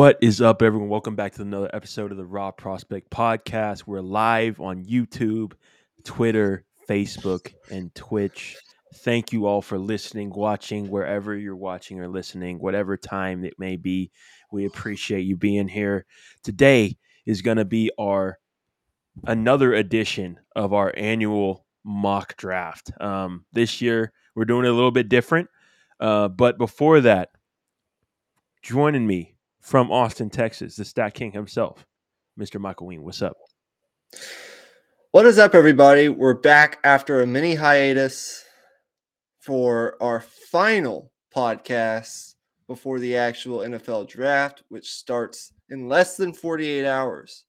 [0.00, 0.88] What is up, everyone?
[0.88, 3.86] Welcome back to another episode of the Raw Prospect Podcast.
[3.86, 5.52] We're live on YouTube,
[6.04, 8.56] Twitter, Facebook, and Twitch.
[8.94, 13.76] Thank you all for listening, watching, wherever you're watching or listening, whatever time it may
[13.76, 14.10] be.
[14.50, 16.06] We appreciate you being here.
[16.42, 16.96] Today
[17.26, 18.38] is going to be our
[19.26, 22.90] another edition of our annual mock draft.
[23.02, 25.50] Um, this year, we're doing it a little bit different.
[26.00, 27.32] Uh, but before that,
[28.62, 31.86] joining me from Austin, Texas, the Stat King himself,
[32.38, 32.60] Mr.
[32.60, 33.02] Michael Ween.
[33.02, 33.36] What's up?
[35.12, 36.08] What is up, everybody?
[36.08, 38.44] We're back after a mini hiatus
[39.38, 42.34] for our final podcast
[42.66, 47.44] before the actual NFL draft, which starts in less than 48 hours.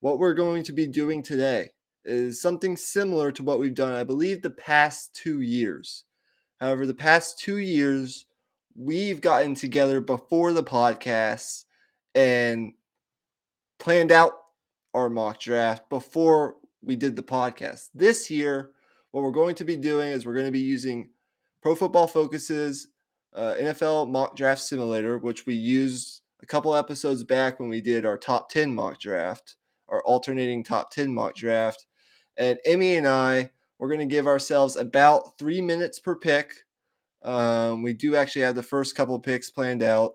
[0.00, 1.70] What we're going to be doing today
[2.04, 6.04] is something similar to what we've done, I believe, the past two years.
[6.60, 8.26] However, the past two years,
[8.74, 11.64] we've gotten together before the podcast
[12.14, 12.72] and
[13.78, 14.32] planned out
[14.94, 17.88] our mock draft before we did the podcast.
[17.94, 18.70] This year,
[19.10, 21.10] what we're going to be doing is we're going to be using
[21.62, 22.88] Pro Football Focus's
[23.34, 28.04] uh, NFL mock draft simulator, which we used a couple episodes back when we did
[28.04, 29.56] our top 10 mock draft,
[29.88, 31.86] our alternating top 10 mock draft.
[32.36, 36.54] And Imy and I, we're going to give ourselves about three minutes per pick
[37.24, 40.14] um, we do actually have the first couple picks planned out.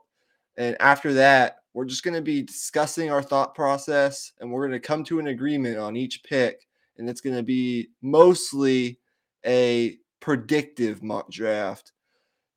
[0.57, 4.79] And after that, we're just going to be discussing our thought process and we're going
[4.79, 6.67] to come to an agreement on each pick.
[6.97, 8.99] And it's going to be mostly
[9.45, 11.91] a predictive mock draft.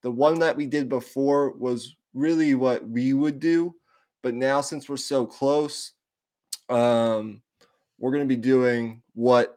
[0.03, 3.75] The one that we did before was really what we would do.
[4.23, 5.93] But now, since we're so close,
[6.69, 7.43] um,
[7.99, 9.57] we're going to be doing what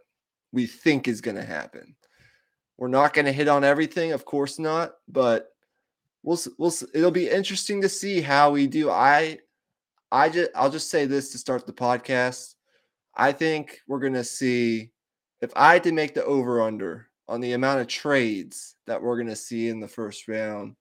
[0.52, 1.96] we think is going to happen.
[2.78, 5.50] We're not going to hit on everything, of course not, but
[6.24, 8.90] we'll we'll it'll be interesting to see how we do.
[8.90, 9.40] I
[10.12, 12.56] I just I'll just say this to start the podcast.
[13.16, 14.92] I think we're going to see
[15.42, 19.18] if I had to make the over under on the amount of trades that we're
[19.18, 20.76] going to see in the first round,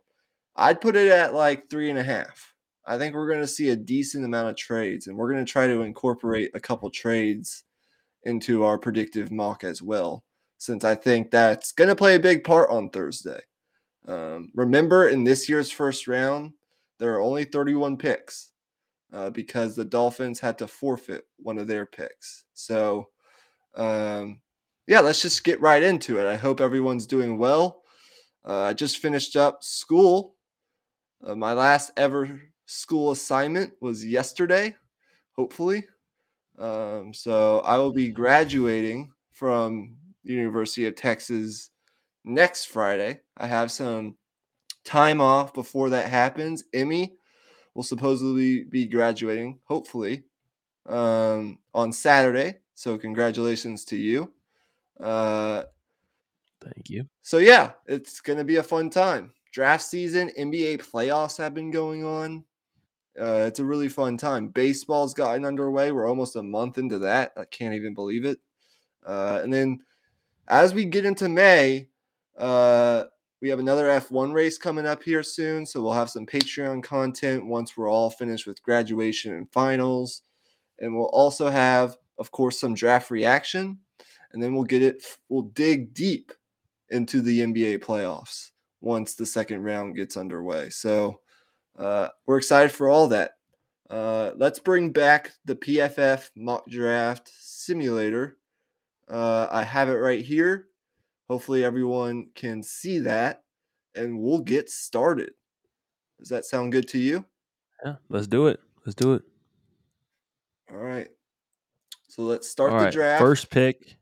[0.56, 2.52] I'd put it at like three and a half.
[2.86, 5.50] I think we're going to see a decent amount of trades, and we're going to
[5.50, 7.64] try to incorporate a couple trades
[8.24, 10.24] into our predictive mock as well
[10.62, 13.40] since I think that's going to play a big part on Thursday.
[14.06, 16.52] Um, remember, in this year's first round,
[17.00, 18.50] there are only 31 picks
[19.12, 22.44] uh, because the Dolphins had to forfeit one of their picks.
[22.54, 23.08] So,
[23.74, 24.40] um,
[24.86, 26.28] yeah, let's just get right into it.
[26.28, 27.82] I hope everyone's doing well.
[28.46, 30.36] Uh, I just finished up school.
[31.26, 34.76] Uh, my last ever school assignment was yesterday,
[35.32, 35.84] hopefully.
[36.56, 41.70] Um, so I will be graduating from University of Texas
[42.24, 43.20] next Friday.
[43.36, 44.16] I have some
[44.84, 46.64] time off before that happens.
[46.74, 47.12] Imy
[47.74, 50.24] will supposedly be graduating, hopefully,
[50.86, 52.58] um, on Saturday.
[52.74, 54.32] So congratulations to you.
[55.00, 55.64] Uh,
[56.60, 57.08] Thank you.
[57.22, 59.32] So yeah, it's gonna be a fun time.
[59.52, 62.44] Draft season, NBA playoffs have been going on.
[63.20, 64.48] Uh, it's a really fun time.
[64.48, 65.92] Baseball's gotten underway.
[65.92, 67.32] We're almost a month into that.
[67.36, 68.38] I can't even believe it.
[69.04, 69.80] Uh, and then
[70.52, 71.88] as we get into May,
[72.36, 73.04] uh,
[73.40, 75.64] we have another F1 race coming up here soon.
[75.64, 80.22] So we'll have some Patreon content once we're all finished with graduation and finals.
[80.78, 83.78] And we'll also have, of course, some draft reaction.
[84.32, 86.32] And then we'll get it, we'll dig deep
[86.90, 88.50] into the NBA playoffs
[88.82, 90.68] once the second round gets underway.
[90.68, 91.20] So
[91.78, 93.32] uh, we're excited for all that.
[93.88, 98.36] Uh, let's bring back the PFF mock draft simulator
[99.12, 100.68] uh, I have it right here.
[101.28, 103.42] Hopefully, everyone can see that,
[103.94, 105.32] and we'll get started.
[106.18, 107.24] Does that sound good to you?
[107.84, 108.60] Yeah, let's do it.
[108.84, 109.22] Let's do it.
[110.70, 111.08] All right.
[112.08, 113.20] So let's start All the right, draft.
[113.20, 113.96] First pick.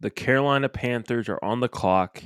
[0.00, 2.22] The Carolina Panthers are on the clock.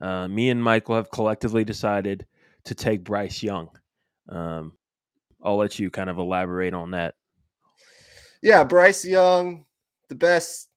[0.00, 2.26] Uh, me and Michael have collectively decided
[2.64, 3.68] to take Bryce Young.
[4.28, 4.72] Um,
[5.42, 7.14] I'll let you kind of elaborate on that.
[8.42, 9.66] Yeah, Bryce Young,
[10.08, 10.69] the best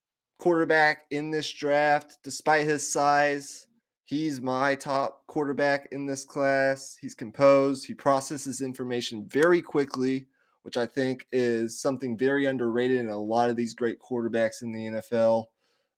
[0.43, 3.67] quarterback in this draft, despite his size.
[4.03, 6.97] He's my top quarterback in this class.
[6.99, 10.27] He's composed, he processes information very quickly,
[10.63, 14.73] which I think is something very underrated in a lot of these great quarterbacks in
[14.73, 15.45] the NFL.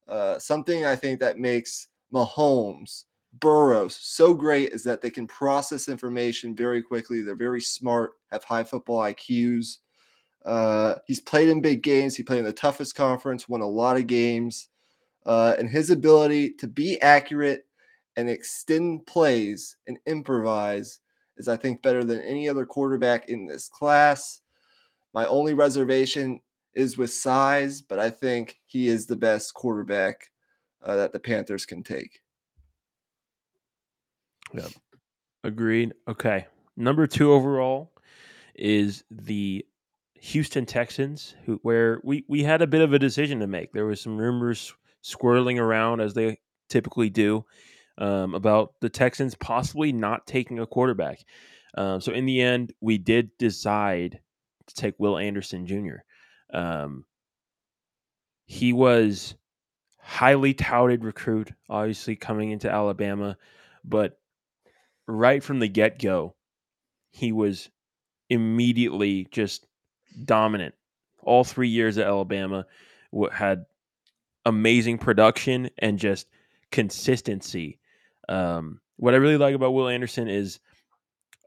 [0.07, 3.05] Uh, something I think that makes Mahomes,
[3.39, 7.23] Burrows so great is that they can process information very quickly.
[7.23, 9.77] They're very smart, have high football IQs.
[10.45, 12.15] Uh, he's played in big games.
[12.15, 14.69] He played in the toughest conference, won a lot of games.
[15.25, 17.65] Uh, and his ability to be accurate
[18.15, 20.99] and extend plays and improvise
[21.37, 24.41] is, I think, better than any other quarterback in this class.
[25.13, 26.39] My only reservation
[26.75, 30.29] is with size, but I think he is the best quarterback
[30.83, 32.21] uh, that the Panthers can take.
[34.53, 34.71] Yep.
[35.43, 35.93] Agreed.
[36.07, 36.45] Okay.
[36.77, 37.91] Number two overall
[38.55, 39.65] is the
[40.25, 43.71] Houston Texans, who where we, we had a bit of a decision to make.
[43.71, 47.45] There was some rumors swirling around as they typically do
[47.99, 51.19] um, about the Texans possibly not taking a quarterback.
[51.77, 54.19] Um, so in the end, we did decide
[54.65, 55.97] to take Will Anderson Jr.
[56.51, 57.05] Um,
[58.47, 59.35] he was
[59.99, 63.37] highly touted recruit, obviously coming into Alabama,
[63.83, 64.17] but
[65.07, 66.35] right from the get go,
[67.11, 67.69] he was
[68.27, 69.67] immediately just
[70.23, 70.75] dominant.
[71.21, 72.65] All three years at Alabama
[73.31, 73.65] had
[74.45, 76.27] amazing production and just
[76.71, 77.79] consistency.
[78.29, 80.59] Um, what I really like about Will Anderson is,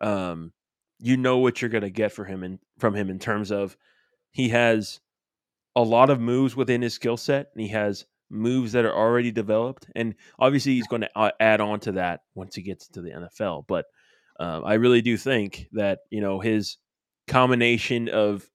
[0.00, 0.52] um,
[0.98, 3.76] you know what you're going to get for him and from him in terms of
[4.32, 5.00] he has
[5.76, 9.30] a lot of moves within his skill set, and he has moves that are already
[9.30, 9.86] developed.
[9.94, 13.66] And obviously, he's going to add on to that once he gets to the NFL.
[13.66, 13.86] But
[14.40, 16.78] um, I really do think that you know his
[17.26, 18.48] combination of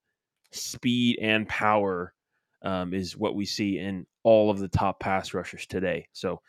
[0.53, 2.13] speed and power
[2.61, 6.07] um, is what we see in all of the top pass rushers today.
[6.13, 6.41] So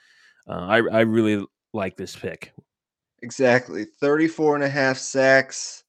[0.49, 2.53] uh, I, I really like this pick.
[3.23, 3.85] Exactly.
[3.85, 5.85] 34 and a half sacks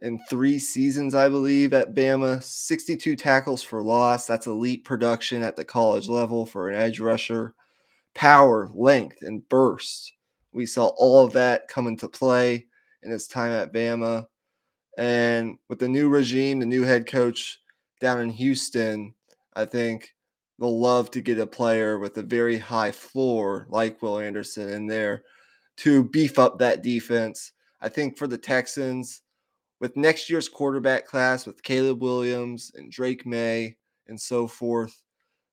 [0.00, 2.42] in three seasons, I believe, at Bama.
[2.42, 4.26] 62 tackles for loss.
[4.26, 7.54] That's elite production at the college level for an edge rusher.
[8.14, 10.12] Power, length, and burst.
[10.52, 12.66] We saw all of that come into play
[13.02, 14.26] in his time at Bama.
[14.96, 17.60] And with the new regime, the new head coach
[18.00, 19.14] down in Houston,
[19.54, 20.14] I think
[20.58, 24.86] they'll love to get a player with a very high floor like Will Anderson in
[24.86, 25.22] there
[25.78, 27.52] to beef up that defense.
[27.80, 29.22] I think for the Texans,
[29.80, 33.76] with next year's quarterback class with Caleb Williams and Drake Maye
[34.08, 35.02] and so forth,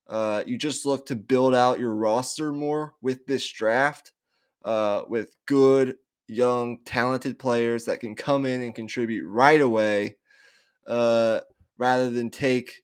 [0.08, 4.12] uh, you just look to build out your roster more with this draft
[4.64, 5.96] uh, with good,
[6.28, 10.16] young, talented players that can come in and contribute right away
[10.86, 11.40] uh,
[11.78, 12.82] rather than take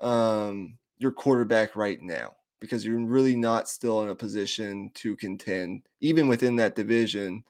[0.00, 5.82] um, your quarterback right now because you're really not still in a position to contend,
[6.00, 7.44] even within that division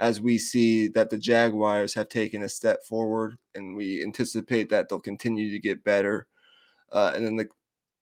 [0.00, 4.88] as we see that the Jaguars have taken a step forward, and we anticipate that
[4.88, 6.26] they'll continue to get better.
[6.92, 7.48] Uh, and then the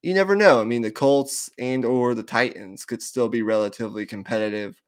[0.02, 0.60] you never know.
[0.60, 4.81] I mean, the Colts and or the Titans could still be relatively competitive,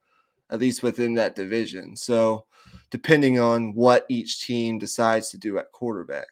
[0.50, 1.96] at least within that division.
[1.96, 2.46] So,
[2.91, 6.26] depending on what each team decides to do at quarterback.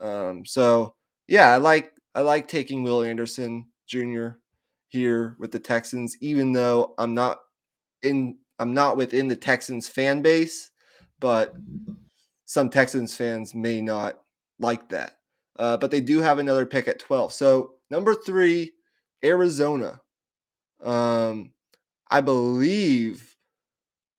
[0.00, 0.94] Um, so,
[1.28, 4.28] yeah, I like I like taking Will Anderson Jr.
[4.88, 7.38] here with the Texans, even though I'm not
[8.02, 10.70] in I'm not within the Texans fan base,
[11.18, 11.54] but
[12.46, 14.20] some Texans fans may not
[14.58, 15.18] like that.
[15.58, 17.32] Uh, but they do have another pick at 12.
[17.32, 18.72] So number three,
[19.24, 20.00] Arizona.
[20.82, 21.52] Um,
[22.10, 23.29] I believe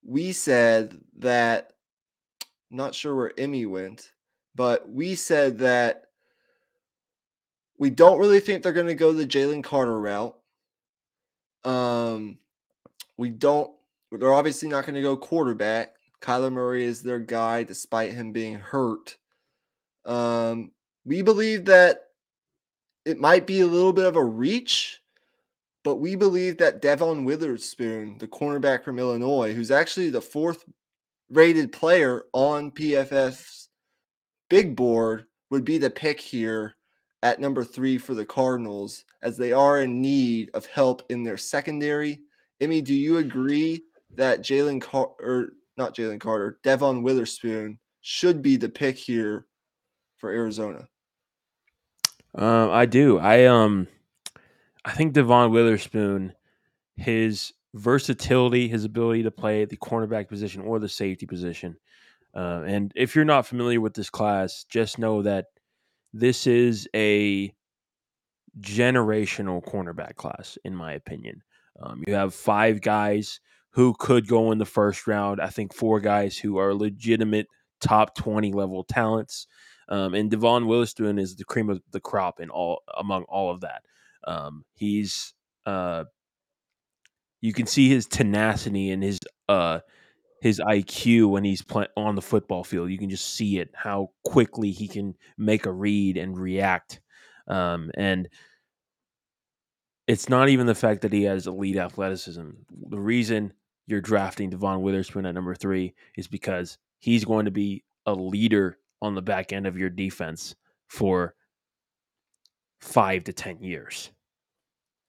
[0.06, 1.74] we said that.
[2.74, 4.14] Not sure where Imy went,
[4.56, 6.06] but we said that
[7.78, 10.38] we don't really think they're going to go the Jalen Carter route.
[11.66, 12.38] Um,
[13.18, 13.72] we don't
[14.12, 15.96] they're obviously not going to go quarterback.
[16.22, 19.18] Kyler Murray is their guy, despite him being hurt.
[20.06, 20.72] Um,
[21.06, 22.10] we believe that
[23.06, 25.01] it might be a little bit of a reach,
[25.84, 30.64] but we believe that Devon Witherspoon, the cornerback from Illinois, who's actually the fourth
[31.30, 33.70] rated player on PFF's
[34.50, 36.76] big board, would be the pick here
[37.24, 41.38] at number three for the Cardinals, as they are in need of help in their
[41.38, 42.20] secondary.
[42.62, 43.84] Imy, do you agree
[44.16, 49.46] that Jalen Carter, or not Jalen Carter, Devon Witherspoon should be the pick here
[50.18, 50.88] for Arizona.
[52.36, 53.20] Um, I do.
[53.20, 53.88] I um,
[54.84, 56.34] I think Devon Witherspoon,
[56.96, 61.78] his versatility, his ability to play the cornerback position or the safety position.
[62.34, 65.48] Uh, and if you're not familiar with this class, just know that
[66.14, 67.54] this is a
[68.60, 71.42] generational cornerback class, in my opinion.
[71.82, 73.40] Um, you have five guys
[73.72, 75.40] who could go in the first round.
[75.42, 77.48] I think four guys who are legitimate
[77.80, 79.48] top 20 level talents.
[79.90, 83.62] Um, and Devon Witherspoon is the cream of the crop in all among all of
[83.62, 83.84] that.
[84.26, 85.34] Um, he's
[85.66, 86.06] uh,
[87.42, 89.80] you can see his tenacity and his uh,
[90.42, 91.64] his IQ when he's
[91.96, 92.90] on the football field.
[92.90, 97.00] You can just see it how quickly he can make a read and react.
[97.48, 98.28] Um, and
[100.08, 102.50] it's not even the fact that he has elite athleticism.
[102.90, 103.54] The reason
[103.86, 108.78] you're drafting Devon Witherspoon at number three is because he's going to be a leader
[109.02, 110.56] on the back end of your defense
[110.88, 111.36] for
[112.82, 114.12] five to 10 years.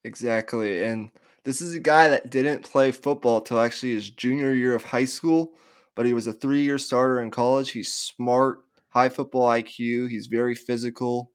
[0.04, 0.84] Exactly.
[0.84, 1.10] And
[1.44, 5.04] this is a guy that didn't play football till actually his junior year of high
[5.04, 5.52] school,
[5.96, 7.70] but he was a three year starter in college.
[7.70, 8.60] He's smart,
[8.90, 10.08] high football IQ.
[10.08, 11.32] He's very physical.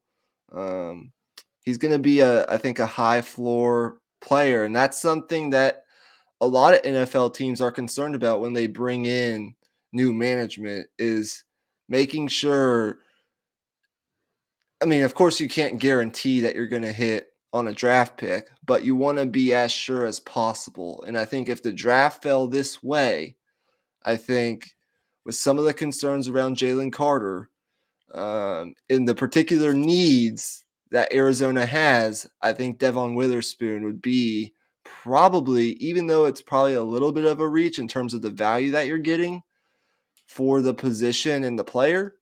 [0.52, 1.12] Um,
[1.62, 4.64] he's going to be a, I think, a high floor player.
[4.64, 5.84] And that's something that
[6.40, 9.54] a lot of NFL teams are concerned about when they bring in
[9.92, 11.44] new management is
[11.88, 13.00] making sure
[14.80, 18.16] I mean, of course you can't guarantee that you're going to hit on a draft
[18.16, 21.02] pick, but you want to be as sure as possible.
[21.06, 23.36] And I think if the draft fell this way,
[24.04, 24.70] I think
[25.24, 27.50] with some of the concerns around Jalen Carter,
[28.14, 34.54] um, in the particular needs that Arizona has, I think Devon Witherspoon would be
[34.84, 38.30] probably, even though it's probably a little bit of a reach in terms of the
[38.30, 39.42] value that you're getting
[40.26, 42.14] for the position and the player,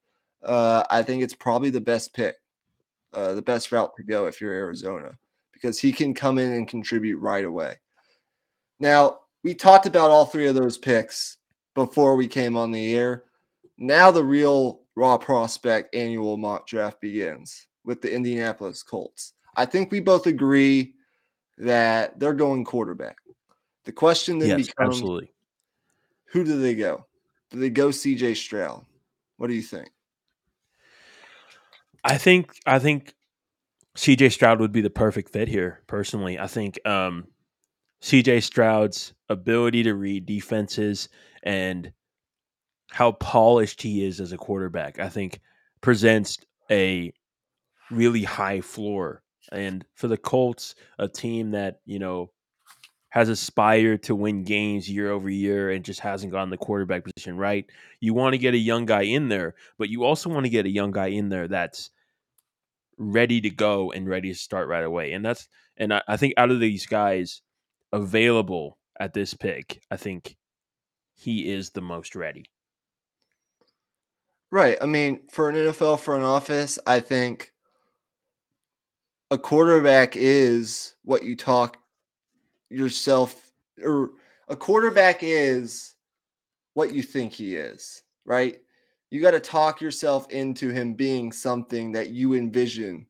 [0.44, 2.36] uh, I think it's probably the best pick,
[3.16, 5.10] uh, the best route to go if you're Arizona,
[5.52, 7.74] because he can come in and contribute right away.
[8.78, 11.38] Now, we talked about all three of those picks
[11.74, 13.24] before we came on the air.
[13.78, 19.32] Now, the real raw prospect annual mock draft begins with the Indianapolis Colts.
[19.56, 20.94] I think we both agree
[21.58, 23.16] that they're going quarterback.
[23.86, 25.32] The question then yes, becomes absolutely.
[26.32, 27.06] who do they go?
[27.50, 28.84] Do they go CJ Stroud?
[29.38, 29.88] What do you think?
[32.06, 33.14] I think I think
[33.96, 36.38] CJ Stroud would be the perfect fit here, personally.
[36.38, 37.26] I think um,
[38.00, 41.08] CJ Stroud's ability to read defenses
[41.42, 41.92] and
[42.92, 45.40] how polished he is as a quarterback, I think
[45.80, 46.38] presents
[46.70, 47.12] a
[47.90, 49.22] really high floor.
[49.50, 52.30] And for the Colts, a team that, you know,
[53.08, 57.36] has aspired to win games year over year and just hasn't gotten the quarterback position
[57.36, 57.66] right.
[57.98, 60.66] You want to get a young guy in there, but you also want to get
[60.66, 61.90] a young guy in there that's
[62.98, 65.12] ready to go and ready to start right away.
[65.12, 67.42] And that's and I, I think out of these guys
[67.92, 70.36] available at this pick, I think
[71.14, 72.44] he is the most ready.
[74.50, 74.78] Right.
[74.80, 77.52] I mean, for an NFL front office, I think
[79.30, 81.78] a quarterback is what you talk
[82.70, 83.50] yourself
[83.82, 84.10] or
[84.48, 85.94] a quarterback is
[86.74, 88.60] what you think he is, right?
[89.10, 93.06] You got to talk yourself into him being something that you envision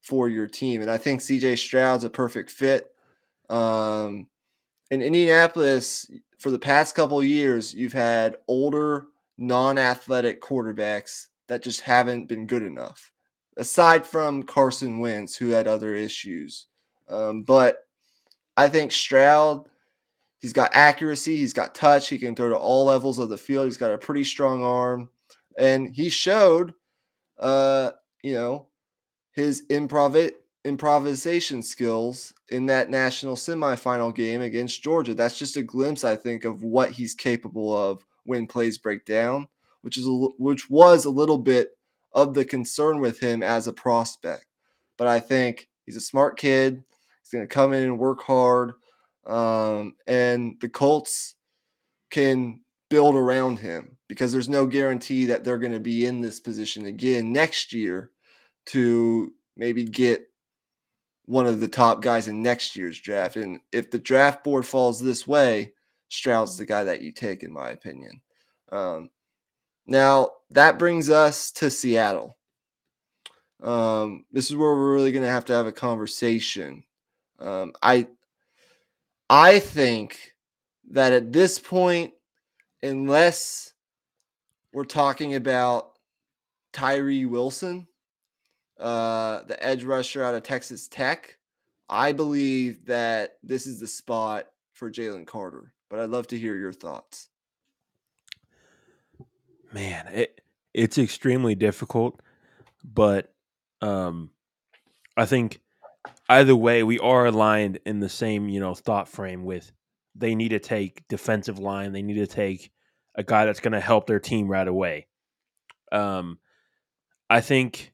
[0.00, 0.82] for your team.
[0.82, 2.92] And I think CJ Stroud's a perfect fit.
[3.50, 4.26] Um,
[4.90, 9.06] in Indianapolis, for the past couple years, you've had older,
[9.38, 13.10] non athletic quarterbacks that just haven't been good enough,
[13.56, 16.66] aside from Carson Wentz, who had other issues.
[17.08, 17.86] Um, but
[18.56, 19.68] I think Stroud,
[20.38, 23.66] he's got accuracy, he's got touch, he can throw to all levels of the field.
[23.66, 25.08] He's got a pretty strong arm,
[25.58, 26.74] and he showed,
[27.38, 27.92] uh,
[28.22, 28.66] you know,
[29.32, 30.32] his improv
[30.64, 35.14] improvisation skills in that national semifinal game against Georgia.
[35.14, 39.46] That's just a glimpse, I think, of what he's capable of when plays break down,
[39.82, 41.76] which is a, which was a little bit
[42.12, 44.46] of the concern with him as a prospect.
[44.96, 46.82] But I think he's a smart kid.
[47.20, 48.72] He's going to come in and work hard.
[49.26, 51.34] Um, and the Colts
[52.10, 52.60] can
[52.94, 56.86] build around him because there's no guarantee that they're going to be in this position
[56.86, 58.12] again next year
[58.66, 60.28] to maybe get
[61.24, 63.34] one of the top guys in next year's draft.
[63.34, 65.72] And if the draft board falls this way,
[66.08, 68.20] Stroud's the guy that you take, in my opinion.
[68.70, 69.10] Um,
[69.88, 72.36] now, that brings us to Seattle.
[73.60, 76.84] Um, this is where we're really going to have to have a conversation
[77.38, 78.06] um, I
[79.28, 80.32] I think
[80.90, 82.12] that at this point,
[82.84, 83.72] unless
[84.72, 85.98] we're talking about
[86.72, 87.86] Tyree Wilson,
[88.78, 91.38] uh, the edge rusher out of Texas Tech,
[91.88, 95.72] I believe that this is the spot for Jalen Carter.
[95.88, 97.28] But I'd love to hear your thoughts.
[99.72, 100.40] Man, it
[100.72, 102.20] it's extremely difficult,
[102.82, 103.32] but
[103.80, 104.30] um,
[105.16, 105.60] I think
[106.28, 109.72] either way, we are aligned in the same, you know, thought frame with
[110.14, 111.92] they need to take defensive line.
[111.92, 112.70] They need to take
[113.14, 115.06] a guy that's going to help their team right away.
[115.92, 116.38] Um,
[117.30, 117.92] I think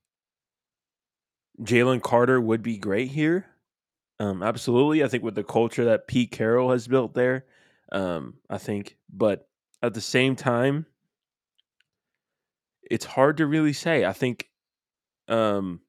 [1.62, 3.46] Jalen Carter would be great here.
[4.18, 5.02] Um, absolutely.
[5.04, 7.46] I think with the culture that Pete Carroll has built there,
[7.92, 9.48] um, I think, but
[9.82, 10.86] at the same time,
[12.90, 14.04] it's hard to really say.
[14.04, 14.48] I think,
[15.28, 15.80] um,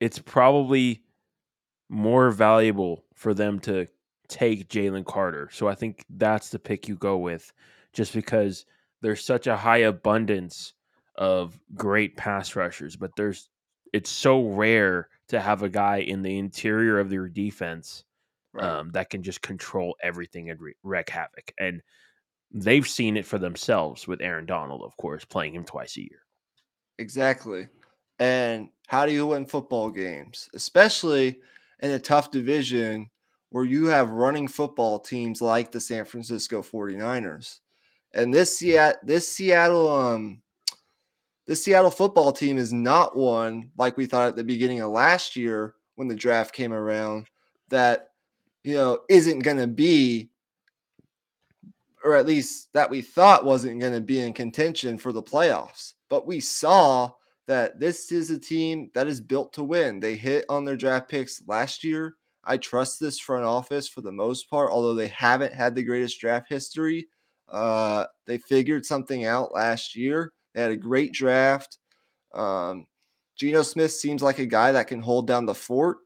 [0.00, 1.02] it's probably
[1.88, 3.88] more valuable for them to
[4.32, 5.48] take Jalen Carter.
[5.52, 7.52] So I think that's the pick you go with,
[7.92, 8.66] just because
[9.02, 10.74] there's such a high abundance
[11.16, 13.48] of great pass rushers, but there's
[13.92, 18.04] it's so rare to have a guy in the interior of your defense
[18.54, 18.64] Right.
[18.66, 21.52] um, that can just control everything and re- wreak havoc.
[21.58, 21.80] And
[22.50, 26.26] they've seen it for themselves with Aaron Donald, of course, playing him twice a year.
[26.98, 27.68] Exactly.
[28.18, 31.40] And how do you win football games, especially
[31.80, 33.08] in a tough division
[33.52, 37.60] where you have running football teams like the San Francisco 49ers?
[38.14, 40.42] And this Seattle, this Seattle, um,
[41.46, 45.36] this Seattle football team is not one like we thought at the beginning of last
[45.36, 47.26] year when the draft came around
[47.68, 48.10] that
[48.64, 50.30] you know isn't going to be
[52.04, 55.94] or at least that we thought wasn't going to be in contention for the playoffs.
[56.08, 57.12] But we saw
[57.46, 60.00] that this is a team that is built to win.
[60.00, 62.16] They hit on their draft picks last year.
[62.44, 66.20] I trust this front office for the most part, although they haven't had the greatest
[66.20, 67.06] draft history.
[67.48, 70.32] Uh, they figured something out last year.
[70.54, 71.78] They had a great draft.
[72.34, 72.86] Um,
[73.36, 75.98] Geno Smith seems like a guy that can hold down the fort.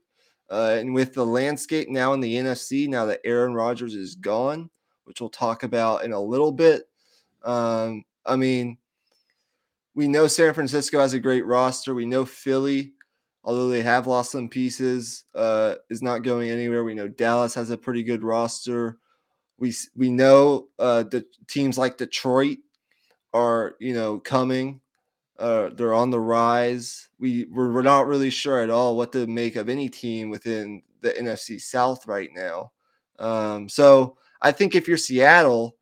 [0.51, 4.71] Uh, and with the landscape now in the NFC, now that Aaron Rodgers is gone,
[5.05, 6.85] which we'll talk about in a little bit.
[7.45, 8.79] Um, I mean,
[9.95, 11.95] we know San Francisco has a great roster.
[11.95, 12.93] We know Philly,
[13.47, 16.85] although they have lost some pieces, uh, is not going anywhere.
[16.85, 18.99] We know Dallas has a pretty good roster.
[19.59, 22.59] We we know uh, the teams like Detroit
[23.33, 24.81] are you know coming.
[25.39, 27.09] Uh, they're on the rise.
[27.19, 30.83] We we're, we're not really sure at all what to make of any team within
[31.01, 32.73] the NFC South right now.
[33.19, 35.77] Um, so I think if you're Seattle,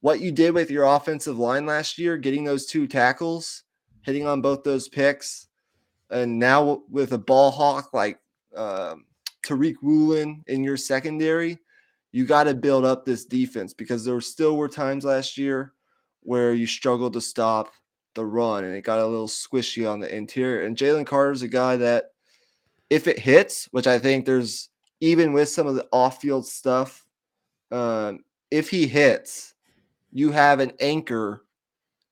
[0.00, 3.64] what you did with your offensive line last year, getting those two tackles,
[4.02, 5.48] hitting on both those picks,
[6.10, 8.18] and now with a ball hawk like
[8.56, 9.04] um,
[9.44, 11.58] Tariq Woolen in your secondary,
[12.12, 15.72] you got to build up this defense because there still were times last year
[16.22, 17.72] where you struggled to stop
[18.14, 20.66] the run and it got a little squishy on the interior.
[20.66, 22.06] And Jalen Carter's a guy that,
[22.90, 24.68] if it hits, which I think there's
[25.00, 27.06] even with some of the off field stuff
[27.70, 29.54] um, if he hits,
[30.12, 31.44] you have an anchor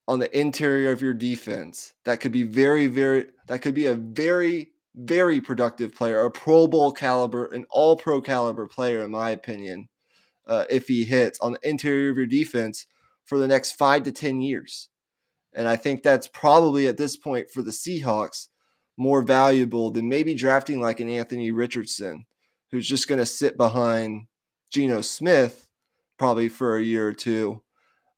[0.09, 3.93] on the interior of your defense that could be very, very, that could be a
[3.93, 9.29] very, very productive player, a Pro Bowl caliber, an all pro caliber player, in my
[9.29, 9.87] opinion,
[10.47, 12.87] uh, if he hits on the interior of your defense
[13.25, 14.89] for the next five to 10 years.
[15.53, 18.47] And I think that's probably at this point for the Seahawks
[18.97, 22.25] more valuable than maybe drafting like an Anthony Richardson,
[22.71, 24.25] who's just going to sit behind
[24.71, 25.67] Geno Smith
[26.17, 27.61] probably for a year or two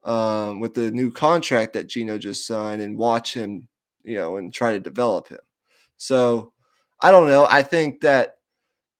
[0.04, 3.68] um, with the new contract that Geno just signed and watch him,
[4.04, 5.40] you know, and try to develop him.
[5.98, 6.54] So
[7.02, 7.48] I don't know.
[7.50, 8.38] I think that,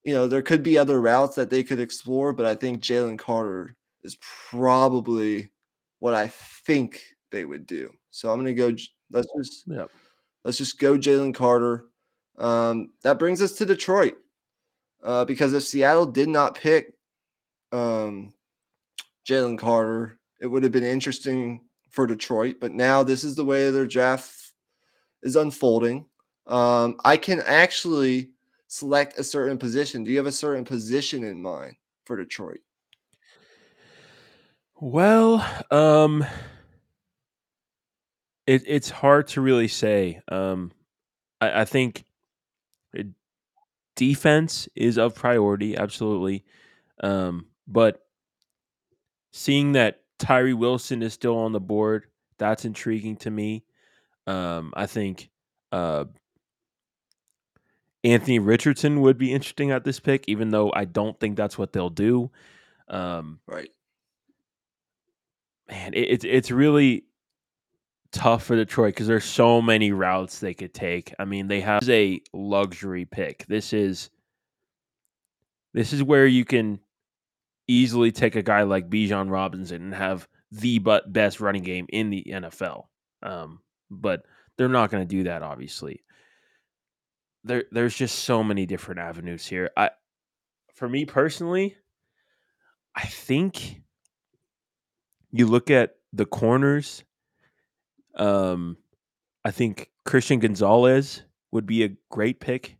[0.04, 3.18] you know, there could be other routes that they could explore, but I think Jalen
[3.18, 4.16] Carter is
[4.50, 5.50] probably
[5.98, 6.28] what I
[6.66, 7.92] think they would do.
[8.10, 8.76] So I'm going to go.
[9.10, 9.90] Let's just, Yep.
[10.44, 11.86] let's just go Jalen Carter.
[12.38, 14.16] Um, that brings us to Detroit.
[15.02, 16.94] Uh, because if Seattle did not pick
[17.72, 18.32] um,
[19.28, 22.56] Jalen Carter, it would have been interesting for Detroit.
[22.60, 24.34] But now this is the way their draft
[25.22, 26.04] is unfolding.
[26.48, 28.30] Um, I can actually
[28.66, 30.02] select a certain position.
[30.02, 32.58] Do you have a certain position in mind for Detroit?
[34.80, 36.26] Well, um,
[38.48, 40.20] it, it's hard to really say.
[40.26, 40.72] Um,
[41.40, 42.04] I, I think
[42.92, 43.06] it,
[43.94, 46.44] defense is of priority, absolutely.
[47.00, 48.04] Um, but
[49.30, 52.06] seeing that Tyree Wilson is still on the board,
[52.38, 53.64] that's intriguing to me.
[54.28, 55.30] Um, I think
[55.72, 56.04] uh,
[58.04, 61.72] Anthony Richardson would be interesting at this pick, even though I don't think that's what
[61.72, 62.30] they'll do.
[62.86, 63.70] Um, Right.
[65.68, 67.04] man, it, it's it's really
[68.12, 71.12] tough for Detroit because there's so many routes they could take.
[71.18, 73.44] I mean, they have a luxury pick.
[73.48, 74.10] This is
[75.74, 76.78] this is where you can
[77.72, 82.10] easily take a guy like Bijan Robinson and have the but best running game in
[82.10, 82.84] the NFL.
[83.22, 84.24] Um, but
[84.56, 86.02] they're not going to do that, obviously.
[87.44, 89.70] There, there's just so many different avenues here.
[89.76, 89.90] I,
[90.74, 91.76] for me personally,
[92.94, 93.82] I think
[95.32, 97.02] you look at the corners.
[98.16, 98.76] Um,
[99.44, 102.76] I think Christian Gonzalez would be a great pick.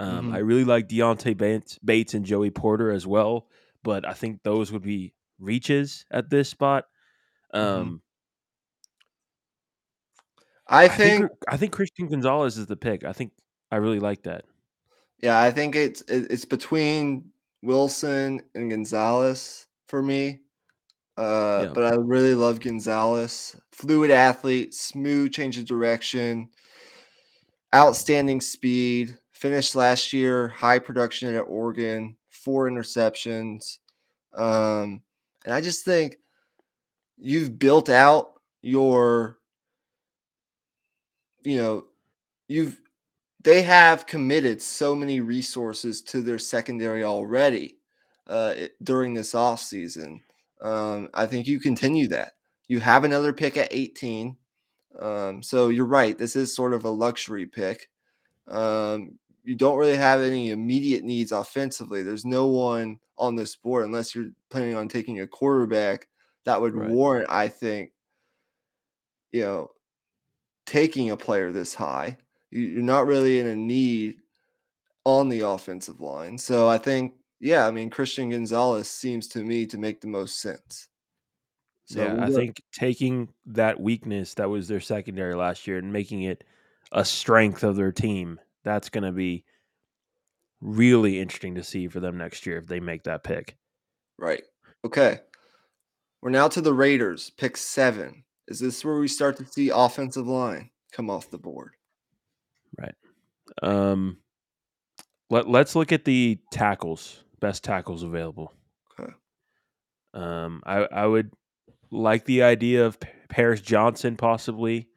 [0.00, 0.34] Um, Mhm.
[0.34, 3.48] I really like Deonte Bates, Bates and Joey Porter as well,
[3.82, 6.84] but I think those would be reaches at this spot.
[7.54, 8.02] Um,
[10.66, 13.04] I I think, think I think Christian Gonzalez is the pick.
[13.04, 13.32] I think
[13.70, 14.44] I really like that.
[15.22, 17.24] yeah, I think it's it's between
[17.62, 20.40] Wilson and Gonzalez for me.
[21.16, 21.72] Uh, Yeah.
[21.74, 23.56] But I really love Gonzalez.
[23.72, 26.48] Fluid athlete, smooth change of direction,
[27.74, 29.16] outstanding speed.
[29.32, 33.78] Finished last year, high production at Oregon, four interceptions.
[34.34, 35.02] Um,
[35.44, 36.18] and I just think
[37.16, 39.38] you've built out your,
[41.42, 41.84] you know,
[42.48, 42.80] you've
[43.44, 47.78] they have committed so many resources to their secondary already
[48.26, 50.20] uh, during this offseason.
[50.60, 52.32] Um, I think you continue that.
[52.66, 54.36] You have another pick at 18.
[55.00, 56.18] Um, so you're right.
[56.18, 57.88] This is sort of a luxury pick.
[58.48, 62.02] Um, you don't really have any immediate needs offensively.
[62.02, 66.08] There's no one on this board unless you're planning on taking a quarterback
[66.44, 66.90] that would Right.
[66.90, 67.92] warrant, I think,
[69.32, 69.70] you know,
[70.66, 72.18] taking a player this high.
[72.50, 74.22] You- You're not really in a need
[75.04, 76.38] on the offensive line.
[76.38, 80.40] So I think, yeah, I mean, Christian Gonzalez seems to me to make the most
[80.40, 80.88] sense.
[81.86, 86.22] So yeah, I think taking that weakness that was their secondary last year and making
[86.22, 86.44] it
[86.92, 89.44] a strength of their team, that's going to be
[90.60, 93.56] really interesting to see for them next year if they make that pick.
[94.18, 94.42] Right.
[94.84, 95.20] Okay.
[96.20, 98.24] We're now to the Raiders, pick seven.
[98.46, 101.76] Is this where we start to see offensive line come off the board?
[102.78, 102.94] Right.
[103.62, 104.18] Um,
[105.30, 108.52] let Let's look at the tackles, best tackles available.
[108.98, 109.12] Okay.
[110.12, 111.32] Um, I I would
[111.90, 112.98] like the idea of
[113.30, 114.88] Paris Johnson possibly.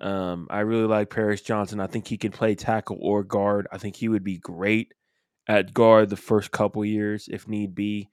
[0.00, 1.80] Um, I really like Paris Johnson.
[1.80, 3.68] I think he can play tackle or guard.
[3.70, 4.94] I think he would be great
[5.48, 8.08] at guard the first couple years if need be,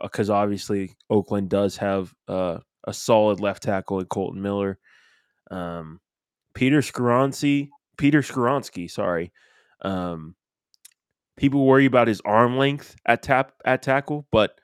[0.00, 4.78] because obviously Oakland does have uh, a solid left tackle in Kolton Miller.
[5.50, 6.00] Um,
[6.54, 9.32] Peter Skoronski, Peter Skoronski, sorry.
[9.82, 10.34] Um,
[11.36, 14.58] people worry about his arm length at tap at tackle, but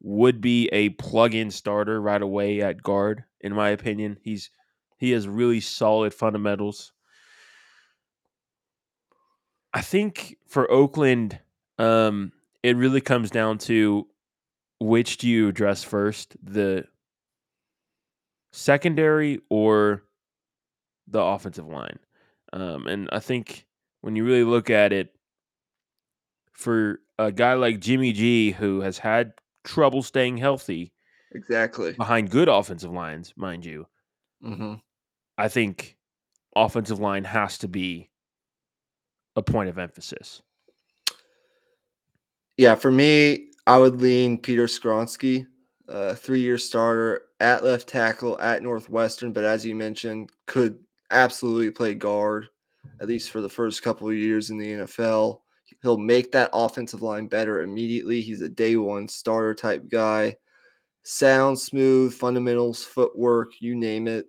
[0.00, 3.24] would be a plug-in starter right away at guard.
[3.40, 4.50] In my opinion, he's
[4.98, 6.92] he has really solid fundamentals.
[9.74, 11.40] I think for Oakland,
[11.78, 12.32] um,
[12.62, 14.08] it really comes down to
[14.80, 16.86] which do you address first, the
[18.52, 20.04] secondary or
[21.06, 21.98] the offensive line.
[22.52, 23.66] Um, and I think
[24.00, 25.14] when you really look at it,
[26.52, 29.32] for a guy like Jimmy G, who has had
[29.64, 30.92] trouble staying healthy
[31.30, 31.98] Exactly.
[31.98, 33.86] behind good offensive lines, mind you,
[34.40, 34.80] hmm
[35.38, 35.96] I think
[36.54, 38.10] offensive line has to be
[39.36, 40.42] a point of emphasis.
[42.56, 45.46] Yeah, for me, I would lean Peter Skoronski,
[45.88, 50.78] uh, three-year starter at left tackle at Northwestern, but as you mentioned, could
[51.10, 52.48] absolutely play guard
[53.00, 55.40] at least for the first couple of years in the NFL.
[55.82, 58.20] He'll make that offensive line better immediately.
[58.20, 60.36] He's a day one starter type guy.
[61.04, 64.26] Sound smooth, fundamentals, footwork, you name it.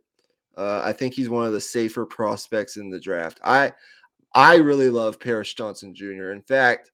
[0.58, 3.40] Uh, I think he's one of the safer prospects in the draft.
[3.44, 3.72] I
[4.34, 6.32] I really love Paris Johnson Jr.
[6.32, 6.92] In fact,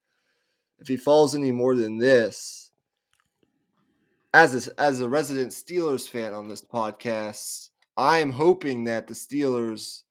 [0.80, 2.72] if he falls any more than this,
[4.34, 9.13] as a, as a resident Steelers fan on this podcast, I am hoping that the
[9.13, 10.02] Steelers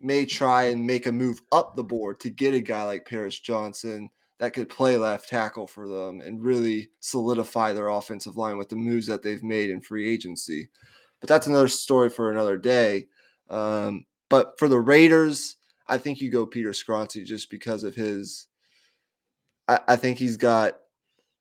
[0.00, 3.38] may try and make a move up the board to get a guy like Paris
[3.38, 8.70] Johnson that could play left tackle for them and really solidify their offensive line with
[8.70, 10.68] the moves that they've made in free agency.
[11.20, 13.06] But that's another story for another day.
[13.48, 15.56] Um, but for the Raiders,
[15.86, 18.46] I think you go Peter Skoronski just because of his.
[19.68, 20.78] I, I think he's got,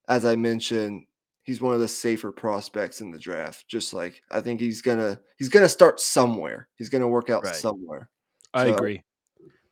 [0.08, 1.06] as I mentioned,
[1.44, 3.68] he's one of the safer prospects in the draft.
[3.68, 6.68] Just like I think he's gonna he's gonna start somewhere.
[6.76, 7.56] He's gonna work out Right.
[7.56, 8.10] somewhere.
[8.54, 9.04] I So- agree.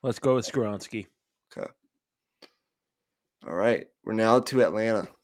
[0.04, 1.08] Let's go with Skoronski.
[1.52, 1.70] Okay.
[3.48, 3.88] All right.
[4.06, 5.08] We're now to Atlanta.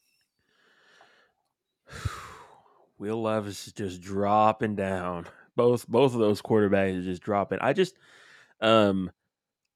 [3.04, 5.28] Will Levis is just dropping down.
[5.58, 7.60] Both both of those quarterbacks are just dropping.
[7.62, 7.98] I just
[8.62, 9.12] um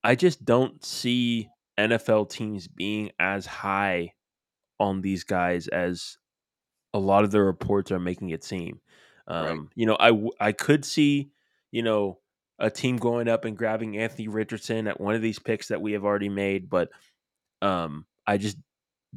[0.03, 4.13] I just don't see NFL teams being as high
[4.79, 6.17] on these guys as
[6.93, 8.81] a lot of the reports are making it seem.
[9.27, 9.69] Um, Right.
[9.75, 11.31] you know, I I could see,
[11.71, 12.21] you know,
[12.59, 15.93] a team going up and grabbing Anthony Richardson at one of these picks that we
[15.93, 16.89] have already made, but
[17.61, 18.57] um I just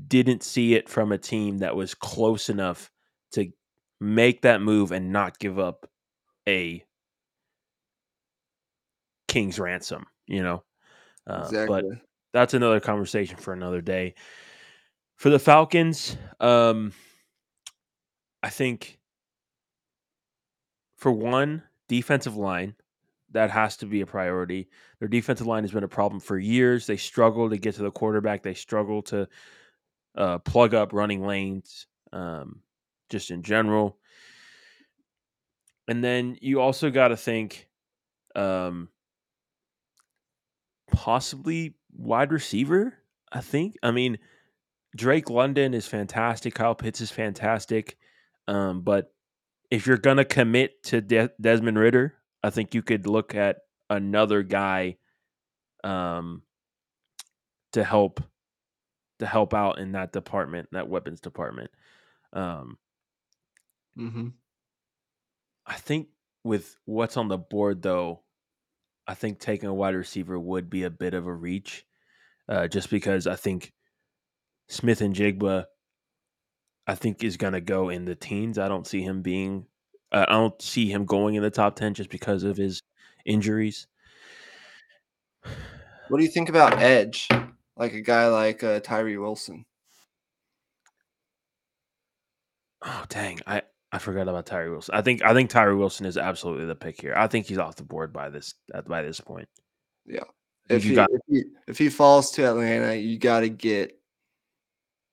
[0.08, 2.90] didn't see it from a team that was close enough
[3.32, 3.52] to
[4.00, 5.88] make that move and not give up
[6.48, 6.84] a
[9.28, 10.62] king's ransom, you know.
[11.26, 11.82] Uh, exactly.
[11.82, 11.98] But
[12.32, 14.14] that's another conversation for another day.
[15.16, 16.92] For the Falcons, um,
[18.42, 18.98] I think
[20.96, 22.74] for one, defensive line,
[23.32, 24.68] that has to be a priority.
[24.98, 26.86] Their defensive line has been a problem for years.
[26.86, 28.42] They struggle to get to the quarterback.
[28.42, 29.28] They struggle to
[30.16, 31.86] uh, plug up running lanes.
[32.12, 32.60] Um,
[33.10, 33.98] just in general.
[35.88, 37.68] And then you also got to think
[38.36, 38.88] um
[40.92, 42.94] possibly wide receiver,
[43.32, 43.76] I think.
[43.82, 44.18] I mean,
[44.96, 47.96] Drake London is fantastic, Kyle Pitts is fantastic.
[48.46, 49.12] Um but
[49.70, 53.58] if you're going to commit to De- Desmond Ridder, I think you could look at
[53.88, 54.96] another guy
[55.82, 56.42] um
[57.72, 58.22] to help
[59.18, 61.70] to help out in that department, that weapons department.
[62.32, 62.78] Um
[63.98, 64.28] Mm-hmm.
[65.66, 66.08] I think
[66.44, 68.22] with what's on the board, though,
[69.06, 71.84] I think taking a wide receiver would be a bit of a reach,
[72.48, 73.72] uh, just because I think
[74.68, 75.64] Smith-Njigba,
[76.86, 78.58] I think is going to go in the teens.
[78.58, 79.66] I don't see him being,
[80.12, 82.82] uh, I don't see him going in the top ten just because of his
[83.24, 83.86] injuries.
[86.08, 87.28] What do you think about edge?
[87.76, 89.64] Like a guy like uh, Tyree Wilson.
[92.82, 94.94] Oh dang, I I forgot about Tyree Wilson.
[94.94, 97.14] I think I think Tyree Wilson is absolutely the pick here.
[97.16, 98.54] I think he's off the board by this
[98.86, 99.48] by this point.
[100.06, 100.24] Yeah,
[100.68, 103.96] if he, got- if he if he falls to Atlanta, you got to get.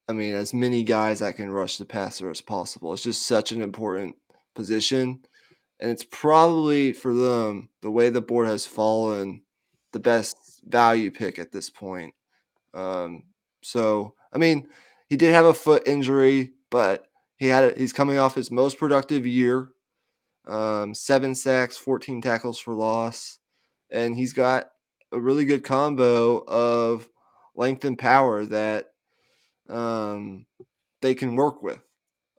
[0.10, 2.94] I mean, as many guys that can rush the passer as possible.
[2.94, 4.16] It's just such an important
[4.56, 5.20] position,
[5.80, 9.42] and it's probably for them the way the board has fallen,
[9.92, 12.14] the best value pick at this point.
[12.74, 13.24] Um,
[13.64, 14.68] so I mean,
[15.10, 17.07] he did have a foot injury, but
[17.38, 17.78] he had it.
[17.78, 19.70] He's coming off his most productive year,
[20.48, 23.40] um, seven sacks, 14 tackles for loss,
[23.92, 24.72] and he's got
[25.12, 27.08] a really good combo of
[27.56, 28.88] length and power that
[29.70, 30.46] um,
[31.02, 31.80] they can work with.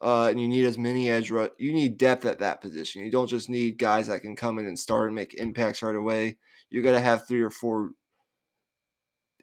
[0.00, 1.50] Uh, and you need as many edge rush.
[1.58, 3.04] You need depth at that position.
[3.04, 5.94] You don't just need guys that can come in and start and make impacts right
[5.94, 6.37] away.
[6.70, 7.90] You got to have three or four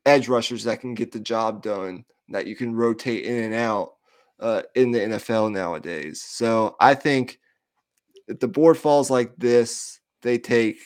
[0.05, 2.05] edge rushers that can get the job done.
[2.29, 3.94] That you can rotate in and out
[4.39, 6.21] uh, in the NFL nowadays.
[6.21, 7.39] So I think
[8.27, 10.79] if the board falls like this, they take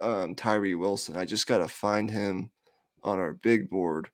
[0.00, 1.16] um, Tyree Wilson.
[1.16, 2.50] I just got to find him
[3.02, 4.08] on our big board.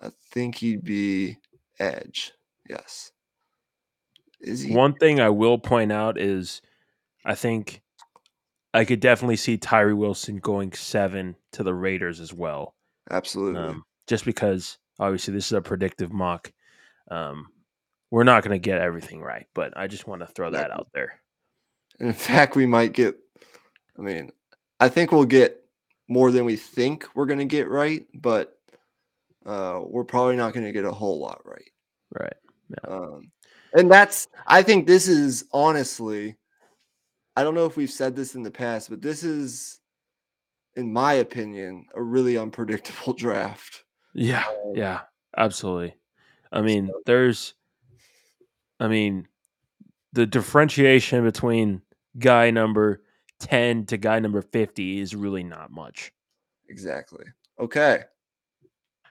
[0.00, 1.38] I think he'd be
[1.78, 2.32] edge.
[2.68, 3.12] Yes.
[4.40, 4.74] Is he?
[4.74, 6.62] One thing I will point out is
[7.24, 7.82] I think
[8.74, 12.74] I could definitely see Tyree Wilson going seven to the Raiders as well.
[13.10, 13.60] Absolutely.
[13.60, 16.52] Um, just because obviously this is a predictive mock.
[17.10, 17.48] Um,
[18.10, 20.88] we're not going to get everything right, but I just want to throw that out
[20.92, 21.20] there.
[21.98, 23.16] In fact, we might get.
[23.98, 24.30] I mean,
[24.80, 25.64] I think we'll get
[26.08, 28.58] more than we think we're going to get right, but
[29.46, 31.70] uh, we're probably not going to get a whole lot right.
[32.10, 32.36] Right.
[32.68, 32.94] Yeah.
[32.94, 33.32] Um,
[33.74, 34.28] and that's.
[34.46, 36.36] I think this is honestly.
[37.34, 39.80] I don't know if we've said this in the past, but this is,
[40.76, 43.84] in my opinion, a really unpredictable draft.
[44.14, 44.44] Yeah.
[44.46, 45.00] Um, yeah.
[45.36, 45.94] Absolutely.
[46.52, 47.54] I mean, there's
[48.82, 49.28] I mean,
[50.12, 51.82] the differentiation between
[52.18, 53.02] guy number
[53.38, 56.12] 10 to guy number 50 is really not much.
[56.68, 57.24] Exactly.
[57.60, 58.00] Okay.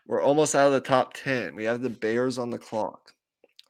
[0.07, 1.55] We're almost out of the top 10.
[1.55, 3.13] We have the Bears on the clock.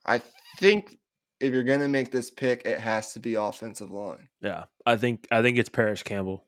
[0.05, 0.21] I
[0.57, 0.97] think
[1.39, 4.27] if you're going to make this pick, it has to be offensive line.
[4.41, 4.63] Yeah.
[4.85, 6.45] I think I think it's Paris Campbell.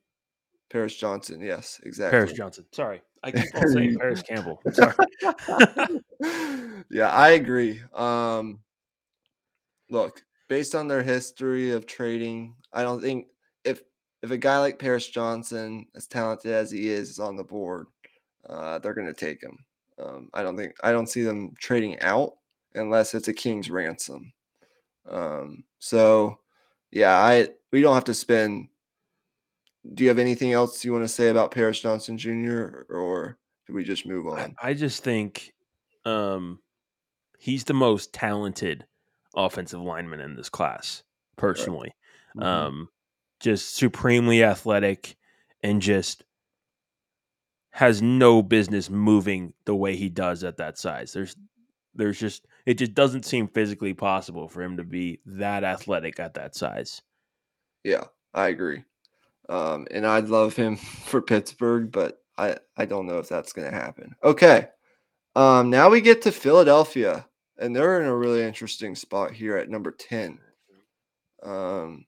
[0.71, 2.17] Paris Johnson, yes, exactly.
[2.17, 2.65] Paris Johnson.
[2.71, 3.03] Sorry.
[3.23, 4.61] I keep on saying Paris Campbell.
[4.71, 4.93] Sorry.
[6.91, 7.81] yeah, I agree.
[7.93, 8.59] Um
[9.89, 13.27] look, based on their history of trading, I don't think
[13.63, 13.81] if
[14.21, 17.87] if a guy like Paris Johnson, as talented as he is, is on the board,
[18.49, 19.57] uh, they're going to take him.
[20.01, 22.33] Um, I don't think I don't see them trading out
[22.73, 24.33] unless it's a king's ransom.
[25.09, 26.39] Um, so,
[26.91, 28.69] yeah, I we don't have to spend.
[29.93, 32.83] Do you have anything else you want to say about Paris Johnson Jr.
[32.89, 34.55] or do we just move on?
[34.61, 35.53] I, I just think
[36.05, 36.59] um,
[37.37, 38.85] he's the most talented
[39.35, 41.03] offensive lineman in this class,
[41.35, 41.93] personally.
[42.35, 42.45] Right.
[42.45, 42.65] Mm-hmm.
[42.65, 42.89] Um,
[43.39, 45.17] just supremely athletic
[45.61, 46.23] and just
[47.71, 51.11] has no business moving the way he does at that size.
[51.11, 51.35] There's
[51.95, 56.35] there's just it just doesn't seem physically possible for him to be that athletic at
[56.35, 57.01] that size.
[57.83, 58.83] Yeah, I agree.
[59.49, 60.75] Um, and I'd love him
[61.05, 64.15] for Pittsburgh, but I I don't know if that's going to happen.
[64.23, 64.67] Okay.
[65.35, 67.25] Um, now we get to Philadelphia
[67.57, 70.39] and they're in a really interesting spot here at number 10.
[71.41, 72.05] Um,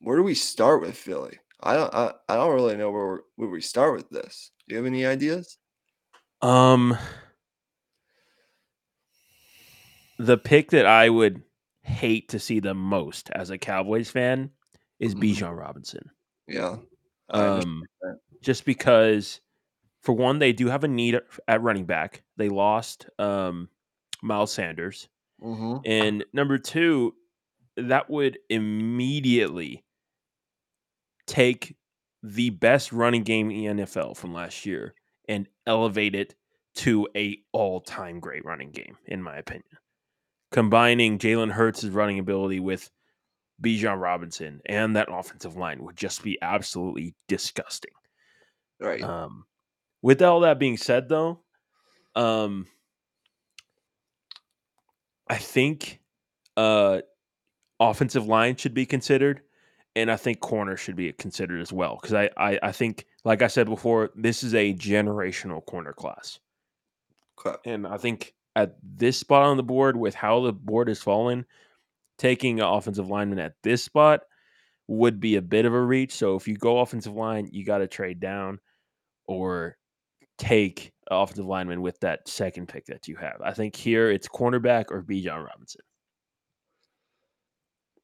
[0.00, 1.38] where do we start with Philly?
[1.60, 4.50] I don't I, I don't really know where where we start with this.
[4.68, 5.56] Do you have any ideas?
[6.42, 6.96] Um
[10.18, 11.42] the pick that I would
[11.82, 14.50] hate to see the most as a Cowboys fan
[14.98, 15.24] is mm-hmm.
[15.24, 16.10] Bijan Robinson.
[16.48, 16.76] Yeah.
[17.30, 17.84] Um
[18.42, 19.40] just because
[20.02, 22.22] for one they do have a need at running back.
[22.36, 23.68] They lost um
[24.22, 25.08] Miles Sanders.
[25.42, 25.78] Mm-hmm.
[25.84, 27.14] And number two,
[27.76, 29.84] that would immediately
[31.26, 31.76] take
[32.22, 34.94] the best running game in the NFL from last year
[35.28, 36.34] and elevate it
[36.74, 39.64] to a all-time great running game, in my opinion.
[40.50, 42.90] Combining Jalen Hurts' running ability with
[43.62, 47.92] Bijan Robinson and that offensive line would just be absolutely disgusting.
[48.80, 49.02] Right.
[49.02, 49.46] Um,
[50.02, 51.40] with all that being said, though,
[52.14, 52.66] um,
[55.28, 56.00] I think
[56.56, 57.00] uh,
[57.80, 59.40] offensive line should be considered,
[59.94, 61.98] and I think corner should be considered as well.
[62.00, 66.38] Because I, I, I think, like I said before, this is a generational corner class,
[67.64, 71.44] and I think at this spot on the board, with how the board is fallen,
[72.18, 74.20] taking an offensive lineman at this spot
[74.88, 76.12] would be a bit of a reach.
[76.12, 78.58] So if you go offensive line, you got to trade down
[79.26, 79.76] or
[80.38, 83.40] take offensive lineman with that second pick that you have.
[83.42, 85.82] I think here it's cornerback or Bijan Robinson.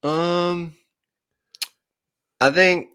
[0.03, 0.75] Um,
[2.41, 2.89] I think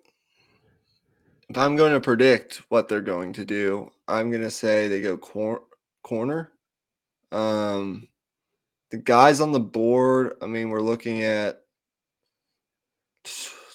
[1.49, 5.01] if I'm going to predict what they're going to do, I'm going to say they
[5.01, 5.63] go cor-
[6.03, 6.51] corner.
[7.31, 8.07] Um,
[8.91, 11.61] the guys on the board, I mean, we're looking at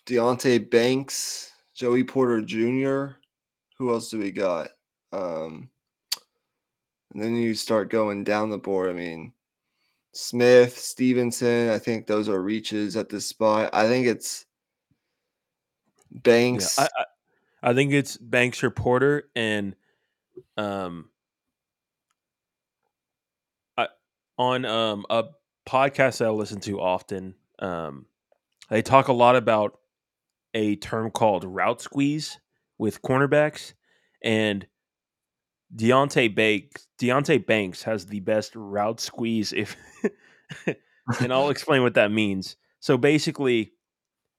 [0.06, 3.16] Deonte Banks, Joey Porter Jr.
[3.78, 4.70] Who else do we got?
[5.12, 5.68] Um,
[7.12, 8.88] and then you start going down the board.
[8.90, 9.32] I mean,
[10.12, 11.70] Smith, Stevenson.
[11.70, 13.70] I think those are reaches at this spot.
[13.72, 14.46] I think it's
[16.10, 16.78] Banks.
[16.78, 19.74] Yeah, I, I, I think it's Banks or Porter, and
[20.56, 21.08] um,
[23.76, 23.88] I
[24.42, 25.24] on um a
[25.68, 28.06] podcast that I listen to often, um,
[28.68, 29.78] they talk a lot about
[30.54, 32.38] a term called route squeeze
[32.76, 33.74] with cornerbacks,
[34.22, 34.66] and
[35.74, 39.76] Deonte Banks Deonte Banks has the best route squeeze if
[41.20, 42.56] and I'll explain what that means.
[42.80, 43.72] So basically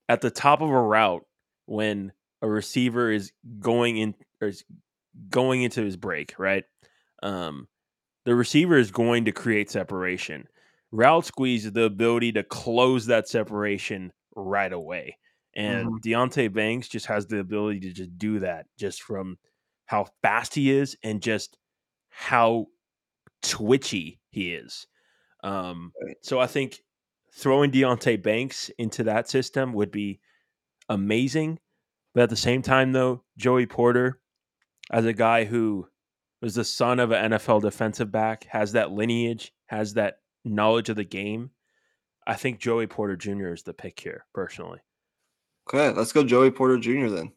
[0.09, 1.25] at the top of a route
[1.65, 2.11] when
[2.41, 4.65] a receiver is going in or is
[5.29, 6.65] going into his break, right?
[7.23, 7.67] Um
[8.25, 10.47] the receiver is going to create separation.
[10.91, 15.17] Route squeeze is the ability to close that separation right away.
[15.55, 15.99] And Mhm.
[16.01, 19.37] Deonte Banks just has the ability to just do that just from
[19.85, 21.57] how fast he is and just
[22.09, 22.67] how
[23.41, 24.87] twitchy he is.
[25.43, 26.83] Um, so I think
[27.33, 30.19] throwing Deonte Banks into that system would be
[30.89, 31.59] amazing.
[32.13, 34.21] But at the same time, though, Joey Porter,
[34.91, 35.87] as a guy who
[36.43, 40.97] was the son of an NFL defensive back, has that lineage, has that knowledge of
[40.97, 41.51] the game.
[42.27, 43.53] I think Joey Porter Jr.
[43.53, 44.79] is the pick here, personally.
[45.69, 47.07] Okay, let's go Joey Porter Jr.
[47.07, 47.31] then.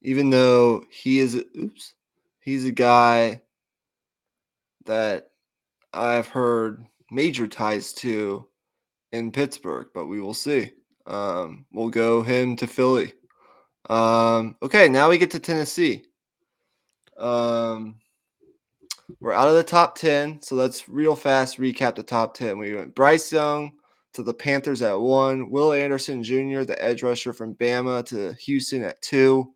[0.00, 1.92] Even though he is, oops,
[2.40, 3.42] he's a guy
[4.86, 5.28] that
[5.92, 8.48] I've heard major ties to
[9.12, 10.72] in Pittsburgh, but we will see.
[11.06, 13.12] Um, we'll go him to Philly.
[13.90, 16.04] Um, okay, now we get to Tennessee.
[17.20, 17.96] Um,
[19.20, 22.58] we're out of the top 10, so let's real fast recap the top 10.
[22.58, 23.72] We went Bryce Young
[24.14, 28.82] to the Panthers at one, Will Anderson Jr., the edge rusher from Bama, to Houston
[28.82, 29.52] at two,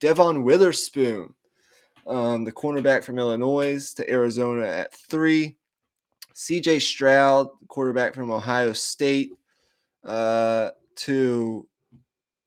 [0.00, 1.32] Devon Witherspoon,
[2.06, 5.56] um, the cornerback from Illinois, to Arizona at three,
[6.34, 9.30] CJ Stroud, quarterback from Ohio State,
[10.04, 11.66] uh, to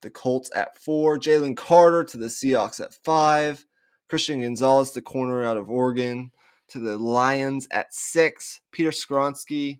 [0.01, 3.65] the Colts at four, Jalen Carter to the Seahawks at five,
[4.09, 6.31] Christian Gonzalez, the corner out of Oregon,
[6.69, 9.79] to the Lions at six, Peter Skoronski,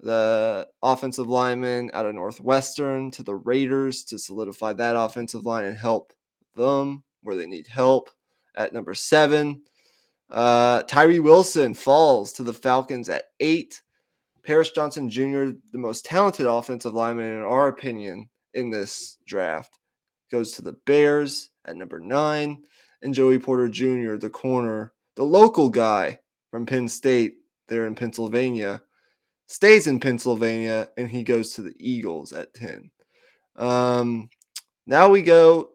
[0.00, 5.76] the offensive lineman out of Northwestern, to the Raiders to solidify that offensive line and
[5.76, 6.12] help
[6.56, 8.10] them where they need help
[8.56, 9.62] at number seven.
[10.30, 13.82] Uh, Tyree Wilson falls to the Falcons at eight.
[14.44, 19.78] Paris Johnson Jr., the most talented offensive lineman in our opinion in this draft,
[20.30, 22.64] goes to the Bears at number nine.
[23.02, 26.18] And Joey Porter Jr., the corner, the local guy
[26.50, 27.36] from Penn State
[27.68, 28.80] there in Pennsylvania,
[29.46, 32.90] stays in Pennsylvania and he goes to the Eagles at 10.
[33.56, 34.30] Um,
[34.86, 35.70] now we go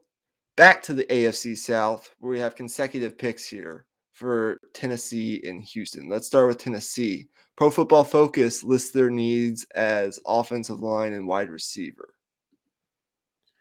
[0.55, 6.09] back to the AFC South where we have consecutive picks here for Tennessee and Houston.
[6.09, 7.27] Let's start with Tennessee.
[7.55, 12.13] Pro Football Focus lists their needs as offensive line and wide receiver.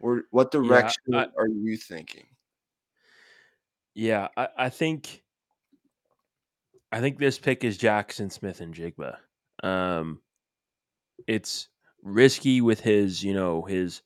[0.00, 2.26] Or what direction I- are you thinking?
[3.96, 5.22] Yeah, I, I think
[6.92, 9.16] I think this pick is Jackson Smith-Njigba.
[9.64, 10.20] Um,
[11.26, 11.68] it's
[12.02, 14.02] risky with his, you know, his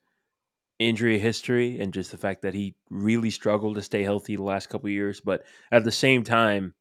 [0.78, 4.70] injury history and just the fact that he really struggled to stay healthy the last
[4.70, 5.20] couple years.
[5.20, 6.74] But at the same time,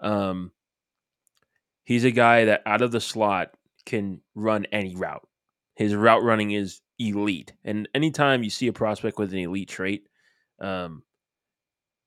[0.00, 0.52] um,
[1.90, 3.50] He's a guy that out of the slot
[3.84, 5.26] can run any route.
[5.74, 7.52] His route running is elite.
[7.64, 10.06] And anytime you see a prospect with an elite trait,
[10.60, 11.02] um,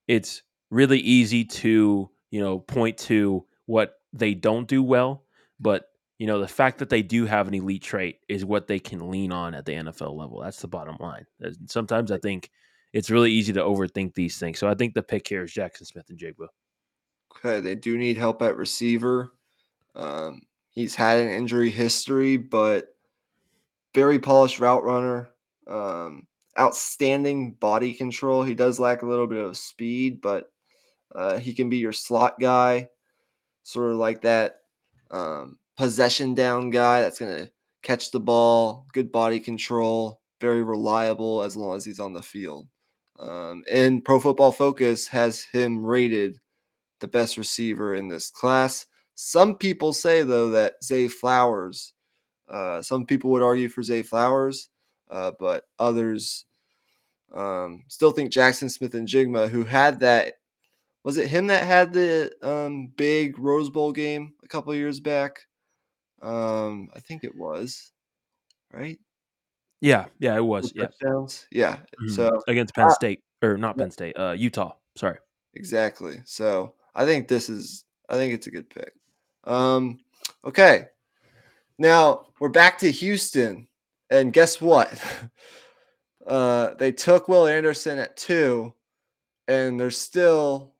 [0.08, 5.24] it's really easy to, you know, point to what they don't do well.
[5.60, 5.86] But,
[6.18, 9.10] you know, the fact that they do have an elite trait is what they can
[9.10, 10.41] lean on at the NFL level.
[10.41, 11.26] That's the bottom line.
[11.68, 12.49] Sometimes I think
[12.91, 14.60] it's really easy to overthink these things.
[14.60, 16.47] So I think the pick here is Jackson Smith-Njigba.
[17.38, 19.34] Okay, they do need help at receiver.
[19.95, 22.95] Um, he's had an injury history, but
[23.95, 25.30] very polished route runner.
[25.68, 26.28] Um,
[26.60, 28.43] outstanding body control.
[28.43, 30.51] He does lack a little bit of speed, but
[31.16, 32.89] uh, he can be your slot guy,
[33.64, 34.62] sort of like that
[35.12, 37.51] um, possession down guy that's going to
[37.82, 42.68] catch the ball, good body control, very reliable as long as he's on the field.
[43.20, 46.39] Um, and Pro Football Focus has him rated
[46.99, 48.86] the best receiver in this class.
[49.16, 51.93] Some people say, though, that Zay Flowers,
[52.49, 54.70] uh, some people would argue for Zay Flowers,
[55.10, 56.45] uh, but others
[57.34, 60.36] um, still think Jackson Smith-Njigba, who had that,
[61.04, 65.39] was it him that had the um, big Rose Bowl game a couple years back?
[66.22, 67.91] Um, I think it was,
[68.72, 68.97] right?
[69.82, 70.72] Yeah, yeah, it was.
[70.74, 71.45] Yeah, touchdowns.
[71.51, 71.76] Yeah.
[71.76, 72.10] Mm-hmm.
[72.10, 74.76] So against Penn State or not Penn State, uh, Utah.
[74.95, 75.18] Sorry.
[75.56, 76.22] Exactly.
[76.24, 77.84] So I think this is.
[78.08, 78.93] I think it's a good pick.
[79.43, 79.99] Um,
[80.45, 80.86] okay.
[81.78, 83.68] Now we're back to Houston,
[84.14, 85.01] and guess what?
[86.26, 88.74] Uh, they took Will Anderson at two,
[89.49, 90.74] and there's still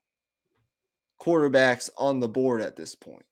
[1.21, 3.25] quarterbacks on the board at this point.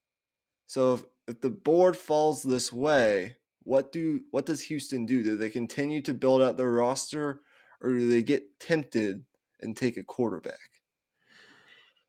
[0.68, 5.24] So if, if the board falls this way, what do what does Houston do?
[5.24, 7.44] Do they continue to build out their roster,
[7.82, 9.24] or do they get tempted
[9.62, 10.60] and take a quarterback?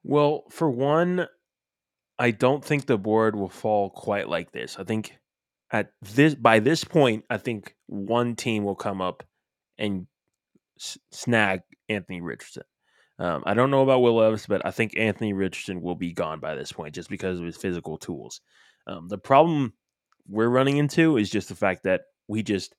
[0.02, 1.28] Well, for one,
[2.18, 4.78] I don't think the board will fall quite like this.
[4.80, 5.16] I think
[5.72, 9.22] at this by this point, I think one team will come up
[9.78, 10.06] and
[10.78, 12.64] s- snag Anthony Richardson.
[13.18, 16.40] Um, I don't know about Will Levis, but I think Anthony Richardson will be gone
[16.40, 18.40] by this point just because of his physical tools.
[18.86, 19.72] Um, the problem
[20.28, 22.74] we're running into is just the fact that we just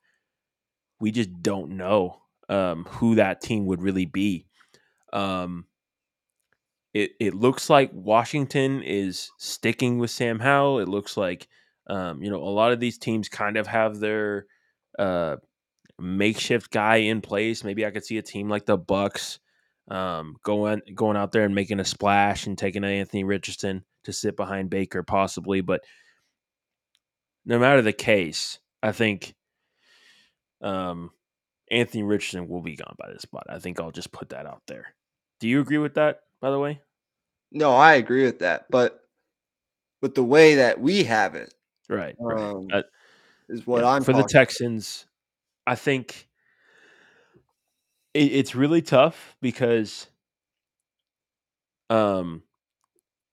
[1.00, 4.46] we just don't know um, who that team would really be.
[5.12, 5.66] Um,
[6.94, 10.80] it it looks like Washington is sticking with Sam Howell.
[10.80, 11.48] It looks like
[11.88, 14.46] um, you know a lot of these teams kind of have their
[14.98, 15.38] uh,
[16.00, 17.64] makeshift guy in place.
[17.64, 19.40] Maybe I could see a team like the Bucks
[19.90, 24.36] um, going going out there and making a splash and taking Anthony Richardson to sit
[24.36, 25.62] behind Baker possibly.
[25.62, 25.84] But
[27.46, 29.34] no matter the case, I think
[30.62, 31.12] um,
[31.70, 33.48] Anthony Richardson will be gone by this spot.
[33.50, 34.94] I think I'll just put that out there.
[35.40, 36.22] Do you agree with that?
[36.44, 36.82] by the way?
[37.54, 39.00] No, I agree with that, but
[40.02, 41.54] with the way that we have it,
[41.90, 42.86] right, um, right.
[43.50, 45.06] is what yeah, I'm for the Texans.
[45.66, 46.28] I think
[48.14, 50.08] it, it's really tough because,
[51.90, 52.44] um,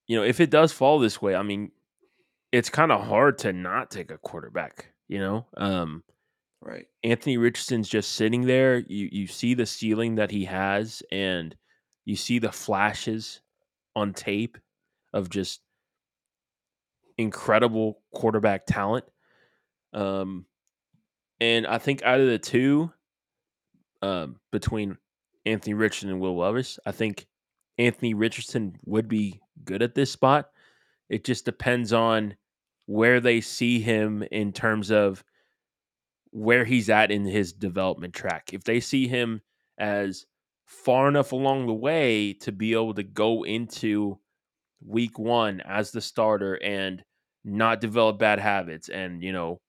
[0.07, 1.71] you know, if it does fall this way, I mean,
[2.53, 4.93] it's kind of hard to not take a quarterback.
[5.09, 6.05] You know, um,
[6.61, 6.87] right?
[7.03, 8.79] Anthony Richardson's just sitting there.
[8.79, 11.57] You you see the ceiling that he has, and
[12.05, 13.41] you see the flashes
[13.97, 14.57] on tape
[15.13, 15.61] of just
[17.21, 19.05] incredible quarterback talent.
[19.93, 20.47] Um,
[21.41, 22.93] and I think out of the two,
[24.03, 24.97] um, between
[25.47, 27.27] Anthony Richardson and Will Levis, I think
[27.79, 30.51] Anthony Richardson would be good at this spot.
[31.09, 32.37] It just depends on
[32.87, 35.25] where they see him in terms of
[36.31, 38.51] where he's at in his development track.
[38.53, 39.43] If they see him
[39.79, 40.27] as
[40.67, 44.19] far enough along the way to be able to go into
[44.85, 47.03] week one as the starter and
[47.45, 49.61] not develop bad habits and, you know,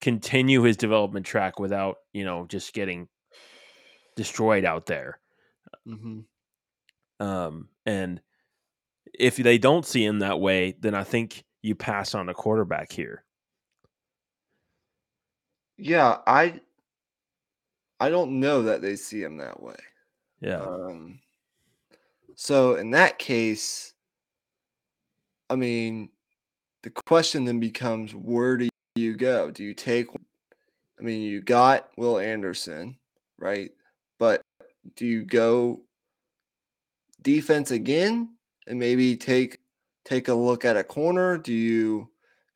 [0.00, 3.08] continue his development track without, you know, just getting
[4.16, 5.18] destroyed out there.
[5.86, 6.20] Mm-hmm.
[7.24, 8.20] Um, and
[9.14, 12.92] if they don't see him that way, then I think you pass on a quarterback
[12.92, 13.24] here.
[15.76, 16.60] Yeah, I
[18.00, 19.76] I don't know that they see him that way.
[20.40, 20.60] Yeah.
[20.60, 21.20] Um,
[22.34, 23.92] so in that case,
[25.50, 26.10] I mean,
[26.82, 29.50] the question then becomes where do you go?
[29.50, 30.08] Do you take
[30.98, 32.96] I mean, you got Will Anderson,
[33.38, 33.70] right?
[34.18, 34.42] But
[34.96, 35.82] do you go
[37.22, 38.30] defense again
[38.66, 39.58] and maybe take
[40.04, 41.38] take a look at a corner?
[41.38, 42.08] Do you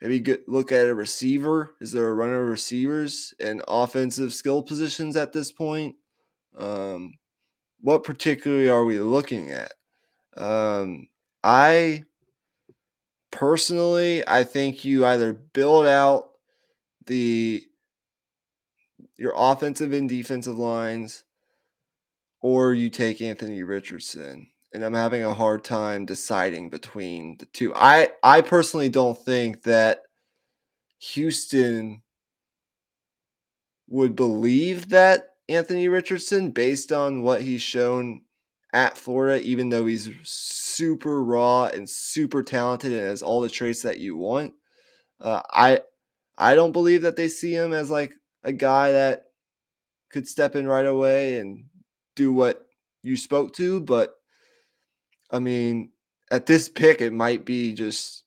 [0.02, 1.76] Maybe get, look at a receiver.
[1.80, 5.94] Is there a runner of receivers and offensive skill positions at this point?
[6.58, 7.14] Um,
[7.80, 9.72] what particularly are we looking at?
[10.36, 11.06] Um,
[11.44, 12.02] I
[13.32, 16.30] personally, I think you either build out
[17.06, 17.64] the
[19.16, 21.24] your offensive and defensive lines
[22.40, 24.48] or you take Anthony Richardson.
[24.74, 27.74] And I'm having a hard time deciding between the two.
[27.74, 30.02] I I personally don't think that
[30.98, 32.02] Houston
[33.88, 38.22] would believe that Anthony Richardson based on what he's shown
[38.72, 40.08] at Florida, even though he's
[40.74, 44.52] super raw and super talented and has all the traits that you want.
[45.20, 45.80] Uh, I
[46.36, 48.12] I don't believe that they see him as like
[48.44, 49.24] a guy that
[50.10, 51.64] could step in right away and
[52.16, 52.66] do what
[53.02, 54.16] you spoke to, but
[55.30, 55.90] I mean,
[56.30, 58.24] at this pick, it might be just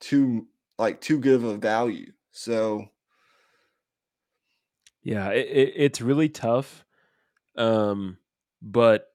[0.00, 0.46] too
[0.78, 2.12] like too good of a value.
[2.32, 2.86] So
[5.02, 6.84] yeah, it, it, it's really tough.
[7.56, 8.18] Um,
[8.60, 9.08] but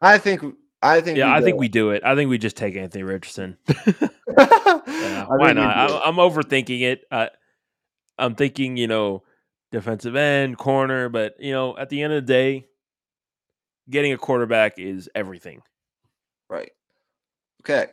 [0.00, 0.42] I think
[0.82, 1.60] I think yeah, I think go.
[1.60, 2.02] we do it.
[2.04, 3.56] I think we just take Anthony Richardson.
[3.68, 5.76] yeah, why not?
[5.76, 7.04] I, am overthinking it.
[7.10, 7.30] I,
[8.18, 9.22] I'm thinking, you know,
[9.72, 12.66] defensive end, corner, but you know, at the end of the day,
[13.88, 15.62] getting a quarterback is everything.
[16.48, 16.72] Right.
[17.62, 17.88] Okay.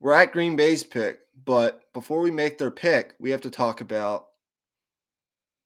[0.00, 3.80] We're at Green Bay's pick, but before we make their pick, we have to talk
[3.80, 4.26] about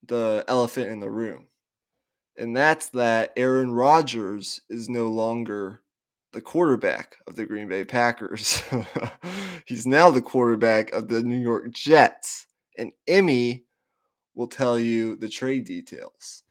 [0.06, 1.46] the elephant in the room.
[2.38, 5.82] And that's that Aaron Rodgers is no longer
[6.32, 8.62] the quarterback of the Green Bay Packers.
[9.66, 12.46] He's now the quarterback of the New York Jets.
[12.76, 13.64] And Imy
[14.34, 16.44] will tell you the trade details.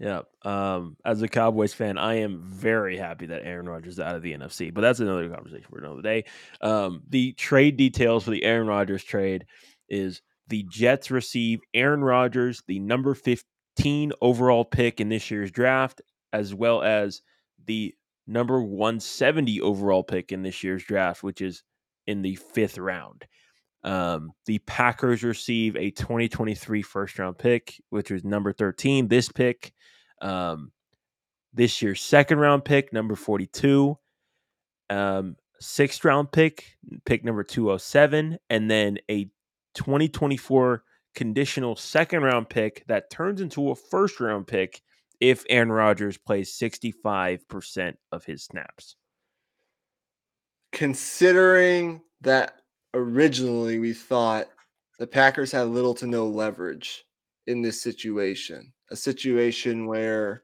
[0.00, 0.22] Yeah.
[0.42, 4.22] Um, as a Cowboys fan, I am very happy that Aaron Rodgers is out of
[4.22, 6.24] the NFC, but that's another conversation for another day.
[6.60, 9.46] Um, the trade details for the Aaron Rodgers trade
[9.88, 13.44] is the Jets receive Aaron Rodgers, the number 15
[14.20, 16.00] overall pick in this year's draft,
[16.32, 17.22] as well as
[17.66, 17.94] the
[18.26, 21.62] number 170 overall pick in this year's draft, which is
[22.06, 23.26] in the fifth round.
[23.84, 29.08] Um, the Packers receive a 2023 first round pick, which was number 13.
[29.08, 29.72] This pick,
[30.20, 30.70] um,
[31.52, 33.98] this year's second round pick, number 42.
[34.88, 39.24] Um, sixth round pick, pick number 207, and then a
[39.74, 40.84] 2024
[41.14, 44.82] conditional second round pick that turns into a first round pick
[45.20, 48.96] if Aaron Rodgers plays 65% of his snaps.
[50.72, 52.62] Considering that
[52.94, 54.48] originally we thought
[54.98, 57.04] the Packers had little to no leverage
[57.46, 60.42] in this situation, a situation where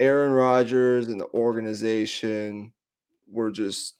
[0.00, 2.72] Aaron Rodgers and the organization
[3.28, 3.94] were just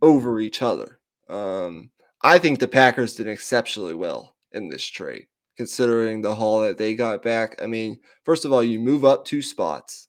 [0.00, 0.98] over each other.
[1.28, 1.90] Um,
[2.22, 5.26] I think the Packers did exceptionally well in this trade,
[5.56, 7.60] considering the haul that they got back.
[7.62, 10.08] I mean, first of all, you move up two spots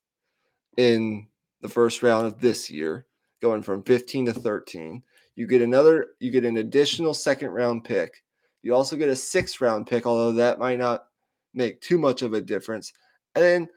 [0.77, 1.27] in
[1.61, 3.05] the first round of this year,
[3.41, 5.03] going from 15 to 13.
[5.35, 8.23] You get another, you get an additional second round pick.
[8.63, 11.05] You also get a sixth round pick, although that might not
[11.53, 12.91] make too much of a difference.
[13.35, 13.67] And then,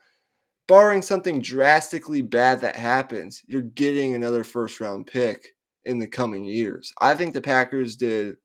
[0.69, 5.49] barring something drastically bad that happens, you're getting another first round pick
[5.85, 6.93] in the coming years.
[7.01, 8.37] I think the Packers did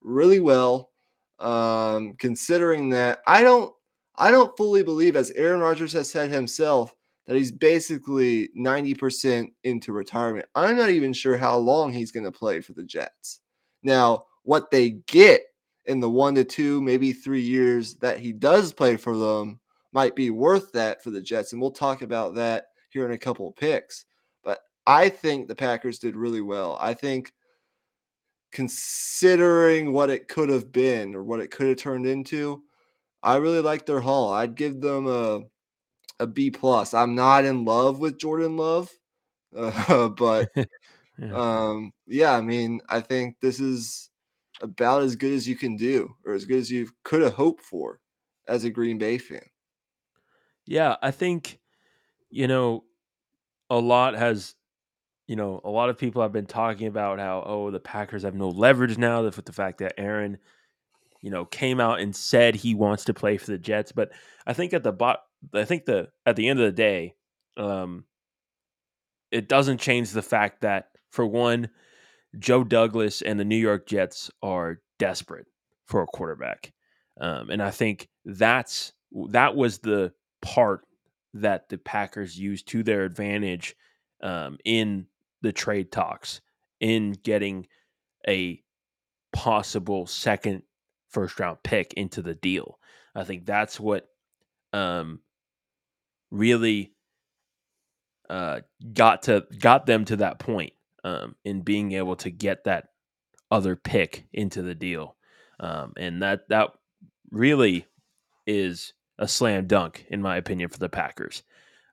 [0.00, 0.90] really well,
[1.38, 3.72] um, considering that I don't,
[4.16, 6.94] I don't fully believe, as Aaron Rodgers has said himself,
[7.26, 10.46] that he's basically 90% into retirement.
[10.54, 13.40] I'm not even sure how long he's going to play for the Jets.
[13.82, 15.42] Now, what they get
[15.86, 19.60] in the one to two, maybe three years that he does play for them
[19.92, 21.52] might be worth that for the Jets.
[21.52, 24.04] And we'll talk about that here in a couple of picks.
[24.42, 26.76] But I think the Packers did really well.
[26.80, 27.32] I think
[28.54, 32.62] considering what it could have been or what it could have turned into,
[33.22, 34.32] I really like their haul.
[34.32, 35.40] I'd give them a
[36.20, 36.94] a B plus.
[36.94, 38.88] I'm not in love with Jordan Love,
[39.54, 40.48] uh, but
[41.18, 41.32] yeah.
[41.32, 44.10] um, yeah, I mean, I think this is
[44.60, 47.64] about as good as you can do, or as good as you could have hoped
[47.64, 48.00] for
[48.46, 49.42] as a Green Bay fan.
[50.66, 51.58] Yeah, I think
[52.30, 52.84] you know
[53.68, 54.54] a lot has
[55.26, 58.34] you know a lot of people have been talking about how oh the Packers have
[58.34, 60.38] no leverage now with the fact that Aaron
[61.22, 64.10] you know came out and said he wants to play for the Jets, but
[64.46, 65.20] I think at the bot
[65.54, 67.14] I think the at the end of the day,
[67.56, 68.04] um,
[69.30, 71.70] it doesn't change the fact that for one,
[72.38, 75.46] Joe Douglas and the New York Jets are desperate
[75.86, 76.72] for a quarterback,
[77.20, 78.92] um, and I think that's
[79.30, 80.12] that was the
[80.42, 80.82] part
[81.32, 83.74] that the Packers used to their advantage
[84.22, 85.06] um, in
[85.44, 86.40] the trade talks
[86.80, 87.66] in getting
[88.26, 88.60] a
[89.32, 90.62] possible second
[91.10, 92.78] first round pick into the deal.
[93.14, 94.08] I think that's what
[94.72, 95.20] um,
[96.30, 96.94] really
[98.28, 98.60] uh,
[98.92, 100.72] got to got them to that point
[101.04, 102.88] um, in being able to get that
[103.50, 105.14] other pick into the deal,
[105.60, 106.70] um, and that that
[107.30, 107.86] really
[108.46, 111.42] is a slam dunk in my opinion for the Packers,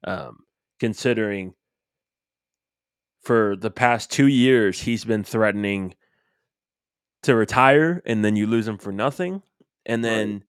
[0.06, 0.40] um,
[0.80, 1.54] considering
[3.22, 5.94] for the past two years he's been threatening
[7.24, 9.44] to retire, and then you lose him for nothing,
[9.86, 10.44] and then Right.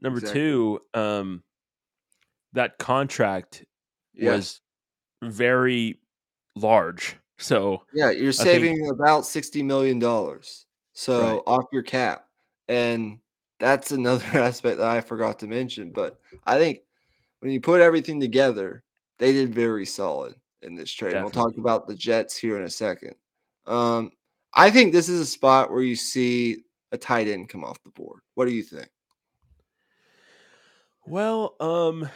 [0.00, 0.40] number Exactly.
[0.40, 1.44] two, um,
[2.52, 3.64] that contract
[4.12, 4.32] Yeah.
[4.32, 4.60] was
[5.22, 6.00] very
[6.56, 7.16] large.
[7.38, 10.00] So Yeah, you're I think saving about $60 million.
[10.92, 11.42] So Right.
[11.46, 12.28] off your cap.
[12.68, 13.20] And
[13.58, 15.90] that's another aspect that I forgot to mention.
[15.90, 16.80] But I think
[17.40, 18.84] when you put everything together,
[19.18, 20.34] they did very solid
[20.64, 21.14] in this trade.
[21.14, 23.14] And we'll talk about the Jets here in a second.
[23.66, 24.10] Um,
[24.52, 26.58] I think this is a spot where you see
[26.92, 28.20] a tight end come off the board.
[28.34, 28.88] What do you think?
[31.06, 32.08] Well, um,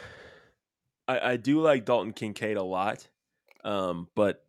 [1.07, 3.07] I, I do like Dalton Kincaid a lot,
[3.63, 4.43] um, but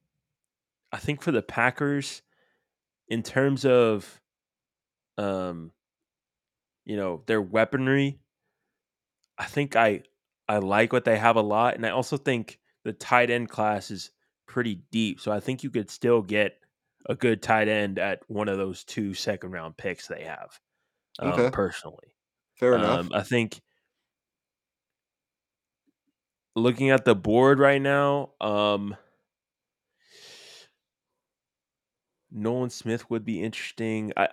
[0.93, 2.23] I think for the Packers,
[3.09, 4.21] in terms of,
[5.19, 5.73] um,
[6.85, 8.21] you know, their weaponry,
[9.37, 10.03] I think I
[10.49, 13.91] I like what they have a lot, and I also think the tight end class
[13.91, 14.11] is
[14.47, 15.21] pretty deep.
[15.21, 16.59] So I think you could still get
[17.07, 20.59] a good tight end at one of those two second round picks they have.
[21.19, 21.51] Um, Okay.
[21.51, 22.17] personally,
[22.55, 23.03] Fair enough.
[23.03, 23.61] um, I think
[26.57, 28.97] looking at the board right now, um,
[32.31, 34.13] Nolan Smith would be interesting.
[34.17, 34.29] I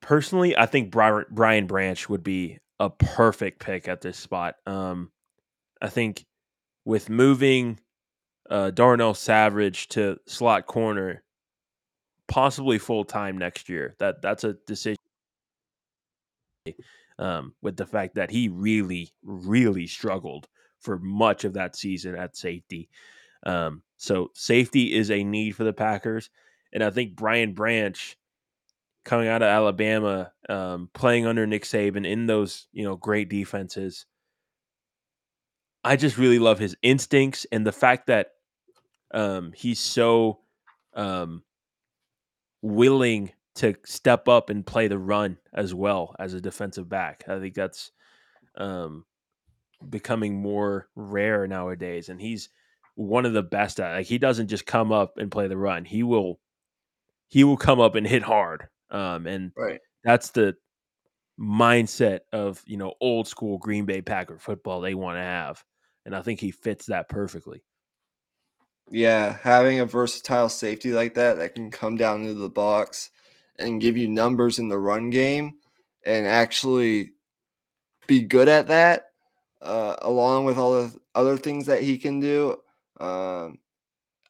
[0.00, 4.56] personally, I think Brian, Brian Branch would be a perfect pick at this spot.
[4.66, 5.12] Um,
[5.82, 6.26] I think
[6.84, 7.78] with moving
[8.50, 11.22] uh, Darnell Savage to slot corner,
[12.28, 14.98] possibly full time next year, that that's a decision.
[17.18, 20.48] Um, with the fact that he really, really struggled
[20.80, 22.88] for much of that season at safety.
[23.44, 26.30] Um, so safety is a need for the Packers,
[26.72, 28.16] and I think Brian Branch
[29.04, 34.06] coming out of Alabama, um, playing under Nick Saban in those you know great defenses.
[35.84, 38.28] I just really love his instincts and the fact that
[39.12, 40.40] um, he's so
[40.94, 41.42] um,
[42.62, 47.24] willing to step up and play the run as well as a defensive back.
[47.28, 47.90] I think that's
[48.56, 49.04] um,
[49.88, 52.48] becoming more rare nowadays, and he's
[52.94, 53.92] one of the best at.
[53.92, 53.96] It.
[53.98, 56.40] Like he doesn't just come up and play the run; he will
[57.28, 58.68] he will come up and hit hard.
[58.90, 59.80] Um, and Right.
[60.04, 60.56] that's the
[61.40, 65.64] mindset of you know old school Green Bay Packer football they want to have,
[66.04, 67.62] and I think he fits that perfectly.
[68.90, 73.10] Yeah, having a versatile safety like that that can come down into the box
[73.58, 75.54] and give you numbers in the run game
[76.04, 77.12] and actually
[78.06, 79.06] be good at that,
[79.62, 82.56] uh, along with all the other things that he can do.
[83.00, 83.58] Um,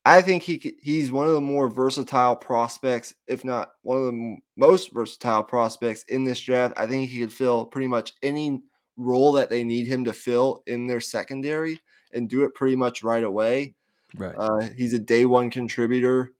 [0.04, 4.36] I think he he's one of the more versatile prospects, if not one of the
[4.56, 6.74] most versatile prospects in this draft.
[6.76, 8.62] I think he could fill pretty much any
[9.02, 11.80] role that they need him to fill in their secondary
[12.12, 13.74] and do it pretty much right away.
[14.16, 14.34] Right.
[14.36, 16.32] Uh, he's a day one contributor,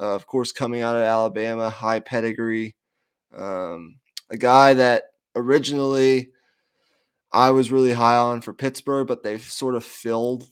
[0.00, 2.74] uh, of course, coming out of Alabama, high pedigree.
[3.36, 3.96] Um,
[4.30, 5.04] a guy that
[5.36, 6.30] originally
[7.32, 10.48] I was really high on for Pittsburgh, but they've sort of filled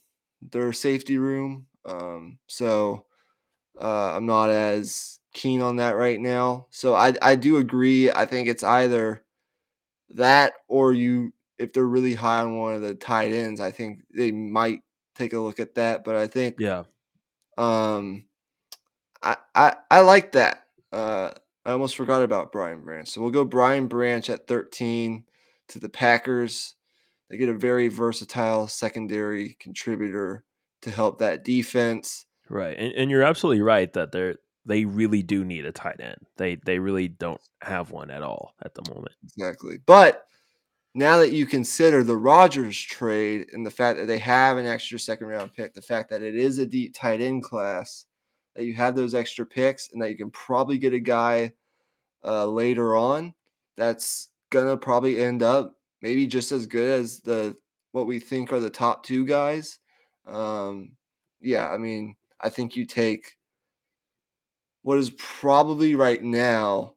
[0.51, 1.67] their safety room.
[1.85, 3.07] Um, so
[3.81, 6.67] uh, I'm not as keen on that right now.
[6.71, 8.11] So I, I do agree.
[8.11, 9.25] I think it's either
[10.11, 11.33] that or you,
[11.63, 14.81] if they're really high on one of the tight ends, I think they might
[15.15, 16.05] take a look at that.
[16.05, 16.83] But I think yeah.
[17.57, 18.25] um,
[19.23, 20.65] I, I I like that.
[20.93, 21.31] Uh,
[21.65, 23.09] I almost forgot about Brian Branch.
[23.09, 25.25] So we'll go Brian Branch at 13
[25.69, 26.75] to the Packers.
[27.31, 30.45] They get a very versatile secondary contributor
[30.83, 32.27] to help that defense.
[32.49, 32.77] Right.
[32.77, 36.19] And, and you're absolutely right that they're they really do need a tight end.
[36.37, 39.15] They they really don't have one at all at the moment.
[39.25, 39.79] Exactly.
[39.87, 40.27] But
[40.95, 44.99] now that you consider the Rodgers trade and the fact that they have an extra
[44.99, 48.05] second round pick, the fact that it is a deep tight end class,
[48.55, 51.53] that you have those extra picks and that you can probably get a guy
[52.25, 53.35] uh, later on
[53.77, 57.57] that's gonna probably end up maybe just as good as the
[57.93, 59.79] what we think are the top two guys.
[60.27, 60.93] Um,
[61.41, 63.37] yeah, I mean, I think you take
[64.83, 66.95] what is probably right now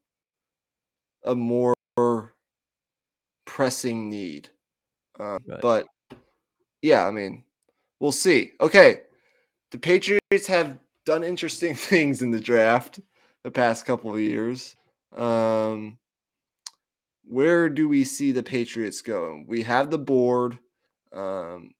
[1.23, 1.75] a more
[3.55, 4.49] pressing need.
[5.17, 5.61] Um, Right.
[5.61, 5.87] But
[6.81, 7.45] yeah, I mean,
[8.01, 8.51] we'll see.
[8.59, 9.01] Okay,
[9.71, 12.99] the Patriots have done interesting things in the draft
[13.45, 14.75] the past couple of years.
[15.15, 15.97] Um,
[17.23, 19.45] where do we see the Patriots going?
[19.47, 20.59] We have the board.
[21.13, 21.73] Um,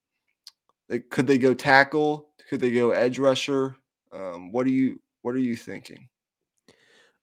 [0.88, 2.30] Like, could they go tackle?
[2.50, 3.76] Could they go edge rusher?
[4.14, 6.08] Um, what do you what are you thinking?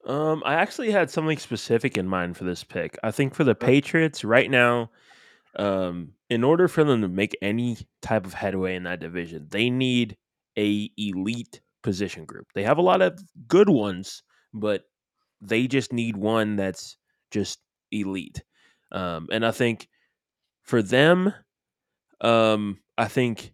[0.06, 2.98] Um, I actually had something specific in mind for this pick.
[3.02, 4.90] I think for the Patriots right now,
[5.56, 9.70] um, in order for them to make any type of headway in that division, they
[9.70, 10.16] need
[10.58, 12.46] a elite position group.
[12.54, 14.22] They have a lot of good ones,
[14.52, 14.84] but
[15.40, 16.96] they just need one that's
[17.30, 18.42] just elite.
[18.90, 19.88] Um, and I think
[20.62, 21.32] for them,
[22.20, 23.52] um, I think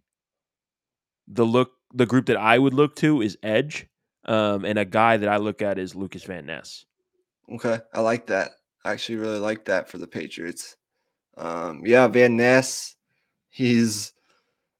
[1.27, 3.87] the look the group that I would look to is Edge,
[4.29, 6.85] um, and a guy that I look at is Lucas Van Ness.
[7.51, 8.51] Okay, I like that.
[8.85, 10.77] I actually really like that for the Patriots.
[11.35, 12.95] Um, yeah, Van Ness,
[13.49, 14.13] he's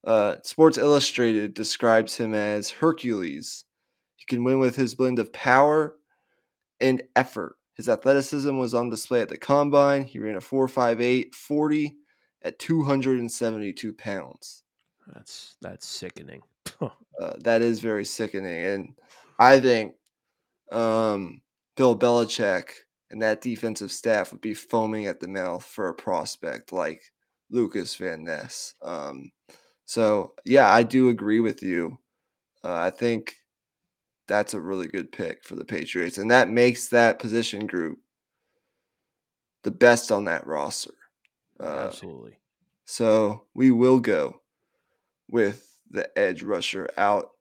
[0.05, 3.65] uh, Sports Illustrated describes him as Hercules.
[4.17, 5.95] He can win with his blend of power
[6.79, 7.55] and effort.
[7.73, 10.03] His athleticism was on display at the combine.
[10.03, 11.95] He ran a 4.58 40
[12.43, 14.63] at 272 pounds.
[15.13, 16.41] That's that's sickening.
[16.81, 16.89] uh,
[17.39, 18.93] that is very sickening, and
[19.39, 19.93] I think
[20.71, 21.41] um,
[21.77, 22.65] Bill Belichick
[23.09, 27.01] and that defensive staff would be foaming at the mouth for a prospect like
[27.49, 28.75] Lucas Van Ness.
[28.81, 29.31] Um,
[29.85, 31.97] so yeah, I do agree with you.
[32.63, 33.35] Uh, I think
[34.27, 37.97] that's a really good pick for the Patriots, and that makes that position group
[39.63, 40.93] the best on that roster.
[41.59, 42.37] Uh, Absolutely.
[42.85, 44.41] So we will go
[45.29, 47.31] with the edge rusher out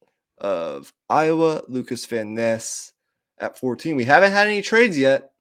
[0.40, 2.92] of Iowa, Lucas Van Ness
[3.38, 3.96] at 14.
[3.96, 5.32] We haven't had any trades yet.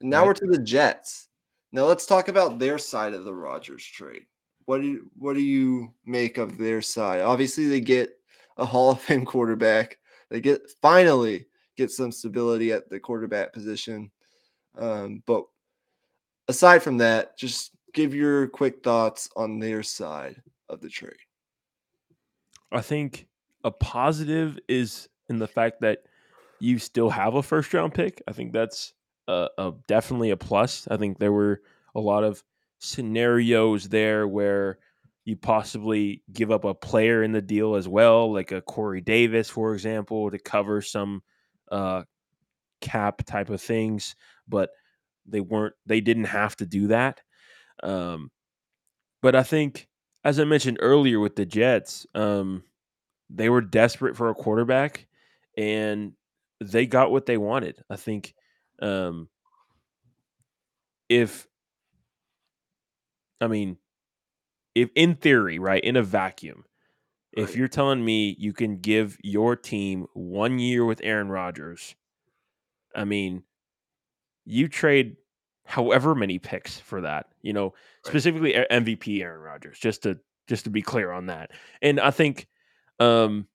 [0.00, 0.26] Now right.
[0.28, 1.28] we're to the Jets.
[1.72, 4.26] Now let's talk about their side of the Rodgers trade.
[4.66, 7.20] What do you, what do you make of their side?
[7.20, 8.10] Obviously, they get
[8.56, 9.98] a Hall of Fame quarterback.
[10.30, 11.46] They get finally
[11.76, 14.10] get some stability at the quarterback position.
[14.78, 15.44] Um, but
[16.48, 21.12] aside from that, just give your quick thoughts on their side of the trade.
[22.72, 23.26] I think
[23.64, 26.00] a positive is in the fact that
[26.60, 28.22] you still have a first round pick.
[28.28, 28.92] I think that's
[29.26, 30.86] a, a, definitely a plus.
[30.90, 31.62] I think there were
[31.94, 32.42] a lot of
[32.78, 34.78] scenarios there where
[35.24, 39.48] you possibly give up a player in the deal as well, like a Corey Davis,
[39.48, 41.22] for example, to cover some
[41.72, 42.02] uh,
[42.82, 44.14] cap type of things,
[44.46, 44.70] but
[45.26, 45.74] they weren't.
[45.86, 47.22] They didn't have to do that.
[47.82, 48.30] Um,
[49.22, 49.88] but I think,
[50.22, 52.62] as I mentioned earlier with the Jets, um,
[53.30, 55.06] they were desperate for a quarterback,
[55.56, 56.12] and
[56.60, 57.82] they got what they wanted.
[57.90, 58.34] I think
[58.80, 59.28] um,
[61.08, 61.46] if
[63.40, 63.76] I mean,
[64.74, 66.64] if in theory, right, in a vacuum,
[67.36, 67.44] right.
[67.44, 71.94] if you're telling me you can give your team one year with Aaron Rodgers,
[72.94, 73.42] I mean,
[74.44, 75.16] you trade
[75.66, 77.74] however many picks for that, you know, right.
[78.06, 81.50] specifically MVP Aaron Rodgers, just to just to be clear on that.
[81.80, 82.46] And I think
[83.00, 83.46] um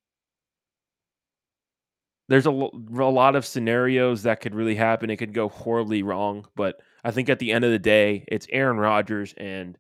[2.30, 5.10] there's a, a lot of scenarios that could really happen.
[5.10, 8.46] It could go horribly wrong, but I think at the end of the day, it's
[8.52, 9.78] Aaron Rodgers, and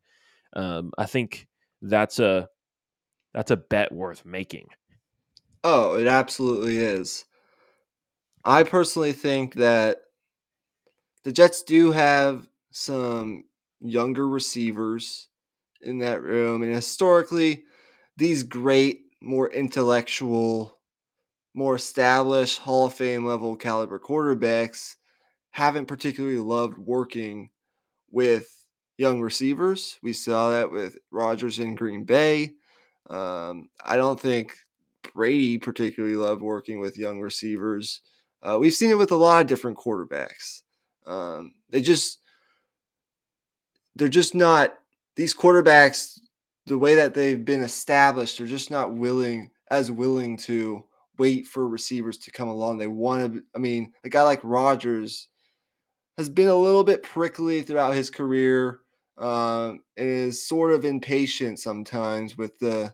[0.53, 1.47] um, I think
[1.83, 2.49] that's a
[3.33, 4.67] that's a bet worth making.
[5.63, 7.25] Oh, it absolutely is.
[8.43, 9.97] I personally think that
[11.23, 13.43] the Jets do have some
[13.79, 15.27] younger receivers
[15.81, 17.63] in that room, and historically,
[18.17, 20.79] these great, more intellectual
[21.53, 24.95] more established Hall of Fame level caliber quarterbacks
[25.51, 27.49] haven't particularly loved working
[28.11, 28.47] with
[28.97, 29.97] young receivers.
[30.03, 32.53] We saw that with Rodgers in Green Bay.
[33.09, 34.55] Um, I don't think
[35.13, 38.01] Brady particularly loved working with young receivers.
[38.43, 40.61] Uh, we've seen it with a lot of different quarterbacks.
[41.07, 42.19] Um, they just
[43.95, 44.75] they're just not
[45.15, 46.19] these quarterbacks
[46.69, 48.37] the way that they've been established.
[48.37, 50.85] They're just not willing as willing to
[51.17, 52.77] wait for receivers to come along.
[52.77, 55.27] They want to, I mean, a guy like Rodgers
[56.19, 58.81] has been a little bit prickly throughout his career
[59.17, 62.93] um, and is sort of impatient sometimes with the,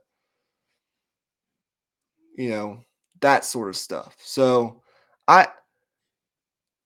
[2.38, 2.80] you know,
[3.20, 4.16] that sort of stuff.
[4.20, 4.82] So
[5.28, 5.48] I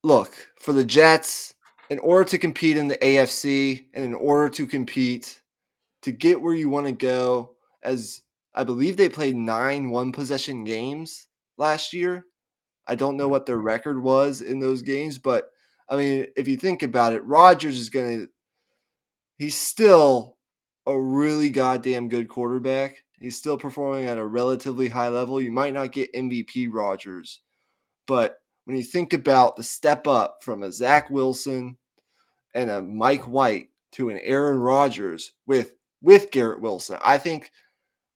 [0.03, 1.53] look for the Jets
[1.91, 5.39] in order to compete in the AFC and in order to compete
[6.02, 8.22] to get where you want to go as
[8.54, 11.28] I believe they played nine one possession games
[11.58, 12.26] last year.
[12.88, 15.52] I don't know what their record was in those games, but
[15.88, 18.30] I mean, if you think about it, Rodgers is going to,
[19.38, 20.38] he's still
[20.86, 23.04] a really goddamn good quarterback.
[23.20, 25.41] He's still performing at a relatively high level.
[25.41, 27.41] You might not get MVP Rodgers,
[28.08, 31.78] but when you think about the step up from a Zach Wilson
[32.54, 37.52] and a Mike White to an Aaron Rodgers with with Garrett Wilson, I think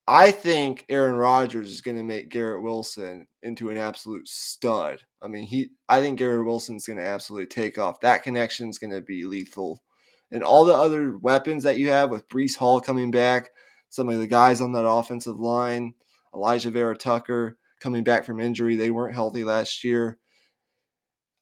[0.07, 4.99] I think Aaron Rodgers is going to make Garrett Wilson into an absolute stud.
[5.21, 8.01] I mean, he I think Garrett Wilson's going to absolutely take off.
[8.01, 9.81] That connection is going to be lethal.
[10.31, 13.51] And all the other weapons that you have with Breece Hall coming back,
[13.89, 15.93] some of the guys on that offensive line,
[16.33, 20.17] Alijah Vera-Tucker coming back from injury, they weren't healthy last year.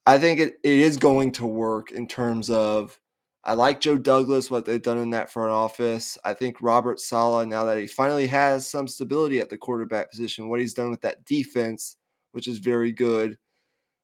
[0.04, 2.98] I think it, it is going to work in terms of
[3.44, 6.16] I like Joe Douglas, what they've done in that front office.
[6.24, 10.48] I think Robert Saleh, now that he finally has some stability at the quarterback position,
[10.48, 11.96] what he's done with that defense,
[12.30, 13.36] which is very good.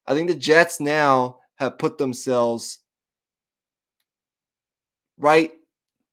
[0.07, 2.79] I think the Jets now have put themselves
[5.17, 5.51] right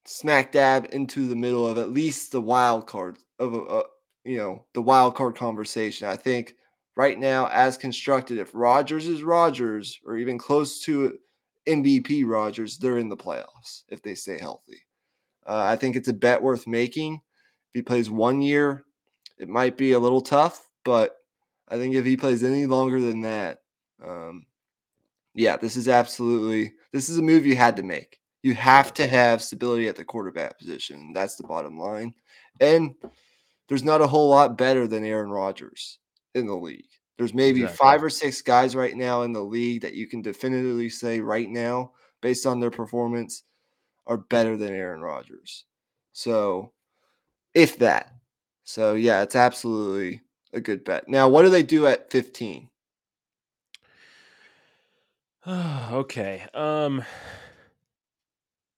[0.05, 3.83] smack dab into the middle of at least the wild card of a, a
[4.24, 6.09] you know the wild card conversation.
[6.09, 6.55] I think
[6.97, 11.18] right now, as constructed, if Rodgers is Rodgers or even close to
[11.66, 14.80] MVP Rodgers, they're in the playoffs if they stay healthy.
[15.46, 17.14] Uh, I think it's a bet worth making.
[17.14, 18.84] If he plays one year,
[19.38, 21.16] it might be a little tough, but
[21.68, 23.58] I think if he plays any longer than that,
[24.04, 24.46] um,
[25.34, 28.18] yeah, this is absolutely this is a move you had to make.
[28.42, 31.12] You have to have stability at the quarterback position.
[31.12, 32.14] That's the bottom line.
[32.60, 32.94] And
[33.68, 35.98] there's not a whole lot better than Aaron Rodgers
[36.34, 36.84] in the league.
[37.18, 37.76] There's maybe exactly.
[37.76, 41.48] five or six guys right now in the league that you can definitively say right
[41.48, 43.44] now, based on their performance,
[44.06, 45.64] are better than Aaron Rodgers.
[46.12, 46.72] So,
[47.54, 48.12] if that.
[48.64, 50.20] So, yeah, it's absolutely
[50.52, 51.08] a good bet.
[51.08, 52.68] Now, what do they do at 15?
[55.48, 56.44] okay.
[56.54, 57.04] Um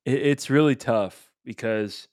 [0.05, 2.09] it, it's really tough because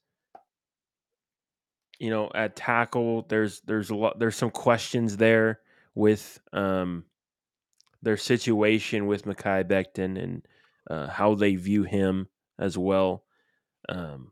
[1.99, 5.59] you know, at tackle there's there's a lot there's some questions there
[5.96, 7.06] with um,
[8.02, 10.48] their situation with Mekhi Becton and
[10.89, 12.28] uh, how they view him
[12.60, 13.24] as well.
[13.89, 14.32] Um,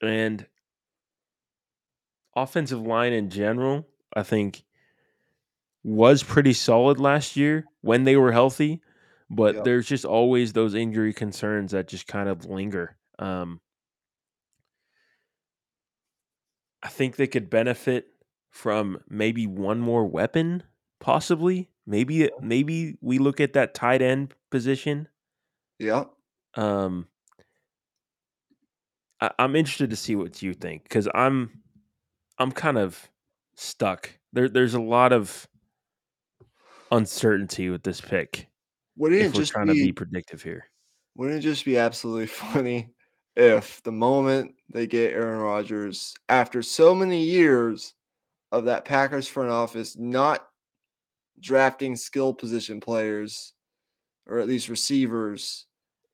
[0.00, 0.46] and
[2.34, 4.64] offensive line in general, I think,
[5.82, 8.80] was pretty solid last year when they were healthy,
[9.28, 9.64] but yep.
[9.64, 12.96] there's just always those injury concerns that just kind of linger.
[13.18, 13.60] Um,
[16.82, 18.06] I think they could benefit
[18.58, 20.64] from maybe one more weapon,
[20.98, 21.68] possibly.
[21.86, 25.06] Maybe maybe we look at that tight end position.
[25.78, 26.06] Yeah.
[26.56, 27.06] Um,
[29.20, 31.62] I, I'm interested to see what you think because I'm
[32.38, 33.08] I'm kind of
[33.54, 34.10] stuck.
[34.32, 35.46] There there's a lot of
[36.90, 38.48] uncertainty with this pick.
[38.96, 40.64] Wouldn't it just trying be, to be predictive here?
[41.14, 42.90] Wouldn't it just be absolutely funny
[43.36, 47.94] if the moment they get Aaron Rodgers after so many years
[48.52, 50.46] of that Packers front office not
[51.40, 53.52] drafting skill position players
[54.26, 55.66] or at least receivers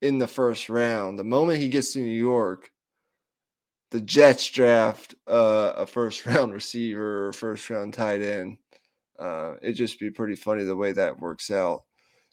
[0.02, 1.18] in the first round.
[1.18, 2.70] The moment he gets to New York,
[3.90, 8.58] the Jets draft uh, a first round receiver or first round tight end.
[9.18, 11.84] Uh, it'd just be pretty funny the way that works out.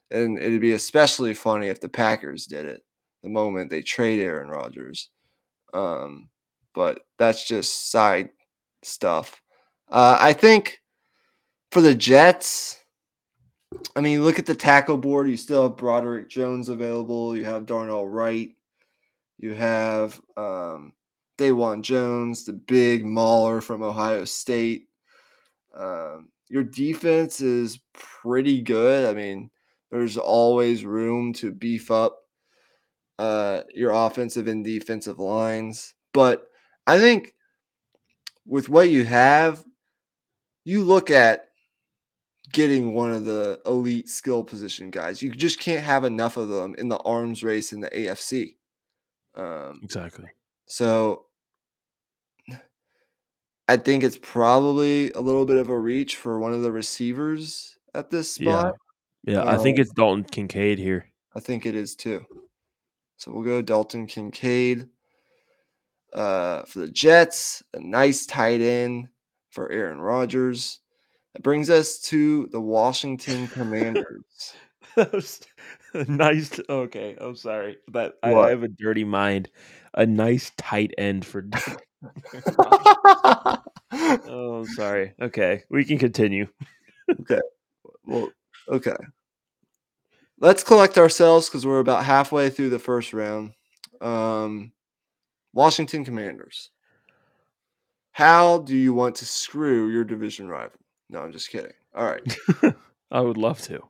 [0.09, 2.83] And it'd be especially funny if the Packers did it
[3.23, 5.09] the moment they trade Aaron Rodgers.
[5.73, 6.29] Um,
[6.73, 8.29] but that's just side
[8.83, 9.40] stuff.
[9.91, 10.81] Uh, I think
[11.71, 12.79] for the Jets,
[13.95, 15.29] I mean, look at the tackle board.
[15.29, 17.35] You still have Broderick Jones available.
[17.35, 18.55] You have Darnell Wright.
[19.37, 20.93] You have um,
[21.37, 24.87] Dawand Jones, the big mauler from Ohio State.
[25.75, 29.09] Um, your defense is pretty good.
[29.09, 29.49] I mean,
[29.89, 32.19] there's always room to beef up
[33.19, 35.93] uh, your offensive and defensive lines.
[36.13, 36.47] But
[36.87, 37.33] I think
[38.45, 39.63] with what you have,
[40.63, 41.47] you look at
[42.51, 45.21] getting one of the elite skill position guys.
[45.21, 48.55] You just can't have enough of them in the arms race in the AFC.
[49.35, 50.25] Um, exactly.
[50.65, 51.25] So
[53.67, 57.77] I think it's probably a little bit of a reach for one of the receivers
[57.93, 58.75] at this spot.
[59.23, 61.07] Yeah, yeah I think it's Dalton Kincaid here.
[61.35, 62.25] I think it is too.
[63.17, 64.89] So we'll go Dalton Kincaid
[66.13, 67.63] uh, for the Jets.
[67.73, 69.07] A nice tight end
[69.51, 70.79] for Aaron Rodgers.
[71.33, 74.53] That brings us to the Washington Commanders.
[76.07, 76.59] nice.
[76.69, 79.49] Okay, I'm sorry, but I, I, have a dirty mind.
[79.93, 81.47] A nice tight end for.
[83.91, 85.13] oh, sorry.
[85.21, 86.47] Okay, we can continue.
[87.21, 87.41] okay.
[88.05, 88.29] Well,
[88.69, 88.95] okay.
[90.39, 93.51] Let's collect ourselves because we're about halfway through the first round.
[94.01, 94.71] Um,
[95.53, 96.71] Washington Commanders.
[98.21, 100.77] How do you want to screw your division rival?
[101.09, 101.73] No, I'm just kidding.
[101.95, 102.37] All right.
[103.11, 103.81] I would love to.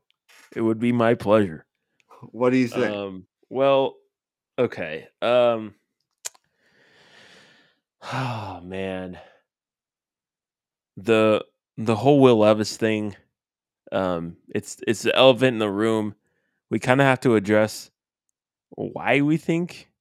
[0.56, 1.66] It would be my pleasure.
[2.32, 2.96] What do you think?
[2.96, 3.98] Um, well,
[4.58, 5.10] okay.
[5.22, 5.76] Um,
[8.14, 9.20] Oh man.
[10.96, 11.44] The
[11.76, 13.18] the whole Will Levis thing,
[13.92, 16.16] um, it's it's the elephant in the room.
[16.70, 17.92] We kind of have to address
[18.70, 19.92] why we think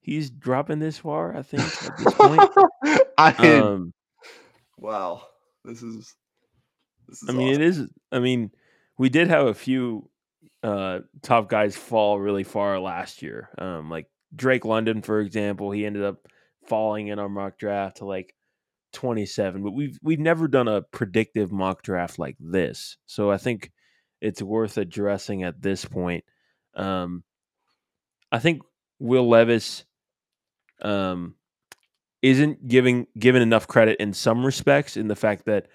[0.00, 1.36] he's dropping this far.
[1.36, 2.42] I think at this point.
[3.18, 3.94] I mean, Um,
[4.78, 5.22] wow,
[5.64, 6.14] this is
[7.08, 7.28] this is.
[7.28, 7.88] I mean, it is.
[8.12, 8.50] I mean,
[8.98, 10.10] we did have a few
[10.62, 13.50] uh, top guys fall really far last year.
[13.58, 16.26] Um, like Drake London, for example, he ended up
[16.66, 18.34] falling in our mock draft to like
[18.92, 19.62] 27.
[19.62, 23.72] But we've we've never done a predictive mock draft like this, so I think
[24.20, 26.24] it's worth addressing at this point.
[26.74, 27.22] Um,
[28.32, 28.62] I think
[28.98, 29.84] Will Levis
[30.82, 31.34] um,
[32.22, 35.66] isn't giving given enough credit in some respects in the fact that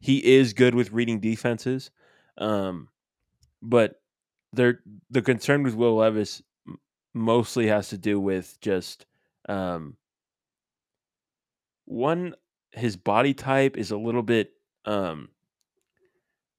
[0.00, 1.90] he is good with reading defenses.
[2.38, 2.88] Um,
[3.62, 4.00] but
[4.52, 4.80] there
[5.10, 6.42] the concern with Will Levis
[7.12, 9.06] mostly has to do with just
[9.48, 9.96] um,
[11.84, 12.34] one
[12.72, 14.52] his body type is a little bit
[14.84, 15.28] um,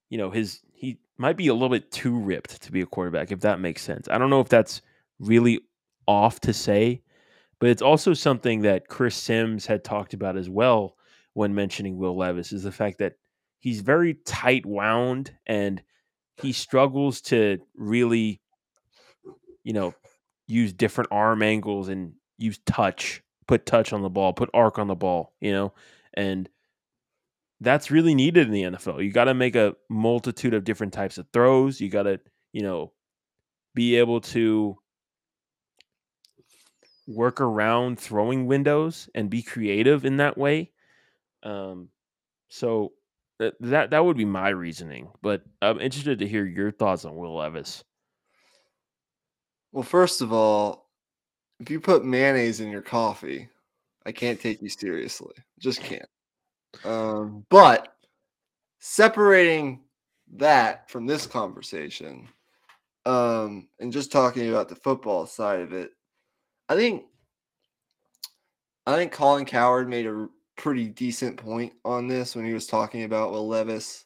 [0.09, 3.31] you know his he might be a little bit too ripped to be a quarterback
[3.31, 4.07] if that makes sense.
[4.09, 4.81] I don't know if that's
[5.19, 5.61] really
[6.07, 7.01] off to say,
[7.59, 10.95] but it's also something that Chris Sims had talked about as well
[11.33, 13.13] when mentioning Will Levis is the fact that
[13.59, 15.81] he's very tight wound and
[16.37, 18.41] he struggles to really,
[19.63, 19.93] you know,
[20.47, 24.87] use different arm angles and use touch, put touch on the ball, put arc on
[24.87, 25.73] the ball, you know,
[26.13, 26.49] and
[27.61, 29.03] that's really needed in the NFL.
[29.03, 31.79] You got to make a multitude of different types of throws.
[31.79, 32.19] You got to,
[32.51, 32.91] you know,
[33.73, 34.77] be able to
[37.07, 40.71] work around throwing windows and be creative in that way.
[41.43, 41.89] Um,
[42.49, 42.93] so
[43.39, 45.09] that that that would be my reasoning.
[45.21, 47.83] But I'm interested to hear your thoughts on Will Levis.
[49.71, 50.89] Well, first of all,
[51.59, 53.49] if you put mayonnaise in your coffee,
[54.05, 55.35] I can't take you seriously.
[55.59, 56.07] Just can't.
[56.83, 57.95] Um, but
[58.79, 59.81] separating
[60.35, 62.27] that from this conversation,
[63.05, 65.91] um, and just talking about the football side of it,
[66.69, 67.03] I think
[68.87, 73.03] I think Colin Cowherd made a pretty decent point on this when he was talking
[73.03, 74.05] about Will Levis.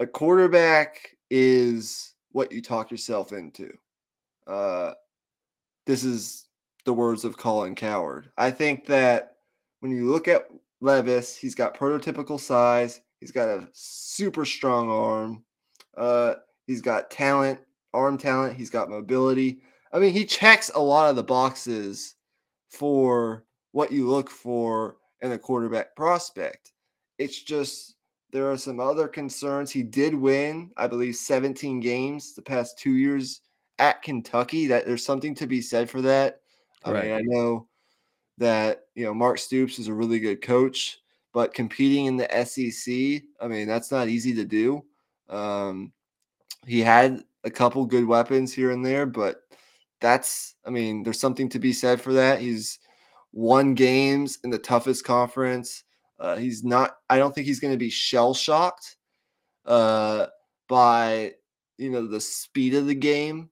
[0.00, 3.72] A quarterback is what you talk yourself into.
[4.46, 4.92] Uh,
[5.86, 6.46] this is
[6.84, 8.30] the words of Colin Cowherd.
[8.36, 9.36] I think that
[9.80, 10.48] when you look at
[10.80, 13.00] Levis, he's got prototypical size.
[13.20, 15.42] He's got a super strong arm.
[15.96, 16.34] Uh,
[16.66, 17.58] he's got talent,
[17.94, 18.56] arm talent.
[18.56, 19.60] He's got mobility.
[19.96, 22.16] I mean, he checks a lot of the boxes
[22.68, 26.72] for what you look for in a quarterback prospect.
[27.16, 27.94] It's just
[28.30, 29.70] there are some other concerns.
[29.70, 33.40] He did win, I believe, 17 games the past two years
[33.78, 34.66] at Kentucky.
[34.66, 36.42] That there's something to be said for that.
[36.84, 37.66] I mean, I know
[38.36, 40.98] that you know Mark Stoops is a really good coach,
[41.32, 44.84] but competing in the SEC, I mean, that's not easy to do.
[45.30, 45.90] Um,
[46.66, 49.40] he had a couple good weapons here and there, but
[50.00, 52.40] that's, I mean, there's something to be said for that.
[52.40, 52.78] He's
[53.32, 55.84] won games in the toughest conference.
[56.18, 58.96] Uh, he's not, I don't think he's going to be shell shocked
[59.66, 60.26] uh,
[60.68, 61.34] by,
[61.78, 63.50] you know, the speed of the game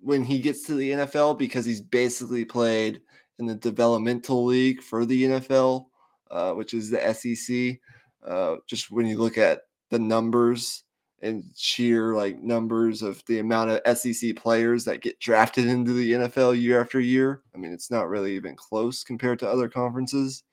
[0.00, 3.00] when he gets to the NFL because he's basically played
[3.38, 5.86] in the developmental league for the NFL,
[6.30, 7.80] uh, which is the SEC.
[8.24, 10.84] Uh, just when you look at the numbers
[11.24, 16.12] and sheer like numbers of the amount of SEC players that get drafted into the
[16.12, 20.44] NFL year after year, I mean, it's not really even close compared to other conferences.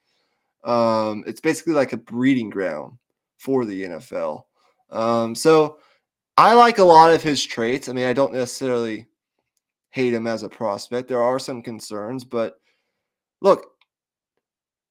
[0.64, 2.98] Um, it's basically like a breeding ground
[3.38, 4.44] for the NFL.
[4.90, 5.80] Um, so
[6.38, 7.90] I like a lot of his traits.
[7.90, 9.08] I mean, I don't necessarily
[9.90, 11.08] hate him as a prospect.
[11.08, 12.56] There are some concerns, but
[13.42, 13.72] look,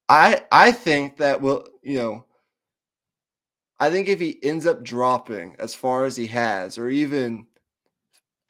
[0.08, 2.26] I I think that will, you know,
[3.80, 7.46] I think if he ends up dropping as far as he has, or even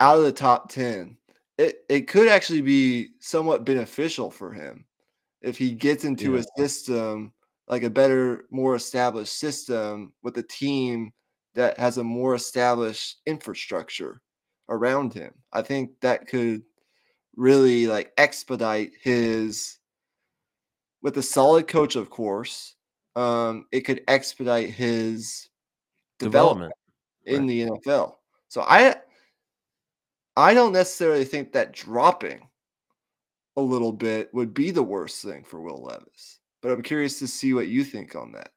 [0.01, 1.17] out of the top 10,
[1.59, 4.85] it, it could actually be somewhat beneficial for him
[5.43, 6.41] if he gets into Yeah.
[6.41, 7.33] a system
[7.69, 11.13] like a better, more established system with a team
[11.55, 14.21] that has a more established infrastructure
[14.69, 15.33] around him.
[15.53, 16.63] I think that could
[17.37, 19.79] really like expedite his
[21.03, 22.75] with a solid coach, of course.
[23.17, 25.49] Um, it could expedite his
[26.19, 26.73] development
[27.27, 27.51] Development.
[27.51, 28.17] in the NFL.
[28.49, 28.97] So I
[30.37, 32.49] I don't necessarily think that dropping
[33.57, 36.39] a little bit would be the worst thing for Will Levis.
[36.63, 38.51] But I'm curious to see what you think on that.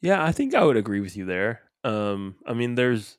[0.00, 1.62] Yeah, I think I would agree with you there.
[1.84, 3.18] Um, I mean, there's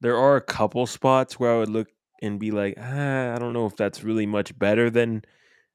[0.00, 1.88] there are a couple spots where I would look
[2.22, 5.24] and be like, ah, I don't know if that's really much better than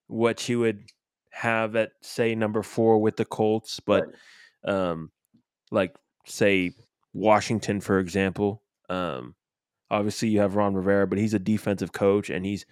[0.07, 0.83] what you would
[1.31, 4.05] have at say number four with the Colts, but
[4.65, 4.73] Right.
[4.73, 5.11] um,
[5.71, 6.71] like say
[7.13, 8.61] Washington, for example.
[8.89, 9.35] Um,
[9.89, 12.65] obviously, you have Ron Rivera, but he's a defensive coach, and he's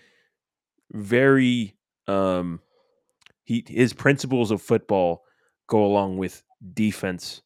[0.91, 1.75] very
[2.07, 2.59] um,
[3.43, 5.23] he his principles of football
[5.67, 6.43] go along with
[6.73, 7.41] defense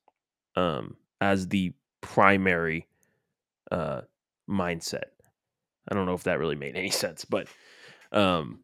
[0.55, 2.87] um, as the primary
[3.71, 4.01] uh,
[4.49, 5.03] mindset.
[5.89, 7.47] I don't know if that really made any sense, but
[8.11, 8.59] um,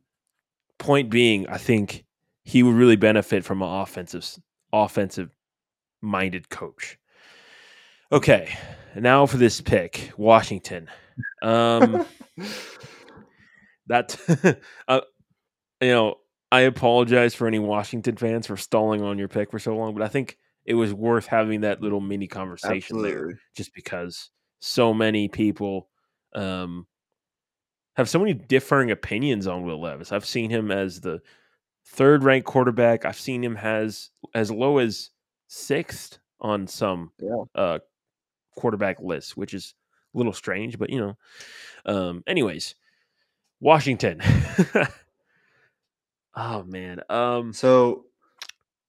[0.77, 2.05] point being, I think
[2.49, 4.39] he would really benefit from an offensive
[4.73, 5.29] offensive
[6.01, 6.97] minded coach.
[8.11, 8.57] Okay,
[8.95, 10.89] now for this pick, Washington.
[11.43, 12.07] Um,
[13.87, 14.17] that
[14.87, 15.01] uh,
[15.79, 16.15] you know,
[16.51, 20.01] I apologize for any Washington fans for stalling on your pick for so long, but
[20.01, 20.35] I think
[20.65, 25.87] it was worth having that little mini conversation there, just because so many people
[26.33, 26.87] um,
[27.95, 30.11] have so many differing opinions on Will Levis.
[30.11, 31.21] I've seen him as the
[31.89, 33.05] third ranked quarterback.
[33.05, 35.09] I've seen him as as low as
[35.47, 37.43] sixth on some Yeah.
[37.55, 37.79] uh,
[38.55, 39.73] quarterback lists, which is
[40.13, 41.17] a little strange, but you know.
[41.85, 42.75] Um, anyways,
[43.59, 44.21] Washington.
[46.35, 47.01] oh man.
[47.09, 48.05] Um, So,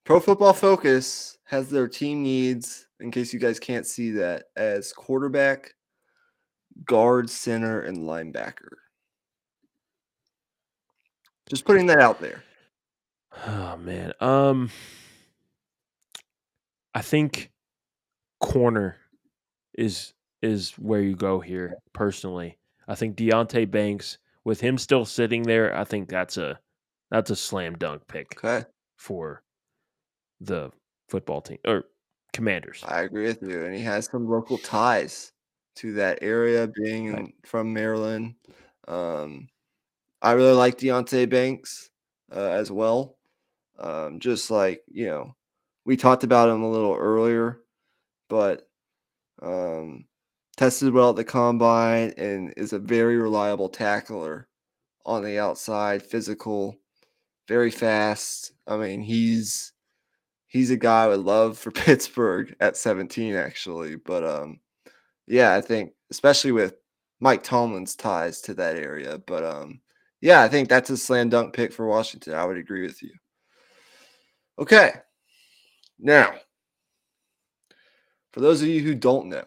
[0.05, 4.93] Pro Football Focus has their team needs, in case you guys can't see that, as
[4.93, 5.75] quarterback,
[6.85, 8.69] guard, center, and linebacker.
[11.49, 12.45] Just putting that out there.
[13.47, 14.13] Oh man.
[14.21, 14.71] Um,
[16.95, 17.51] I think
[18.41, 18.97] corner
[19.75, 21.75] is is where you go here.
[21.93, 22.59] Personally,
[22.89, 26.61] I think Deonte Banks, with him still sitting there, I think that's a
[27.11, 28.67] that's a slam dunk pick Okay.
[28.97, 29.43] for
[30.41, 30.71] the
[31.09, 31.85] football team or
[32.33, 32.85] Commanders.
[32.87, 33.65] I agree with you.
[33.65, 35.33] And he has some local ties
[35.77, 37.35] to that area, being Right.
[37.45, 38.37] from Maryland.
[38.89, 39.49] Um,
[40.23, 41.91] I really like Deonte Banks
[42.33, 43.19] uh, as well.
[43.81, 45.37] Um, just like, you know,
[45.87, 47.61] we talked about him a little earlier,
[48.29, 48.69] but
[49.43, 50.07] um,
[50.57, 54.49] tested well at the combine and is a very reliable tackler
[55.07, 56.77] on the outside, physical,
[57.49, 58.53] very fast.
[58.67, 59.73] I mean, he's
[60.49, 63.97] he's a guy I would love for Pittsburgh at 17, actually.
[63.97, 64.61] But um,
[65.29, 66.75] yeah, I think especially with
[67.21, 69.19] Mike Tomlin's ties to that area.
[69.19, 69.81] But um,
[70.21, 72.35] yeah, I think that's a slam dunk pick for Washington.
[72.35, 73.13] I would agree with you.
[74.61, 74.93] Okay.
[75.99, 76.35] Now,
[78.33, 79.45] for those of you who don't know,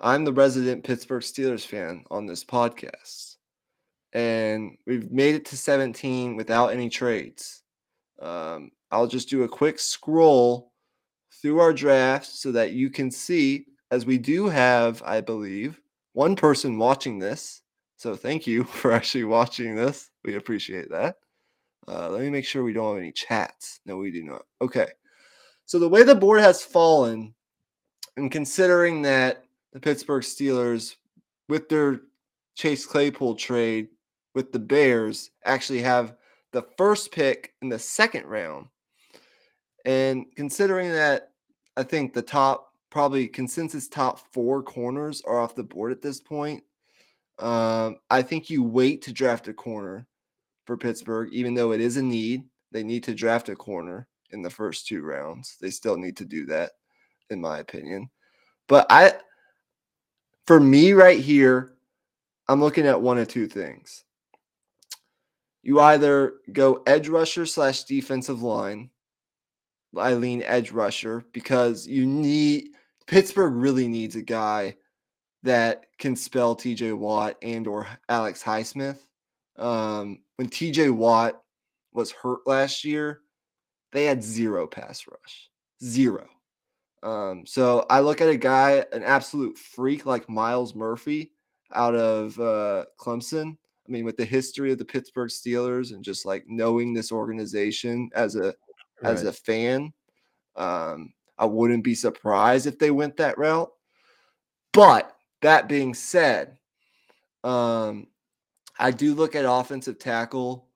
[0.00, 3.36] I'm the resident Pittsburgh Steelers fan on this podcast.
[4.14, 7.62] And we've made it to 17 without any trades.
[8.20, 10.72] Um, I'll just do a quick scroll
[11.42, 15.80] through our draft so that you can see, as we do have, I believe,
[16.14, 17.60] one person watching this.
[17.96, 20.10] So thank you for actually watching this.
[20.24, 21.16] We appreciate that.
[21.88, 23.80] Uh, let me make sure we don't have any chats.
[23.86, 24.42] No, we do not.
[24.60, 24.88] Okay.
[25.64, 27.34] So the way the board has fallen,
[28.16, 30.96] and considering that the Pittsburgh Steelers,
[31.48, 32.02] with their
[32.54, 33.88] Chase Claypool trade
[34.34, 36.16] with the Bears, actually have
[36.52, 38.66] the first pick in the second round.
[39.84, 41.32] And considering that
[41.76, 46.20] I think the top, probably consensus top four corners are off the board at this
[46.20, 46.62] point,
[47.38, 50.06] um, I think you wait to draft a corner
[50.66, 52.44] for Pittsburgh, even though it is a need.
[52.70, 55.56] They need to draft a corner in the first two rounds.
[55.60, 56.72] They still need to do that,
[57.30, 58.08] in my opinion.
[58.66, 59.12] But I,
[60.46, 61.74] for me right here,
[62.48, 64.04] I'm looking at one of two things.
[65.62, 68.90] You either go edge rusher slash defensive line.
[69.96, 72.70] I lean edge rusher because you need
[73.06, 74.76] Pittsburgh really needs a guy
[75.42, 78.98] that can spell TJ Watt and or Alex Highsmith.
[79.56, 81.40] Um, when TJ Watt
[81.92, 83.20] was hurt last year,
[83.92, 85.48] they had zero pass rush,
[85.84, 86.26] zero.
[87.04, 91.30] Um, so I look at a guy, an absolute freak like Myles Murphy
[91.72, 93.52] out of uh, Clemson.
[93.52, 98.10] I mean, with the history of the Pittsburgh Steelers and just like knowing this organization
[98.12, 98.52] as a
[99.04, 99.92] as a fan,
[100.56, 103.70] um, I wouldn't be surprised if they went that route.
[104.72, 106.56] But that being said,
[107.44, 108.08] um,
[108.78, 110.68] I do look at offensive tackle,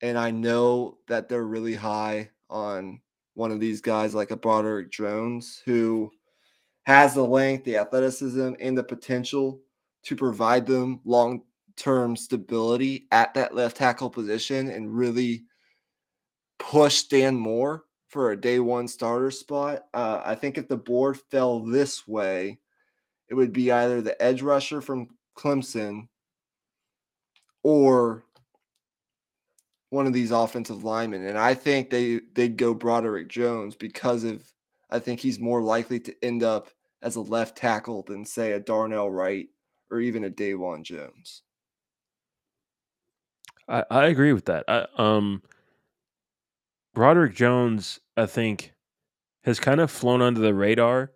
[0.00, 3.00] and I know that they're really high on
[3.34, 6.10] one of these guys like a Broderick Jones, who
[6.84, 9.60] has the length, the athleticism, and the potential
[10.04, 11.42] to provide them long
[11.76, 15.44] term stability at that left tackle position and really
[16.58, 19.84] push Dan Moore for a day one starter spot.
[19.94, 22.58] Uh, I think if the board fell this way,
[23.28, 26.08] it would be either the edge rusher from Clemson
[27.62, 28.24] or
[29.90, 34.42] one of these offensive linemen, and I think they they'd go Broderick Jones because of
[34.90, 36.68] I think he's more likely to end up
[37.02, 39.48] as a left tackle than say a Darnell Wright
[39.90, 41.42] or even a Dawand Jones.
[43.68, 44.64] I, I agree with that.
[44.68, 45.42] I, um,
[46.94, 48.72] Broderick Jones, I think,
[49.44, 51.12] has kind of flown under the radar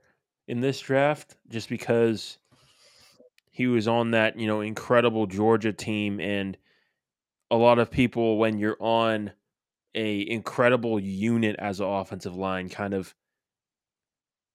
[0.48, 2.38] in this draft just because
[3.56, 6.58] he was on that you know incredible Georgia team, and
[7.50, 9.32] a lot of people when you're on
[9.94, 13.14] a incredible unit as an offensive line, kind of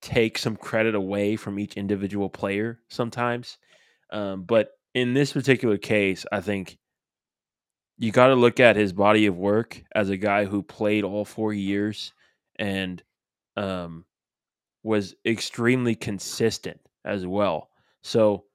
[0.03, 3.57] take some credit away from each individual player sometimes.
[4.11, 6.77] Um, but in this particular case, I think
[7.97, 11.25] you got to look at his body of work as a guy who played all
[11.25, 12.13] four years
[12.59, 13.01] and
[13.57, 14.05] um,
[14.83, 17.69] was extremely consistent as well.
[18.03, 18.45] So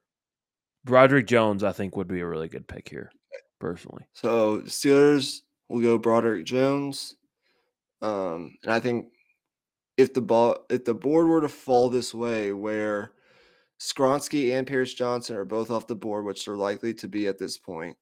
[0.87, 3.11] Broderick Jones, I think, would be a really good pick here,
[3.59, 4.03] personally.
[4.13, 7.15] So Steelers will go Broderick Jones,
[8.01, 9.07] um, and I think
[9.97, 13.11] if the ball if the board were to fall this way, where
[13.79, 17.37] Skoronski and Paris Johnson are both off the board, which they're likely to be at
[17.37, 17.97] this point,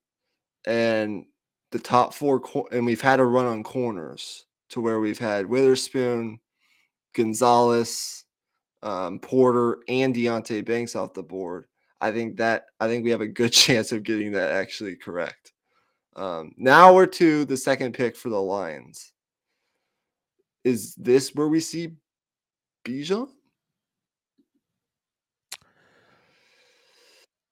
[0.66, 1.26] and
[1.72, 2.42] the top four,
[2.72, 6.40] and we've had a run on corners to where we've had Witherspoon,
[7.14, 8.24] Gonzalez,
[8.84, 11.66] um, Porter, and Deonte Banks off the board.
[12.02, 15.54] I think that I think we have a good chance of getting that actually correct.
[16.16, 19.12] Um, now we're to the second pick for the Lions.
[20.64, 21.94] Is this where we see
[22.86, 23.28] Bijan?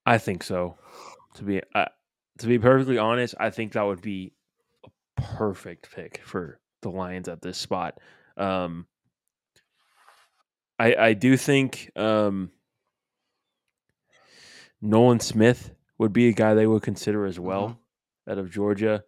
[0.05, 0.77] I think so.
[1.35, 1.85] To be uh,
[2.39, 4.33] to be perfectly honest, I think that would be
[4.85, 4.89] a
[5.21, 7.99] perfect pick for the Lions at this spot.
[8.37, 8.87] Um,
[10.79, 12.51] I I do think um,
[14.83, 18.31] Nolan Smith would be a guy they would consider as well mm-hmm.
[18.31, 19.03] out of Georgia.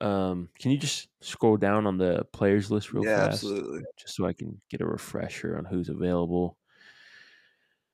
[0.00, 3.42] Um, can you just scroll down on the players list real yeah, fast?
[3.42, 3.82] Absolutely.
[3.98, 6.58] Just so I can get a refresher on who's available.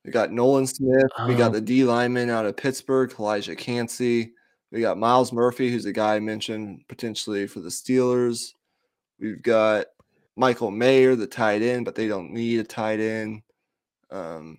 [0.04, 1.06] We got Nolan Smith.
[1.16, 4.32] Um, we got um the D lineman out of Pittsburgh, Calijah Kancey.
[4.72, 8.54] We got Myles Murphy, who's the guy I mentioned potentially for the Steelers.
[9.20, 9.86] We've got
[10.36, 13.42] Michael Mayer, the tight end, but they don't need a tight end.
[14.10, 14.58] Um,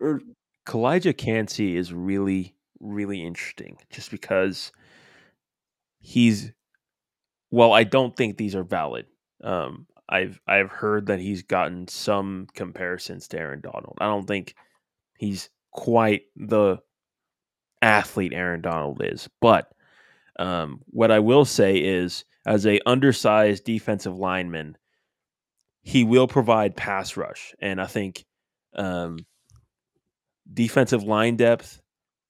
[0.00, 0.20] or
[0.66, 4.72] Calijah Kancey is really, really interesting just because
[5.98, 6.52] he's
[7.50, 9.06] well, I don't think these are valid.
[9.42, 13.96] Um, I've I've heard that he's gotten some comparisons to Aaron Donald.
[14.00, 14.54] I don't think
[15.18, 16.78] he's quite the
[17.82, 19.70] athlete Aaron Donald is, but
[20.38, 24.76] um, what I will say is, as a undersized defensive lineman,
[25.82, 28.24] he will provide pass rush, and I think
[28.74, 29.18] um,
[30.52, 31.80] defensive line depth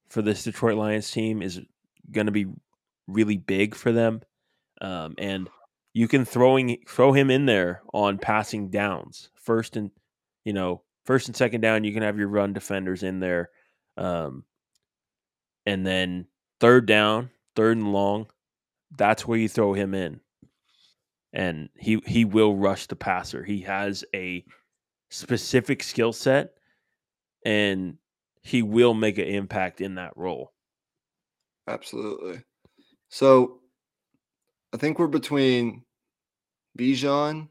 [0.09, 1.61] for this Detroit Lions team is
[2.11, 2.47] going to be
[3.07, 4.23] really big for them.
[4.81, 5.49] Um, and
[5.93, 9.91] you can throwing throw him in there on passing downs, first and
[10.45, 11.85] you know first and second down.
[11.85, 13.49] You can have your run defenders in there,
[13.97, 14.45] um,
[15.65, 16.27] and then
[16.61, 18.27] third down, third and long.
[18.97, 20.21] That's where you throw him in,
[21.33, 23.43] and he he will rush the passer.
[23.43, 24.45] He has a
[25.09, 26.51] specific skill set,
[27.43, 27.97] and
[28.47, 30.53] he will make an impact in that role.
[31.67, 32.43] Absolutely.
[33.09, 33.59] So
[34.73, 35.83] I think we're between
[36.79, 37.49] Bijan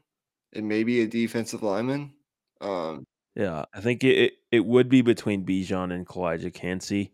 [0.54, 2.14] and maybe a defensive lineman.
[2.62, 3.04] Um,
[3.34, 7.12] yeah, I think it, it, would be between Bijan and Calijah Kancey.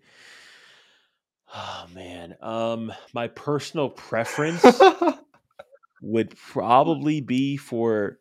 [1.52, 4.64] Oh man, um, my personal preference
[6.02, 8.20] would probably be for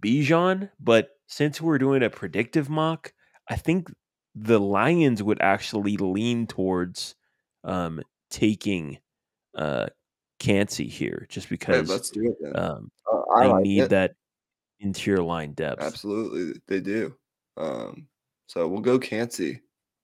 [0.00, 3.12] Bijan, but since we're doing a predictive mock,
[3.50, 3.90] I think
[4.34, 7.14] the Lions would actually lean towards
[7.62, 8.98] um, taking
[9.56, 9.86] uh,
[10.38, 12.36] Kancey here, just because let's do it.
[12.40, 12.58] Then.
[12.58, 13.90] Um, uh, they like need it.
[13.90, 14.12] that
[14.80, 15.82] interior line depth.
[15.82, 17.14] Absolutely, they do.
[17.56, 18.08] Um,
[18.46, 19.62] so we'll go Kancey.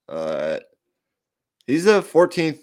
[0.09, 0.59] Uh,
[1.66, 2.61] he's a 14th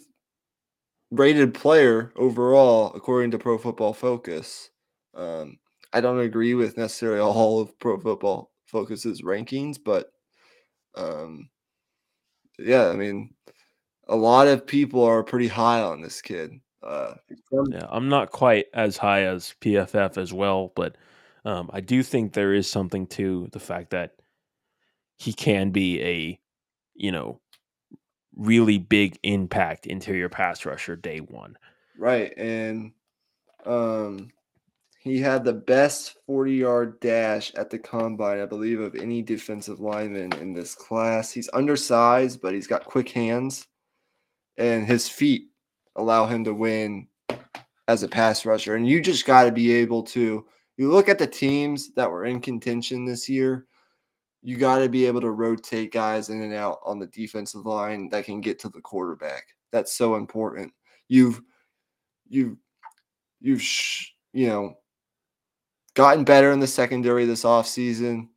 [1.12, 4.70] rated player overall, according to Pro Football Focus.
[5.14, 5.58] Um,
[5.94, 10.12] I don't agree with necessarily all of Pro Football Focus's rankings, but
[10.96, 11.50] um,
[12.60, 13.34] yeah, I mean,
[14.08, 16.60] a lot of people are pretty high on this kid.
[16.84, 17.16] Uh,
[17.70, 20.96] yeah, I'm not quite as high as PFF as well, but
[21.44, 24.16] um, I do think there is something to the fact that
[25.18, 26.40] he can be a,
[26.96, 27.42] you know,
[28.36, 31.58] really big impact interior pass rusher day one.
[31.98, 32.92] Right, and
[33.66, 34.30] um,
[35.10, 39.80] he had the best 40 yard dash at the combine, I believe, of any defensive
[39.80, 41.32] lineman in this class.
[41.32, 43.68] He's undersized, but he's got quick hands,
[44.58, 45.50] and his feet
[45.96, 47.08] allow him to win
[47.88, 48.76] as a pass rusher.
[48.76, 50.46] And you just got to be able to,
[50.78, 53.66] you look at the teams that were in contention this year,
[54.42, 58.10] you got to be able to rotate guys in and out on the defensive line
[58.10, 59.44] that can get to the quarterback.
[59.72, 60.72] That's so important.
[61.08, 61.42] You've,
[62.30, 62.58] you've,
[63.40, 63.64] you've,
[64.34, 64.78] you know,
[65.98, 68.28] gotten better in the secondary this offseason.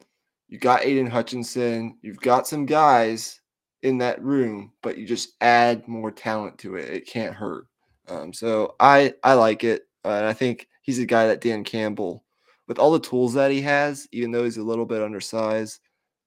[0.49, 1.99] You got Aidan Hutchinson.
[2.01, 3.39] You've got some guys
[3.83, 6.89] in that room, but you just add more talent to it.
[6.89, 7.67] It can't hurt.
[8.09, 11.63] Um, so I I like it, uh, and I think he's a guy that Dan
[11.63, 12.25] Campbell,
[12.67, 15.81] with all the tools that he has, even though he's a little bit undersized,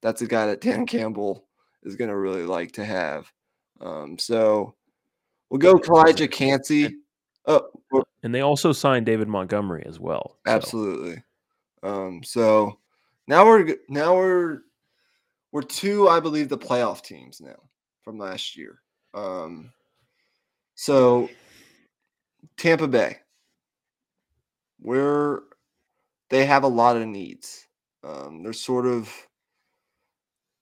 [0.04, 1.48] that's a guy that Dan Campbell
[1.82, 3.30] is going to really like to have.
[3.82, 4.76] Um, so
[5.50, 6.96] we'll go Calijah Kancey.
[7.46, 7.70] Oh,
[8.24, 10.38] and they also signed David Montgomery as well.
[10.46, 10.54] So.
[10.54, 11.24] Absolutely.
[11.84, 12.80] Um, so
[13.28, 14.60] now we're now we're
[15.52, 17.60] we're two, I believe, the playoff teams now
[18.04, 18.80] from last year.
[19.14, 19.72] Um,
[20.76, 21.30] so
[22.58, 23.18] Tampa Bay,
[24.80, 25.42] where
[26.30, 27.68] they have a lot of needs.
[28.04, 29.14] Um, they're sort of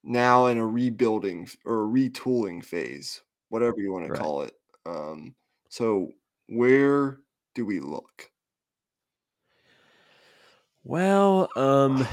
[0.03, 4.21] now in a rebuilding or a retooling phase, whatever you want to right.
[4.21, 4.53] call it.
[4.85, 5.35] Um,
[5.69, 6.11] so
[6.51, 7.19] where
[7.55, 8.29] do we look?
[10.83, 12.05] Well, um,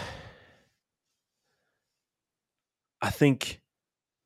[3.02, 3.60] I think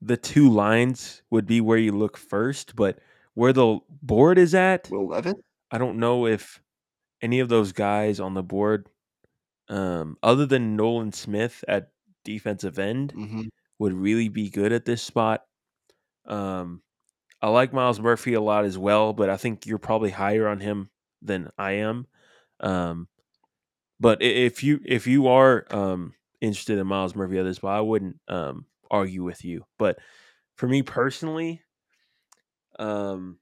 [0.02, 2.98] the two lines would be where you look first, but
[3.34, 5.34] where the board is at, Will Levis.
[5.70, 6.60] I don't know if
[7.22, 8.88] any of those guys on the board,
[9.68, 11.92] um, other than Nolan Smith at
[12.24, 13.42] defensive end, mm-hmm.
[13.78, 15.42] would really be good at this spot.
[16.26, 16.82] Um,
[17.42, 20.60] I like Myles Murphy a lot as well, but I think you're probably higher on
[20.60, 20.90] him
[21.20, 22.06] than I am.
[22.60, 23.08] Um,
[23.98, 28.20] but if you if you are um, interested in Myles Murphy at this I wouldn't
[28.28, 29.64] um, argue with you.
[29.78, 29.98] But
[30.56, 31.62] for me personally,
[32.78, 33.38] um,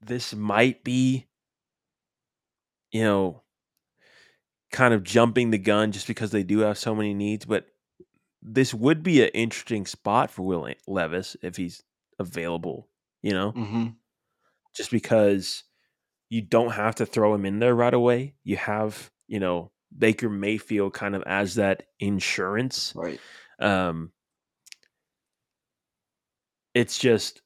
[0.00, 1.26] this might be,
[2.92, 3.42] you know,
[4.72, 7.44] kind of jumping the gun just because they do have so many needs.
[7.44, 7.66] But
[8.42, 11.82] this would be an interesting spot for Will Levis if he's
[12.20, 12.88] available.
[13.22, 13.86] You know, mm-hmm.
[14.74, 15.64] just because
[16.30, 18.34] you don't have to throw him in there right away.
[18.44, 22.94] You have, you know, Baker Mayfield kind of as that insurance.
[22.96, 23.20] Right.
[23.58, 24.12] Um,
[26.72, 27.42] it's just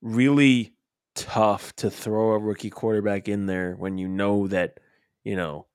[0.00, 0.74] really
[1.14, 4.78] tough to throw a rookie quarterback in there when you know that,
[5.24, 5.66] you know,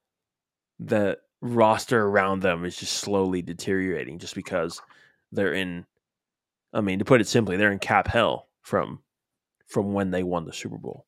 [0.80, 4.82] the roster around them is just slowly deteriorating just because
[5.32, 5.86] they're in
[6.74, 9.00] I mean, to put it simply, they're in cap hell from
[9.68, 11.06] from when they won the Super Bowl.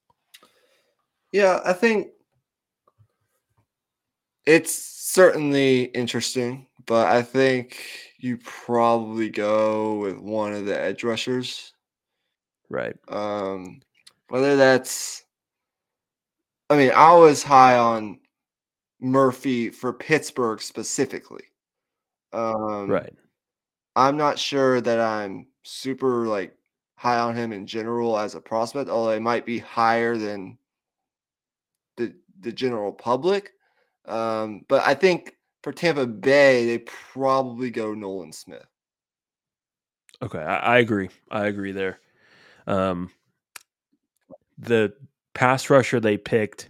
[1.31, 2.09] Yeah, I think
[4.45, 7.83] it's certainly interesting, but I think
[8.17, 11.73] you probably go with one of the edge rushers.
[12.69, 12.95] Right.
[13.07, 13.81] Um,
[14.29, 15.23] whether that's,
[16.69, 18.19] I mean, I was high on
[18.99, 21.43] Murphy for Pittsburgh specifically.
[22.31, 23.13] Um, right.
[23.95, 26.55] I'm not sure that I'm super like
[26.95, 30.57] high on him in general as a prospect, although it might be higher than
[31.97, 33.53] the the general public.
[34.05, 38.65] Um, but I think for Tampa Bay, they probably go Nolan Smith.
[40.21, 41.09] Okay, I, I agree.
[41.29, 41.99] I agree there.
[42.67, 43.11] Um,
[44.57, 44.93] the
[45.33, 46.69] pass rusher they picked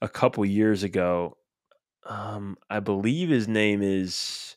[0.00, 1.36] a couple years ago,
[2.04, 4.56] um, I believe his name is.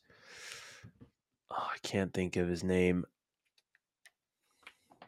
[1.52, 3.06] Oh, I can't think of his name.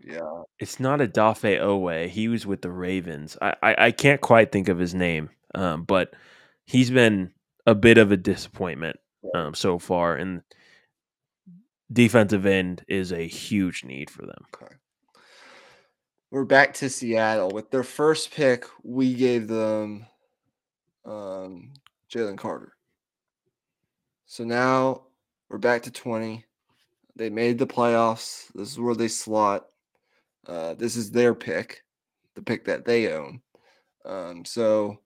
[0.03, 2.07] Yeah, it's not Odafe Oweh.
[2.09, 3.37] He was with the Ravens.
[3.41, 6.13] I, I, I can't quite think of his name, um, but
[6.65, 7.31] he's been
[7.65, 8.97] a bit of a disappointment
[9.35, 10.41] um, so far, and
[11.91, 14.45] defensive end is a huge need for them.
[14.55, 14.75] Okay.
[16.29, 17.51] We're back to Seattle.
[17.51, 20.05] With their first pick, we gave them
[21.05, 21.71] um,
[22.13, 22.73] Jalen Carter.
[24.25, 25.03] So now
[25.49, 26.43] we're back to 20.
[27.15, 28.51] They made the playoffs.
[28.53, 29.67] This is where they slot.
[30.47, 31.83] Uh, this is their pick,
[32.35, 33.41] the pick that they own.
[34.05, 34.99] Um, so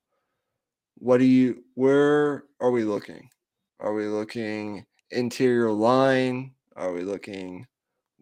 [0.95, 3.27] what do you where are we looking?
[3.79, 6.51] Are we looking interior line?
[6.75, 7.65] Are we looking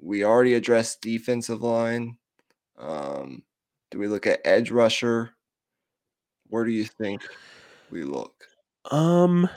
[0.02, 2.18] we already addressed defensive line?
[2.78, 3.44] Um,
[3.92, 5.32] do we look at edge rusher?
[6.48, 7.22] Where do you think
[7.92, 8.46] we look?
[8.90, 9.50] Um,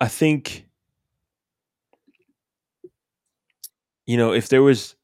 [0.00, 0.66] I think
[4.06, 4.96] you know if there was,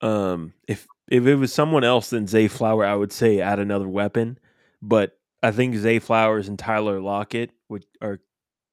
[0.00, 3.88] um, if if it was someone else than Zay Flower, I would say add another
[3.88, 4.38] weapon.
[4.80, 8.20] But I think Zay Flowers and Tyler Lockett would are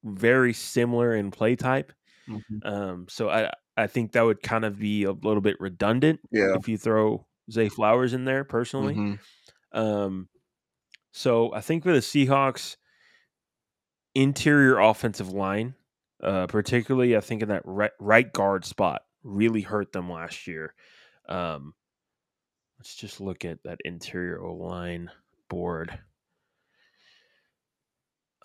[0.04, 1.92] very similar in play type.
[2.28, 2.66] Mm-hmm.
[2.66, 6.54] Um, so I I think that would kind of be a little bit redundant yeah.
[6.56, 8.94] if you throw Zay Flowers in there personally.
[8.94, 9.78] Mm-hmm.
[9.78, 10.28] Um,
[11.12, 12.76] So I think for the Seahawks,
[14.14, 15.74] interior offensive line,
[16.22, 20.74] uh, particularly I think in that right, right guard spot, really hurt them last year.
[21.28, 21.74] Um,
[22.78, 25.10] let's just look at that interior line
[25.48, 25.98] board.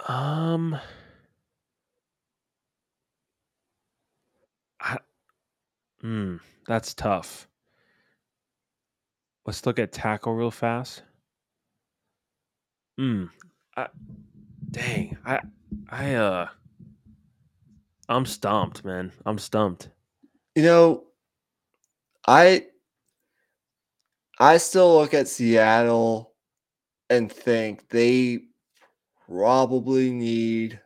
[0.07, 0.77] Um,
[4.81, 4.97] I,
[6.03, 7.47] mm, that's tough.
[9.45, 11.03] Let's look at tackle real fast.
[12.97, 13.25] Hmm.
[13.75, 13.87] I,
[14.71, 15.17] dang.
[15.25, 15.39] I
[15.89, 16.47] I uh
[18.07, 19.11] I'm stumped, man.
[19.25, 19.89] I'm stumped.
[20.55, 21.03] You know,
[22.27, 22.67] I
[24.39, 26.33] I still look at Seattle
[27.09, 28.39] and think they
[29.27, 30.79] probably need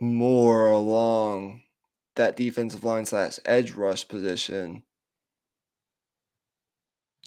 [0.00, 1.62] more along
[2.16, 4.82] that defensive line slash edge rush position.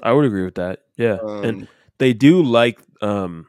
[0.04, 0.82] I would agree with that.
[0.98, 1.18] Yeah.
[1.24, 1.68] Um, and
[1.98, 3.48] they do like um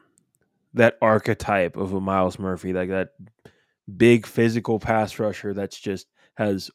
[0.73, 3.09] that archetype of a Myles Murphy, like that
[3.97, 6.71] big physical pass rusher that's just has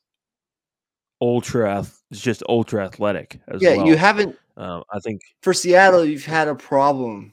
[1.21, 3.87] ultra it's just ultra athletic as yeah, well.
[3.87, 7.33] you haven't um, I think for Seattle, you've had a problem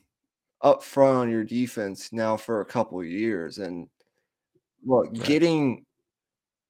[0.61, 3.57] up front on your defense now for a couple of years.
[3.57, 3.87] And
[4.85, 5.23] look, Right.
[5.23, 5.85] getting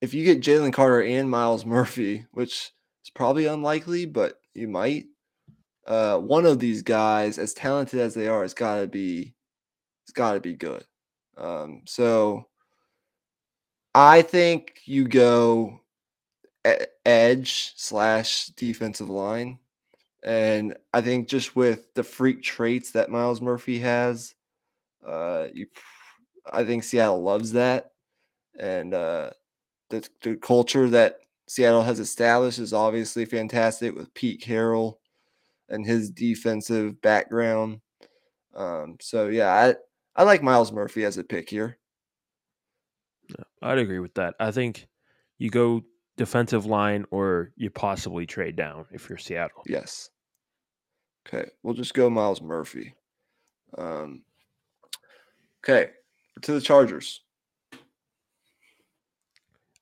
[0.01, 2.71] if you get Jalen Carter and Myles Murphy, which
[3.03, 5.07] is probably unlikely, but you might.
[5.85, 9.35] Uh, one of these guys, as talented as they are, has got to be,
[10.05, 10.83] it's got to be good.
[11.37, 12.47] Um, so
[13.93, 15.81] I think you go
[17.05, 19.59] edge slash defensive line,
[20.23, 24.33] and I think just with the freak traits that Myles Murphy has,
[25.05, 25.67] uh, you,
[26.51, 27.91] I think Seattle loves that,
[28.59, 29.31] and uh,
[29.89, 34.99] the the culture that Seattle has established is obviously fantastic with Pete Carroll
[35.69, 37.81] and his defensive background.
[38.55, 39.75] Um, so yeah, I
[40.15, 41.77] I like Myles Murphy as a pick here.
[43.61, 44.35] I'd agree with that.
[44.39, 44.87] I think
[45.37, 45.83] you go
[46.17, 49.63] defensive line or you possibly trade down if you're Seattle.
[49.67, 50.09] Yes.
[51.27, 52.93] Okay, we'll just go Myles Murphy.
[53.77, 54.21] Um,
[55.63, 55.91] okay,
[56.43, 57.21] to the Chargers.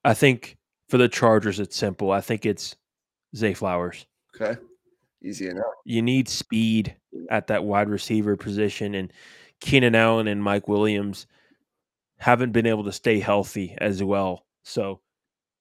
[0.05, 0.57] I think
[0.89, 2.11] for the Chargers, it's simple.
[2.11, 2.76] I think it's
[3.35, 4.05] Zay Flowers.
[4.35, 4.60] Okay,
[5.22, 5.65] easy enough.
[5.85, 6.95] You need speed
[7.30, 9.11] at that wide receiver position, and
[9.60, 11.27] Keenan Allen and Mike Williams
[12.18, 14.45] haven't been able to stay healthy as well.
[14.64, 15.01] So,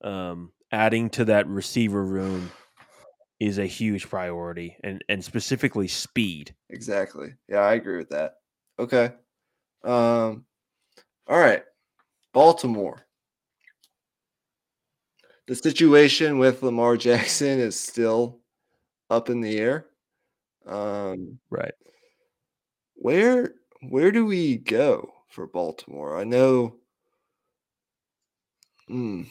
[0.05, 2.51] um, adding to that receiver room
[3.39, 6.55] is a huge priority, and and specifically speed.
[6.71, 7.35] Exactly.
[7.49, 8.37] Yeah, I agree with that.
[8.79, 9.13] Okay.
[9.85, 10.45] Um,
[11.29, 11.63] all right.
[12.33, 13.07] Baltimore.
[15.47, 18.41] The situation with Lamar Jackson is still
[19.11, 19.87] up in the air.
[20.65, 21.75] Um, Right.
[22.95, 23.55] where
[23.89, 26.17] where do we go for Baltimore?
[26.17, 26.77] I know.
[28.87, 29.23] Hmm.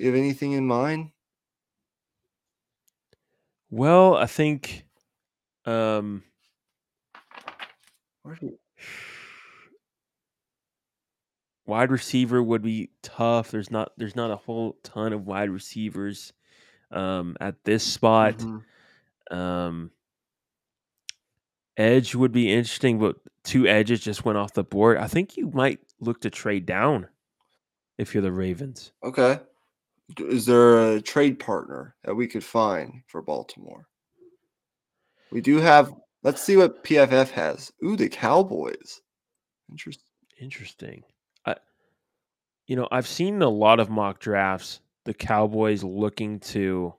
[0.00, 1.10] You have anything in mind?
[3.70, 4.84] Well, I think
[5.64, 6.24] um,
[11.66, 13.50] wide receiver would be tough.
[13.50, 16.32] There's not there's not a whole ton of wide receivers
[16.90, 18.38] um, at this spot.
[18.38, 18.64] Mhm.
[19.30, 19.90] Um,
[21.76, 24.98] edge would be interesting, but two edges just went off the board.
[24.98, 27.08] I think you might look to trade down
[27.98, 28.92] if you're the Ravens.
[29.02, 29.40] Okay.
[30.18, 33.86] Is there a trade partner that we could find for Baltimore?
[35.30, 35.92] We do have.
[36.22, 37.72] Let's see what PFF has.
[37.84, 39.00] Ooh, the Cowboys.
[39.70, 40.04] Interesting.
[40.40, 41.02] Interesting.
[41.46, 41.56] I,
[42.66, 44.80] you know, I've seen a lot of mock drafts.
[45.04, 46.94] The Cowboys looking to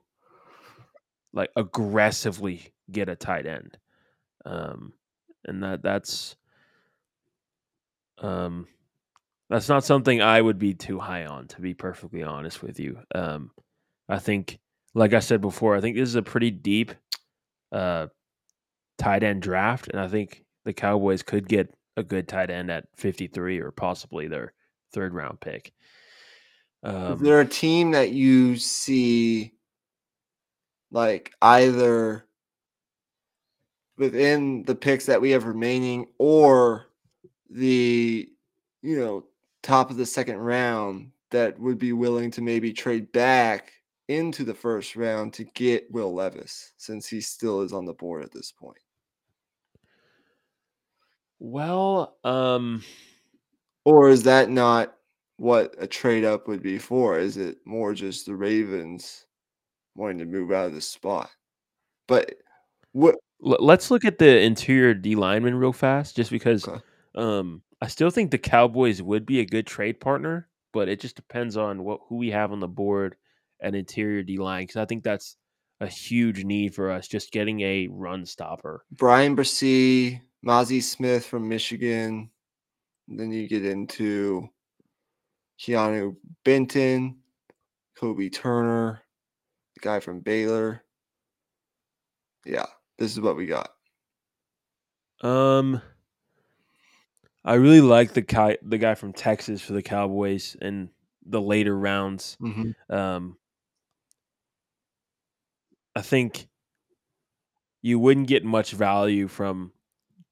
[1.32, 3.78] like aggressively get a tight end,
[4.44, 4.92] um,
[5.44, 6.36] and that that's
[8.18, 8.66] um,
[9.52, 11.46] that's not something I would be too high on.
[11.48, 13.50] To be perfectly honest with you, um,
[14.08, 14.58] I think,
[14.94, 16.92] like I said before, I think this is a pretty deep
[17.70, 18.06] uh,
[18.98, 22.86] tight end draft, and I think the Cowboys could get a good tight end at
[22.96, 24.54] 53 or possibly their
[24.92, 25.72] third round pick.
[26.84, 29.52] Is Um, there a team that you see
[30.90, 32.26] like either
[33.98, 36.86] within the picks that we have remaining or
[37.50, 38.28] the
[38.82, 39.24] you know
[39.62, 43.72] top of the second round that would be willing to maybe trade back
[44.08, 48.22] into the first round to get Will Levis since he still is on the board
[48.24, 48.78] at this point?
[51.38, 52.82] well, um,
[53.84, 54.94] Or is that not
[55.36, 57.18] what a trade up would be for?
[57.18, 59.26] Is it more just the Ravens
[59.96, 61.30] wanting to move out of the spot?
[62.06, 62.34] But
[62.92, 66.80] what let's look at the interior D lineman real fast, just because Okay.
[67.16, 71.16] um, I still think the Cowboys would be a good trade partner, but it just
[71.16, 73.16] depends on what who we have on the board
[73.60, 75.36] and interior D line because I think that's
[75.80, 78.84] a huge need for us, just getting a run stopper.
[78.92, 82.30] Bryan Bresee, Mazi Smith from Michigan.
[83.08, 84.48] Then you get into
[85.60, 86.14] Keanu
[86.44, 87.18] Benton,
[88.00, 89.02] Kobie Turner,
[89.74, 90.84] the guy from Baylor.
[92.46, 93.70] Yeah, this is what we got.
[95.20, 95.82] Um,
[97.44, 100.90] I really like the guy, the guy from Texas for the Cowboys in
[101.26, 102.36] the later rounds.
[102.40, 102.94] Mm-hmm.
[102.94, 103.36] Um,
[105.94, 106.48] I think
[107.82, 109.72] you wouldn't get much value from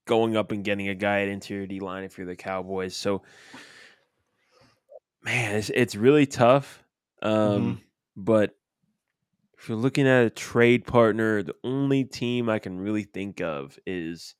[0.06, 2.96] going up and getting a guy at interior D line if you're the Cowboys.
[2.96, 3.22] So,
[5.22, 6.82] man, it's it's really tough.
[7.22, 7.80] Um,
[8.16, 8.56] but
[9.58, 13.78] if you're looking at a trade partner, the only team I can really think of
[13.86, 14.34] is,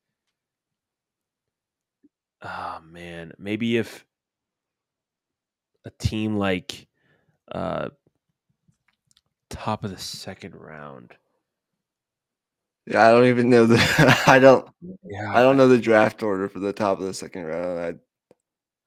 [2.43, 4.05] oh man, maybe if
[5.85, 6.87] a team like
[7.53, 7.89] uh,
[9.49, 11.13] top of the second round.
[12.87, 14.23] Yeah, I don't even know the.
[14.27, 14.69] I don't.
[15.05, 18.01] Yeah, I don't know the draft order for the top of the second round.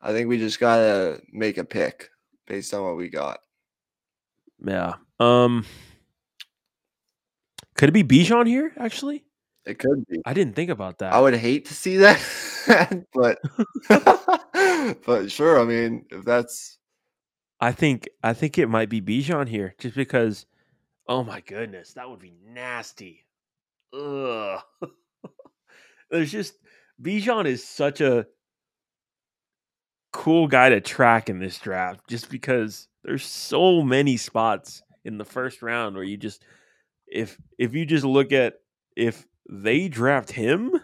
[0.01, 2.09] I, I think we just gotta make a pick
[2.47, 3.39] based on what we got.
[4.65, 4.95] Yeah.
[5.19, 5.65] Um.
[7.75, 8.71] Could it be Bijan here?
[8.77, 9.25] Actually,
[9.65, 10.21] It could be.
[10.25, 11.13] I didn't think about that.
[11.13, 12.19] I would hate to see that,
[13.13, 13.39] but
[15.05, 15.59] but sure.
[15.59, 16.77] I mean, if that's
[17.59, 20.45] I think I think it might be Bijan here, just because.
[21.07, 23.25] Oh my goodness, that would be nasty.
[23.93, 24.61] Ugh.
[26.11, 26.55] There's just
[27.01, 28.25] Bijan is such a
[30.11, 35.25] cool guy to track in this draft, just because there's so many spots in the
[35.25, 36.43] first round where you just
[37.07, 38.55] if if you just look at
[38.95, 40.79] if they draft him,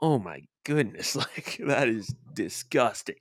[0.00, 3.16] oh my goodness, like that is disgusting.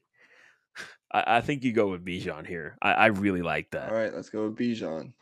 [1.11, 2.78] I, I think you go with Bijan here.
[2.82, 3.90] I, I really like that.
[3.90, 4.14] all right.
[4.14, 5.14] Let's go with Bijan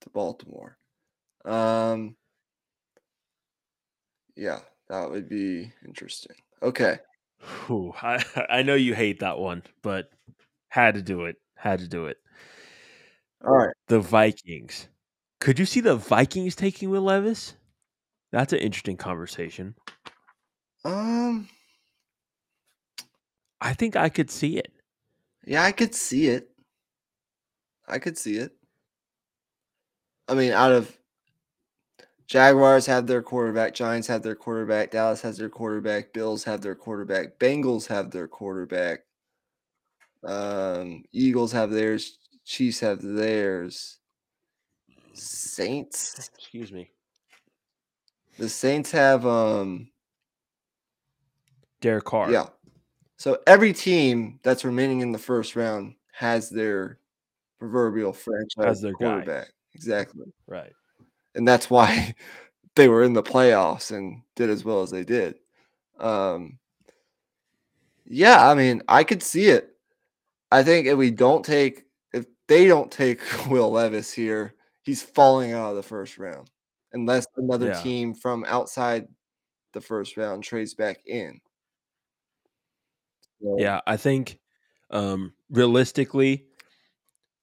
[0.00, 0.78] to Baltimore.
[1.44, 2.16] Um,
[4.36, 6.36] yeah, that would be interesting.
[6.62, 6.98] Okay.
[7.70, 10.10] I I know you hate that one, but
[10.68, 11.36] had to do it.
[11.56, 12.16] Had to do it.
[13.44, 13.74] All right.
[13.88, 14.88] The Vikings.
[15.40, 17.54] Could you see the Vikings taking Will Levis?
[18.32, 19.74] That's an interesting conversation.
[20.84, 21.48] Um.
[23.60, 24.72] I think I could see it.
[25.44, 26.50] Yeah, I could see it.
[27.88, 28.52] I could see it.
[30.28, 30.96] I mean, out of
[32.26, 36.74] Jaguars have their quarterback, Giants have their quarterback, Dallas has their quarterback, Bills have their
[36.74, 39.00] quarterback, Bengals have their quarterback,
[40.22, 43.98] um, Eagles have theirs, Chiefs have theirs,
[45.14, 46.30] Saints.
[46.36, 46.90] Excuse me.
[48.38, 49.90] The Saints have um
[51.80, 52.30] Derek Carr.
[52.30, 52.46] yeah.
[53.16, 56.98] So every team that's remaining in the first round has their
[57.58, 58.96] proverbial franchise their guy.
[58.98, 59.48] quarterback.
[59.74, 60.24] Exactly.
[60.46, 60.72] Right.
[61.34, 62.14] and that's why
[62.76, 65.36] they were in the playoffs and did as well as they did.
[65.98, 66.58] Um,
[68.06, 69.76] yeah, I mean, I could see it.
[70.50, 75.52] I think if we don't take, if they don't take Will Levis here, he's falling
[75.52, 76.48] out of the first round,
[76.92, 77.82] unless another Yeah.
[77.82, 79.06] team from outside
[79.72, 81.40] the first round trades back in.
[83.40, 84.38] Yeah, I think
[84.90, 86.46] um realistically,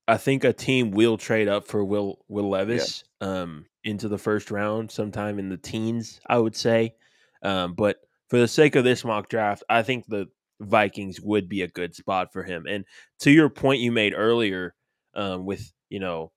[0.07, 4.51] I think a team will trade up for Will Will Levis um into the first
[4.51, 6.95] round sometime in the teens, I would say.
[7.43, 7.97] Um, but
[8.29, 10.27] for the sake of this mock draft, I think the
[10.59, 12.65] Vikings would be a good spot for him.
[12.67, 12.85] And
[13.19, 14.73] to your point you made earlier,
[15.13, 16.31] um, with you know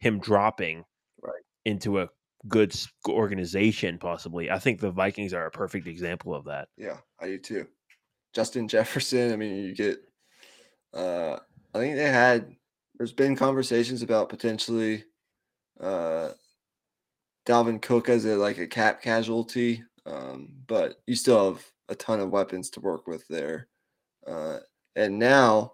[0.00, 0.84] him dropping
[1.22, 1.42] Right.
[1.64, 2.08] into a
[2.48, 2.74] good
[3.08, 6.68] organization, possibly, I think the Vikings are a perfect example of that.
[6.76, 7.68] yeah, I do too.
[8.32, 9.32] Justin Jefferson.
[9.32, 9.98] I mean, you get.
[10.94, 11.38] Uh,
[11.74, 12.54] I think they had.
[12.96, 15.04] There's been conversations about potentially,
[15.80, 16.30] uh,
[17.46, 22.20] Dalvin Cook as a like a cap casualty, um, but you still have a ton
[22.20, 23.68] of weapons to work with there.
[24.26, 24.58] Uh,
[24.94, 25.72] and now,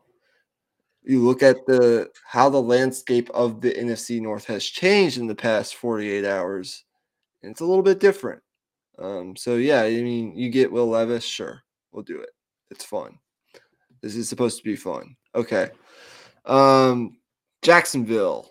[1.02, 5.34] you look at the how the landscape of the NFC North has changed in the
[5.34, 6.84] past 48 hours,
[7.42, 8.42] and it's a little bit different.
[8.98, 11.62] Um, so yeah, I mean, you get Will Levis, sure,
[11.92, 12.30] we'll do it.
[12.70, 13.18] It's fun.
[14.02, 15.16] This is supposed to be fun.
[15.34, 15.70] Okay.
[16.44, 17.18] Um,
[17.62, 18.50] Jacksonville.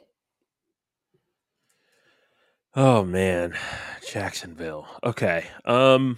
[2.75, 3.57] Oh man,
[4.07, 4.87] Jacksonville.
[5.03, 5.45] Okay.
[5.65, 6.17] Um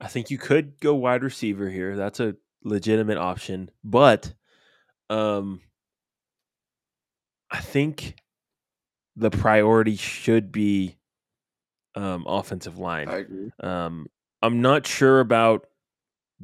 [0.00, 1.96] I think you could go wide receiver here.
[1.96, 4.32] That's a legitimate option, but
[5.10, 5.62] um
[7.50, 8.14] I think
[9.16, 10.96] the priority should be
[11.96, 13.08] um, offensive line.
[13.08, 13.50] I agree.
[13.60, 14.06] Um,
[14.42, 15.66] I'm not sure about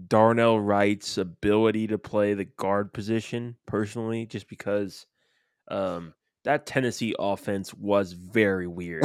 [0.09, 5.07] Darnell Wright's ability to play the guard position personally, just because
[5.69, 6.15] um,
[6.45, 9.05] that Tennessee offense was very weird.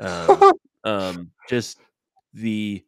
[0.00, 0.52] um,
[0.84, 1.78] um, just
[2.32, 2.84] the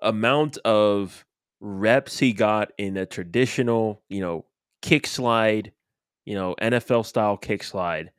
[0.00, 1.24] amount of
[1.60, 4.44] reps he got in a traditional, you know,
[4.82, 5.72] kick slide,
[6.24, 8.12] you know, NFL style kick slide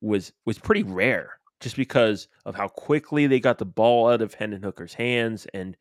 [0.00, 1.32] was was pretty rare
[1.62, 5.76] just because of how quickly they got the ball out of Hendon Hooker's hands and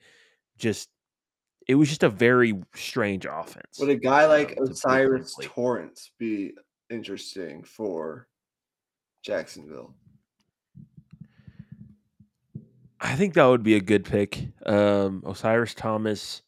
[0.58, 0.90] just
[1.68, 3.80] it was just a very strange offense.
[3.80, 5.48] Would a guy like um, O'Cyrus simply.
[5.48, 6.54] Torrence be
[6.90, 8.28] interesting for
[9.24, 9.96] Jacksonville?
[13.00, 14.50] I think that would be a good pick.
[14.66, 16.44] Um, O'Cyrus Thomas.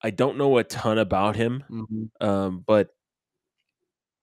[0.00, 2.90] I don't know a ton about him, um, but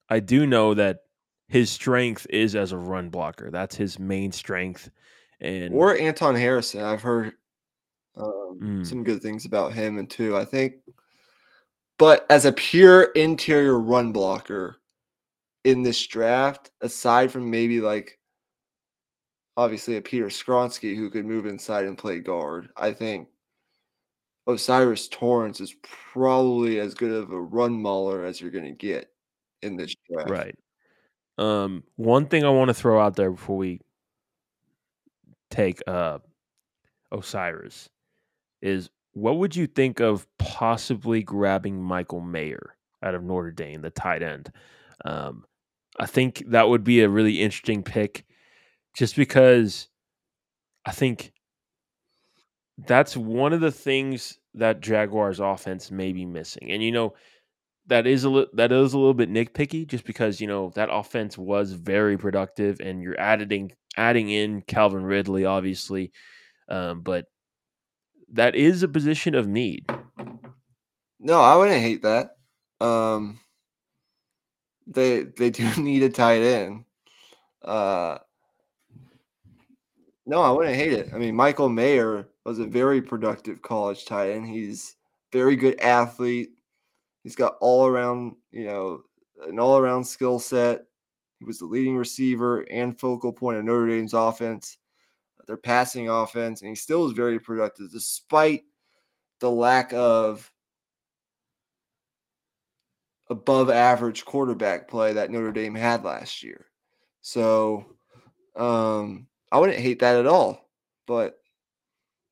[0.10, 1.00] I do know that
[1.48, 3.52] his strength is as a run blocker.
[3.52, 4.90] That's his main strength.
[5.40, 6.82] And Or Anton Harrison.
[6.82, 7.34] I've heard
[8.16, 8.86] um, Mm.
[8.88, 10.38] some good things about him and too.
[10.38, 10.76] I think,
[11.98, 14.78] but as a pure interior run blocker
[15.66, 18.18] in this draft, aside from maybe like
[19.58, 23.28] obviously a Peter Skoronski who could move inside and play guard, I think
[24.48, 25.76] O'Cyrus Torrence is
[26.14, 29.10] probably as good of a run mauler as you're going to get
[29.62, 30.30] in this draft.
[30.30, 30.56] right.
[31.38, 33.82] Um, one thing I want to throw out there before we
[35.50, 36.20] take uh,
[37.12, 37.90] O'Cyrus
[38.62, 43.90] is what would you think of possibly grabbing Michael Mayer out of Notre Dame, the
[43.90, 44.52] tight end?
[45.04, 45.46] Um,
[46.00, 48.26] I think that would be a really interesting pick
[48.96, 49.88] just because
[50.86, 51.32] I think
[52.78, 56.72] that's one of the things that Jaguars offense may be missing.
[56.72, 57.14] And you know,
[57.88, 60.90] that is a li- that is a little bit nitpicky just because, you know, that
[60.92, 66.12] offense was very productive and you're adding adding in Calvin Ridley obviously.
[66.68, 67.26] Um, but
[68.34, 69.86] that is a position of need.
[71.20, 72.38] No, I wouldn't hate that.
[72.82, 73.40] Um,
[74.88, 76.86] they they do need a tight end.
[77.64, 78.18] Uh,
[80.26, 81.10] no, I wouldn't hate it.
[81.14, 84.48] I mean, Michael Mayer was a very productive college tight end.
[84.48, 84.96] He's
[85.32, 86.50] very good athlete.
[87.26, 89.02] He's got all around, you know,
[89.48, 90.84] an all around skill set.
[91.40, 94.78] He was the leading receiver and focal point of Notre Dame's offense,
[95.48, 98.62] their passing offense, and he still was very productive despite
[99.40, 100.52] the lack of
[103.32, 106.68] above average quarterback play that Notre Dame had last year.
[107.22, 107.88] So
[108.56, 110.70] um, I wouldn't hate that at all.
[111.08, 111.34] But at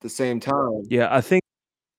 [0.01, 1.42] the same time, Yeah, I think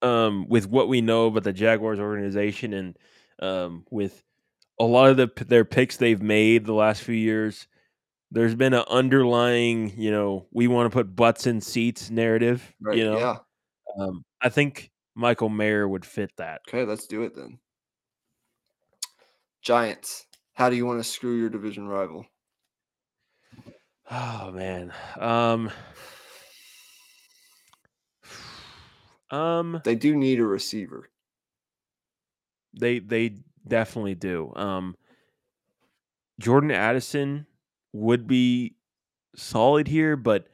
[0.04, 2.96] um, with what we know about the Jaguars organization and
[3.40, 4.22] um, with
[4.78, 7.66] a lot of the their picks they've made the last few years,
[8.30, 12.74] there's been an underlying, you know, we want to put butts in seats narrative.
[12.80, 12.96] right?
[12.98, 13.38] You know, Yeah.
[13.98, 16.60] um, I think Michael Mayer would fit that.
[16.68, 17.58] Okay, let's do it then.
[19.62, 20.26] Giants.
[20.54, 22.26] How do you want to screw your division rival?
[24.10, 25.70] Oh man, um,
[29.34, 31.08] um, They do need a receiver.
[32.78, 33.36] They they
[33.66, 34.52] definitely do.
[34.54, 34.96] Um,
[36.40, 37.46] Jordan Addison
[37.92, 38.76] would be
[39.36, 40.46] solid here, but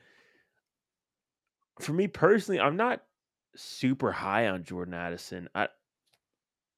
[1.81, 3.02] for me personally, I'm not
[3.57, 5.48] super high on Jordan Addison.
[5.55, 5.69] I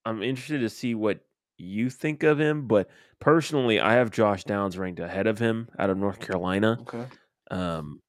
[0.04, 1.20] I'm interested to see what
[1.58, 2.88] you think of him, but
[3.20, 6.78] personally, I have Josh Downs ranked ahead of him out of North Carolina.
[6.80, 7.06] Okay.
[7.50, 8.00] Um,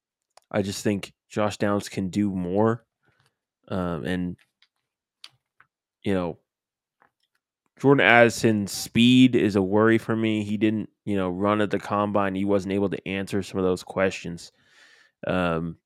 [0.50, 2.83] I just think Josh Downs can do more,
[3.68, 4.36] um, and
[6.02, 6.38] you know,
[7.80, 10.44] Jordan Addison's speed is a worry for me.
[10.44, 12.34] He didn't, you know, run at the combine.
[12.34, 14.52] He wasn't able to answer some of those questions.
[15.26, 15.78] Um,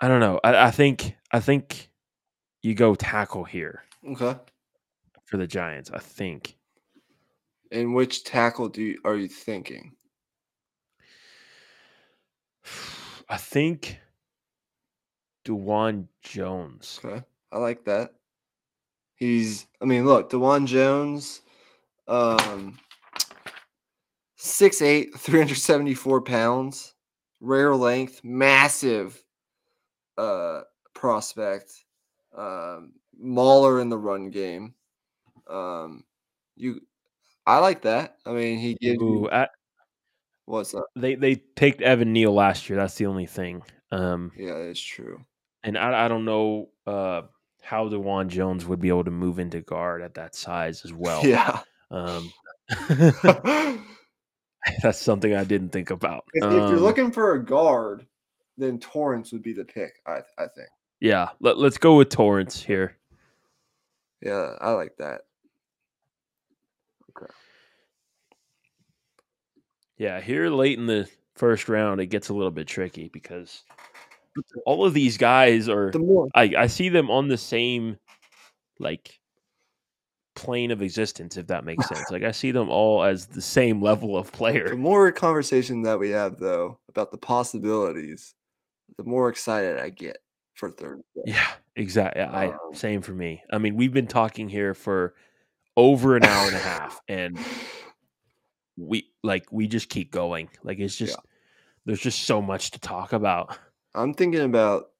[0.00, 0.40] I don't know.
[0.44, 1.90] I, I think I think
[2.62, 4.38] you go tackle here Okay.
[5.24, 5.90] for the Giants.
[5.92, 6.56] I think.
[7.72, 9.96] And which tackle do you, are you thinking?
[13.28, 13.98] I think
[15.46, 17.00] Dawand Jones.
[17.04, 17.22] Okay.
[17.52, 18.12] I like that.
[19.14, 21.40] He's I mean, look, Dawand Jones,
[22.08, 22.78] um
[24.38, 26.94] 6'8, 374 pounds,
[27.40, 29.22] rare length, massive
[30.18, 30.62] uh
[30.94, 31.72] prospect.
[32.36, 34.74] Um mauler in the run game.
[35.48, 36.04] Um
[36.56, 36.80] you
[37.46, 38.16] I like that.
[38.26, 39.48] I mean he gives Ooh, you I,
[40.44, 40.86] what's up?
[40.96, 42.78] they they picked Evan Neal last year.
[42.78, 43.62] That's the only thing.
[43.92, 45.24] Um, Yeah, it's true.
[45.66, 47.22] And I, I don't know uh,
[47.60, 51.26] how Dawand Jones would be able to move into guard at that size as well.
[51.26, 51.60] Yeah.
[51.90, 52.32] Um,
[54.82, 56.24] That's something I didn't think about.
[56.32, 58.06] If, if you're Um, looking for a guard,
[58.56, 60.00] then Torrence would be the pick.
[60.06, 60.68] I I think.
[61.00, 62.96] yeah, let, let's go with Torrence here.
[64.22, 65.22] Yeah, I like that.
[67.16, 67.30] Okay.
[69.98, 73.62] Yeah, here late in the first round, it gets a little bit tricky because
[74.66, 75.90] all of these guys are.
[75.90, 77.96] The more I, I see them on the same
[78.78, 79.18] like
[80.34, 82.10] plane of existence, if that makes sense.
[82.10, 84.68] Like I see them all as the same level of player.
[84.68, 88.34] the more conversation that we have though about the possibilities,
[88.96, 90.18] the more excited I get
[90.54, 91.02] for third.
[91.24, 92.22] Yeah, exactly.
[92.22, 93.42] I Um, same for me.
[93.50, 95.14] I mean, we've been talking here for
[95.76, 97.38] over an hour and a half, and
[98.76, 100.48] we like we just keep going.
[100.62, 101.18] Like it's just
[101.84, 103.56] there's just so much to talk about.
[103.96, 104.90] I'm thinking about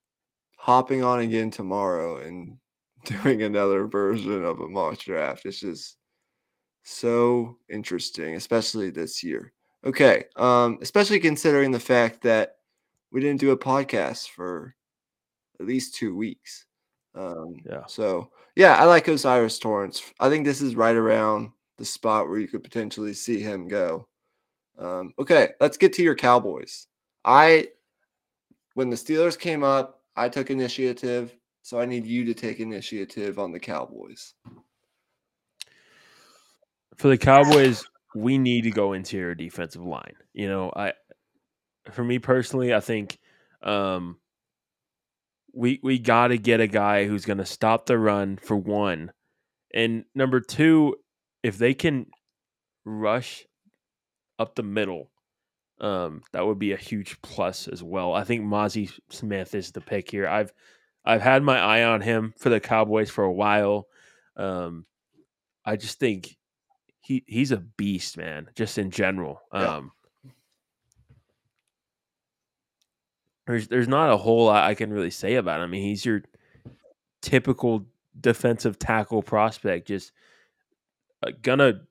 [0.57, 2.57] hopping on again tomorrow and
[3.05, 5.45] doing another version of a mock draft.
[5.45, 5.97] It's just
[6.83, 9.53] so interesting, especially this year.
[9.85, 12.55] Okay, um, especially considering the fact that
[13.11, 14.75] we didn't do a podcast for
[15.59, 16.65] at least two weeks.
[17.15, 17.85] Um, Yeah.
[17.87, 20.01] So yeah, I like O'Cyrus Torrence.
[20.19, 24.07] I think this is right around the spot where you could potentially see him go.
[24.77, 26.87] Um, okay, let's get to your Cowboys.
[27.23, 27.67] I
[28.77, 33.39] when the Steelers came up, I took initiative, so I need you to take initiative
[33.39, 34.35] on the Cowboys.
[36.95, 37.83] For the Cowboys,
[38.15, 40.13] we need to go interior defensive line.
[40.31, 40.93] You know, I
[41.91, 43.17] for me personally, I think
[43.63, 44.19] um
[45.55, 49.11] we we got to get a guy who's going to stop the run for one.
[49.73, 50.95] And number 2,
[51.41, 52.05] if they can
[52.85, 53.43] rush
[54.37, 55.09] up the middle,
[55.79, 58.13] um, that would be a huge plus as well.
[58.13, 60.27] I think Mazi Smith is the pick here.
[60.27, 60.51] I've
[61.05, 63.87] I've had my eye on him for the Cowboys for a while.
[64.35, 64.85] Um,
[65.63, 66.37] I just think
[67.01, 68.49] he he's a beast, man.
[68.55, 69.41] Just in general.
[69.53, 69.77] Yeah.
[69.77, 69.91] Um,
[73.45, 75.63] there's there's not a whole lot I can really say about him.
[75.63, 76.23] I mean, he's your
[77.21, 77.85] typical
[78.19, 80.11] defensive tackle prospect, just
[81.25, 81.81] uh, gonna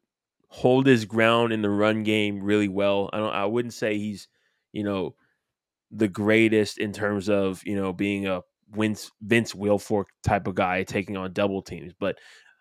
[0.49, 3.11] hold his ground in the run game really well.
[3.13, 3.33] I don't.
[3.35, 4.29] I wouldn't say he's,
[4.73, 5.15] you know,
[5.91, 10.83] the greatest in terms of you know being a Vince Vince Wilfork type of guy
[10.85, 12.19] taking on double teams, but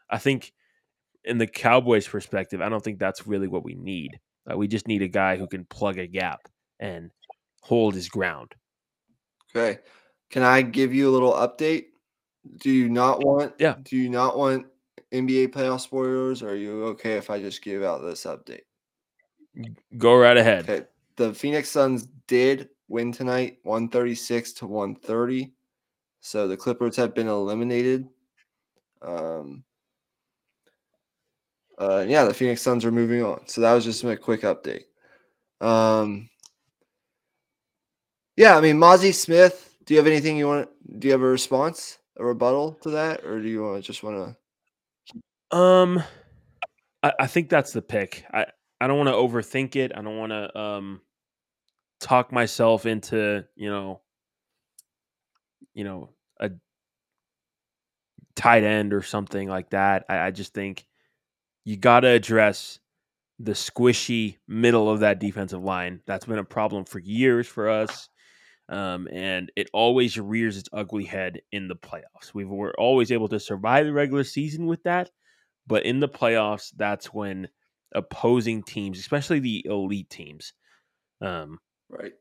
[0.10, 0.53] I think
[1.24, 4.20] in the Cowboys' perspective, I don't think that's really what we need.
[4.49, 6.41] Uh, we just need a guy who can plug a gap
[6.80, 7.10] and
[7.62, 8.53] hold his ground.
[9.49, 9.80] Okay.
[10.30, 11.86] Can I give you a little update?
[12.57, 13.76] Do you not want Yeah.
[13.82, 14.68] do you not want
[15.14, 18.61] NBA playoff spoilers or are you okay if I just give out this update?
[19.98, 20.69] Go right ahead.
[20.69, 20.86] Okay.
[21.15, 25.53] The Phoenix Suns did win tonight 136 to 130.
[26.19, 28.07] So the Clippers have been eliminated.
[29.02, 29.64] Um
[31.77, 33.48] uh, yeah, the Phoenix Suns are moving on.
[33.48, 34.84] So that was just a quick update.
[35.61, 36.30] Um,
[38.38, 40.69] yeah, I mean, Mazi Smith, do you have anything you want?
[40.99, 44.03] Do you have a response, a rebuttal to that, or do you want to just
[44.03, 44.36] want to?
[45.56, 46.03] Um,
[47.03, 48.26] I, I think that's the pick.
[48.34, 48.45] I
[48.82, 49.91] I don't want to overthink it.
[49.95, 51.02] I don't want to um
[51.99, 54.02] talk myself into you know
[55.73, 56.10] you know
[56.40, 56.52] a
[58.36, 60.06] tight end or something like that.
[60.10, 60.86] I, I just think
[61.65, 62.80] you got to address
[63.40, 66.02] the squishy middle of that defensive line.
[66.07, 68.10] That's been a problem for years for us.
[68.69, 72.34] Um, and it always rears its ugly head in the playoffs.
[72.34, 75.11] We were always able to survive the regular season with that,
[75.68, 77.48] but in the playoffs, that's when
[77.94, 80.54] opposing teams, especially the elite teams,
[81.22, 81.60] um,
[81.90, 82.14] Right.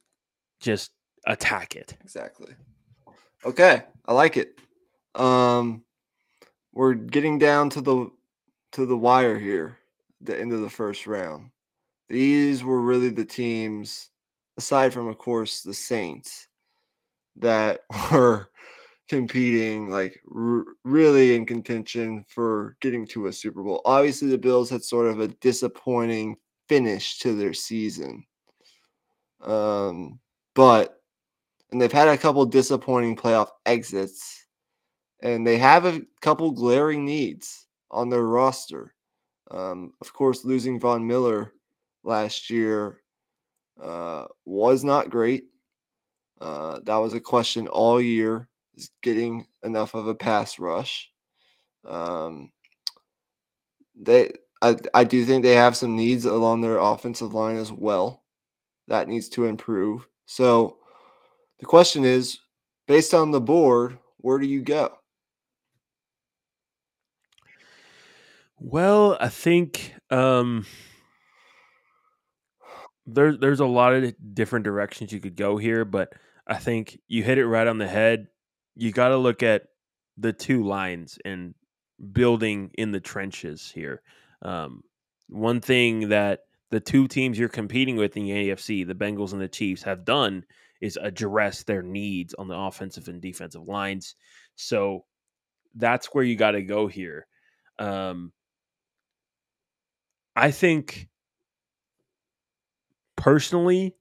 [0.60, 0.92] just
[1.26, 1.96] attack it.
[2.02, 2.54] Exactly.
[3.44, 4.58] Okay, I like it.
[5.14, 5.84] Um,
[6.72, 8.10] we're getting down to the
[8.72, 9.78] to the wire here,
[10.20, 11.50] the end of the first round.
[12.08, 14.10] These were really the teams,
[14.56, 16.48] aside from of course the Saints,
[17.36, 17.80] that
[18.12, 18.48] were
[19.08, 23.82] competing like r- really in contention for getting to a Super Bowl.
[23.84, 26.36] Obviously, the Bills had sort of a disappointing
[26.68, 28.24] finish to their season.
[29.42, 30.18] Um,
[30.54, 31.00] but
[31.70, 34.46] and they've had a couple disappointing playoff exits,
[35.22, 38.94] and they have a couple glaring needs on their roster.
[39.50, 41.52] Um, of course, losing Von Miller
[42.04, 43.00] last year
[43.82, 45.44] uh, was not great.
[46.40, 51.10] Uh, that was a question all year: is getting enough of a pass rush.
[51.86, 52.52] Um,
[53.94, 54.32] they,
[54.62, 58.24] I, I do think they have some needs along their offensive line as well.
[58.88, 60.06] That needs to improve.
[60.26, 60.78] So
[61.58, 62.38] the question is,
[62.86, 64.96] based on the board, where do you go?
[68.58, 70.64] Well, I think um,
[73.06, 76.14] there's there's a lot of different directions you could go here, but
[76.46, 78.28] I think you hit it right on the head.
[78.76, 79.64] You got to look at
[80.16, 81.54] the two lines and
[82.12, 84.02] building in the trenches here.
[84.42, 84.82] Um,
[85.28, 86.40] one thing that
[86.70, 90.04] the two teams you're competing with in the AFC, the Bengals and the Chiefs, have
[90.04, 90.44] done
[90.80, 94.16] is address their needs on the offensive and defensive lines.
[94.56, 95.04] So
[95.74, 97.26] that's where you got to go here.
[97.78, 98.32] Um,
[100.36, 101.08] I think
[103.16, 103.94] personally,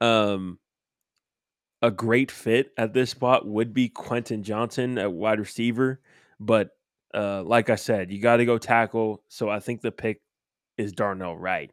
[0.00, 0.58] um,
[1.82, 6.00] a great fit at this spot would be Quentin Johnston at wide receiver,
[6.40, 6.70] but
[7.14, 9.22] uh, like I said, you got to go tackle.
[9.28, 10.20] So I think the pick
[10.76, 11.72] is Darnell Wright.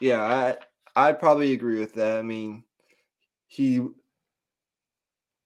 [0.00, 0.56] Yeah, I
[0.94, 2.18] I'd probably agree with that.
[2.18, 2.64] I mean,
[3.46, 3.86] he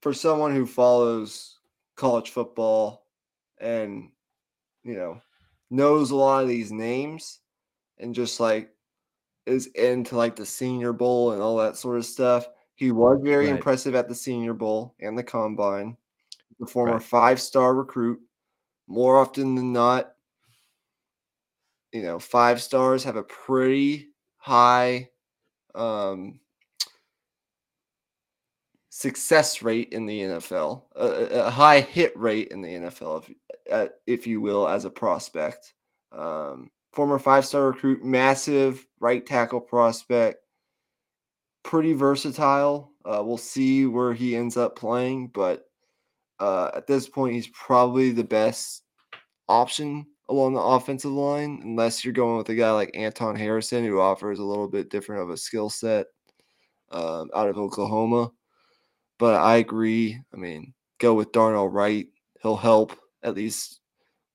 [0.03, 1.59] for someone who follows
[1.97, 3.07] college football
[3.61, 4.11] and
[4.83, 5.21] you know
[5.71, 7.41] knows a lot of these names
[7.99, 8.71] and just like
[9.47, 12.47] is into like the senior bowl and all that sort of stuff.
[12.81, 13.57] He was very Right.
[13.57, 15.99] impressive at the senior bowl and the combine.
[16.61, 17.03] The former Right.
[17.03, 18.19] five-star recruit.
[18.87, 20.15] More often than not,
[21.93, 25.11] you know, five stars have a pretty high
[25.75, 26.41] um,
[28.89, 33.35] success rate in the NFL, a, a- a high hit rate in the NFL, if,
[33.71, 35.75] uh, if you will, as a prospect.
[36.13, 40.43] Um, former five star recruit, massive right tackle prospect,
[41.63, 42.93] pretty versatile.
[43.05, 45.65] Uh, we'll see where he ends up playing, but
[46.39, 48.83] uh, at this point, he's probably the best
[49.49, 54.01] option along the offensive line, unless you're going with a guy like Anton Harrison, who
[54.01, 56.07] offers a little bit different of a skill set
[56.91, 58.31] um, out of Oklahoma.
[59.19, 60.19] But I agree.
[60.33, 62.09] I mean, go with Darnell Wright.
[62.43, 63.81] He'll help at least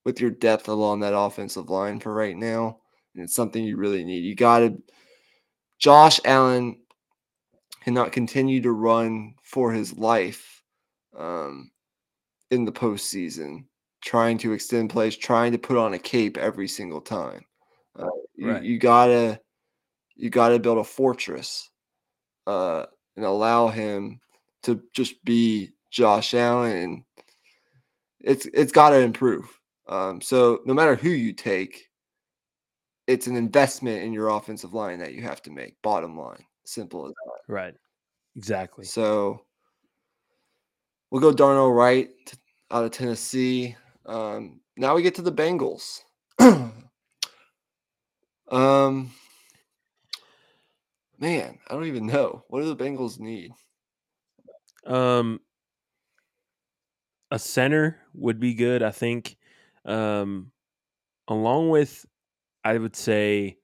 [0.04, 2.78] with your depth along that offensive line for right now.
[3.14, 4.24] And it's something you really need.
[4.24, 4.80] You got to.
[5.78, 6.78] Josh Allen
[7.86, 10.60] cannot continue to run for his life
[11.16, 11.70] um,
[12.50, 13.64] in the postseason,
[14.02, 17.44] trying to extend plays, trying to put on a cape every single time.
[17.96, 18.62] Uh, you, Right.
[18.64, 19.40] you gotta
[20.16, 21.70] you gotta build a fortress
[22.48, 24.20] uh, and allow him
[24.64, 27.04] to just be Josh Allen, and
[28.18, 29.48] it's it's got to improve.
[29.86, 31.88] Um, so no matter who you take,
[33.06, 35.80] it's an investment in your offensive line that you have to make.
[35.82, 37.52] Bottom line, simple as that.
[37.52, 37.74] Right.
[38.36, 38.84] Exactly.
[38.84, 39.42] So
[41.10, 42.10] we'll go Darnell Wright
[42.70, 43.76] out of Tennessee.
[44.04, 46.00] Um, now we get to the Bengals.
[48.50, 49.10] um,
[51.18, 52.44] man, I don't even know.
[52.48, 53.52] What do the Bengals need?
[54.84, 55.40] Um,
[57.30, 59.36] a center would be good, I think.
[59.84, 60.52] Um,
[61.28, 62.04] along with,
[62.64, 63.58] I would say,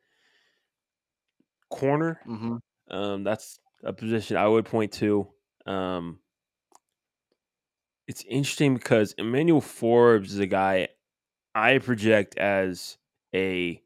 [1.70, 2.20] corner.
[2.26, 2.56] Mm-hmm.
[2.93, 5.28] Um, that's a position I would point to.
[5.66, 6.19] Um,
[8.06, 10.89] it's interesting because Emmanuel Forbes is a guy
[11.55, 12.98] I project as
[13.35, 13.81] a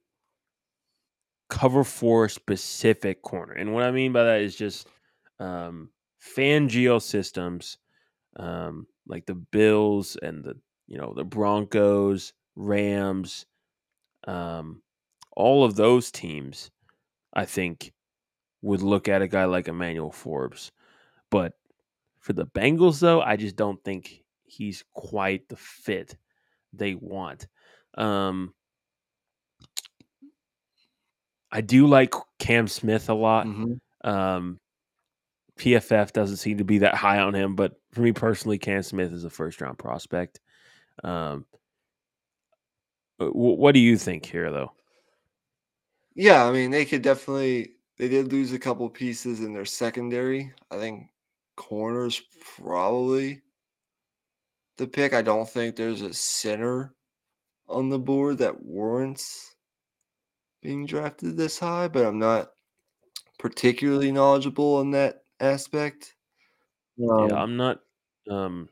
[1.48, 4.88] cover four specific corner, and what I mean by that is just
[5.38, 7.78] um, Fangio systems,
[8.36, 10.56] um, like the Bills and the
[10.88, 13.46] you know the Broncos, Rams,
[14.26, 14.82] um,
[15.36, 16.70] all of those teams.
[17.34, 17.92] I think
[18.62, 20.72] would look at a guy like Emmanuel Forbes,
[21.30, 21.52] but
[22.20, 26.16] for the Bengals, though, I just don't think he's quite the fit
[26.72, 27.46] they want.
[27.96, 28.52] Um,
[31.52, 33.46] I do like Cam Smith a lot.
[33.46, 34.08] Mm-hmm.
[34.08, 34.60] Um,
[35.58, 39.12] PFF doesn't seem to be that high on him, but for me personally, Cam Smith
[39.12, 40.40] is a first round prospect.
[41.02, 41.46] Um,
[43.18, 44.72] uh, what do you think here, though?
[46.14, 47.75] Yeah, I mean, they could definitely.
[47.98, 50.52] They did lose a couple pieces in their secondary.
[50.70, 51.08] I think
[51.56, 52.20] corners
[52.56, 53.40] probably
[54.76, 55.14] the pick.
[55.14, 56.94] I don't think there's a center
[57.68, 59.54] on the board that warrants
[60.62, 62.50] being drafted this high, but I'm not
[63.38, 66.14] particularly knowledgeable in that aspect.
[67.00, 67.80] Um, yeah, I'm not.
[68.30, 68.68] Um,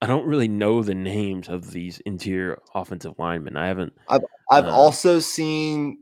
[0.00, 3.56] I don't really know the names of these interior offensive linemen.
[3.56, 3.92] I haven't.
[4.08, 6.01] I've um, also seen,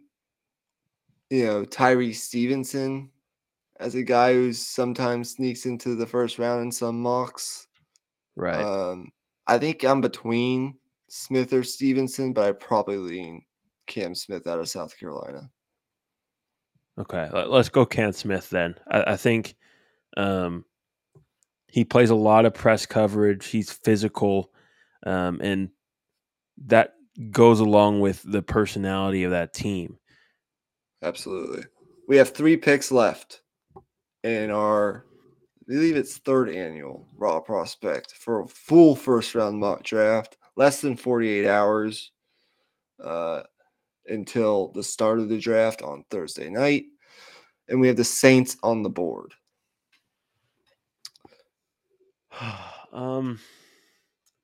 [1.31, 3.11] you know, Tyree Stevenson
[3.79, 7.67] as a guy who sometimes sneaks into the first round in some mocks.
[8.37, 8.63] Right.
[8.63, 9.11] Um,
[9.47, 10.75] I think I'm between
[11.09, 13.43] Smith or Stevenson, but I probably lean
[13.87, 15.51] Cam Smith out of South Carolina.
[16.99, 18.75] Okay, let- let's go Cam Smith then.
[18.91, 19.57] I, I think
[20.17, 20.65] um,
[21.69, 23.47] he plays a lot of press coverage.
[23.47, 24.53] He's physical,
[25.07, 25.71] um, and
[26.67, 26.95] that
[27.31, 29.99] goes along with the personality of that team.
[31.03, 31.65] Absolutely.
[32.09, 33.43] we have three picks left
[34.23, 35.07] in our,
[35.63, 40.37] I believe it's third annual Raw Prospect for a full first round mock draft.
[40.57, 42.11] Less than 48 hours
[43.03, 43.43] uh,
[44.07, 46.85] until the start of the draft on Thursday night.
[47.69, 49.33] And we have the Saints on the board.
[52.93, 53.39] um,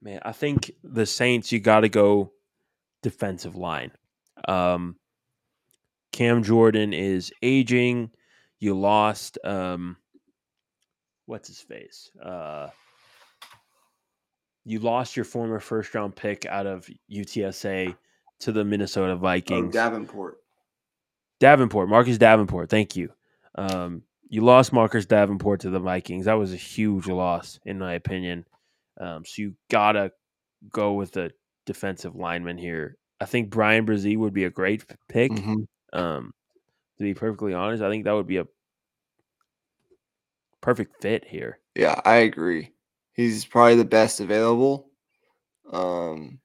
[0.01, 1.53] man, I think the Saints.
[1.53, 2.33] You got to go
[3.03, 3.93] defensive line.
[4.49, 4.97] Um,
[6.17, 8.11] Cam Jordan is aging.
[8.59, 9.39] You lost.
[9.45, 9.99] Um,
[11.27, 12.11] what's his face?
[12.25, 12.69] Uh,
[14.65, 17.95] you lost your former first round pick out of UTSA
[18.41, 19.75] to the Minnesota Oh, Vikings.
[19.75, 20.39] Davenport.
[21.39, 22.71] Davenport, Marcus Davenport.
[22.71, 23.13] Thank you.
[23.57, 26.25] Um, you lost Marcus Davenport to the Vikings.
[26.25, 28.47] That was a huge loss, in my opinion.
[28.99, 30.13] Um, so you gotta
[30.73, 31.31] go with the
[31.67, 32.97] defensive lineman here.
[33.21, 35.33] I think Bryan Bresee would be a great p- pick.
[35.33, 35.67] Mhm.
[35.97, 36.33] Um,
[36.99, 38.47] to be perfectly honest, I think that would be a
[40.61, 41.61] perfect fit here.
[41.75, 42.73] Yeah, I agree.
[43.15, 44.91] He's probably the best available.
[45.73, 46.41] Um,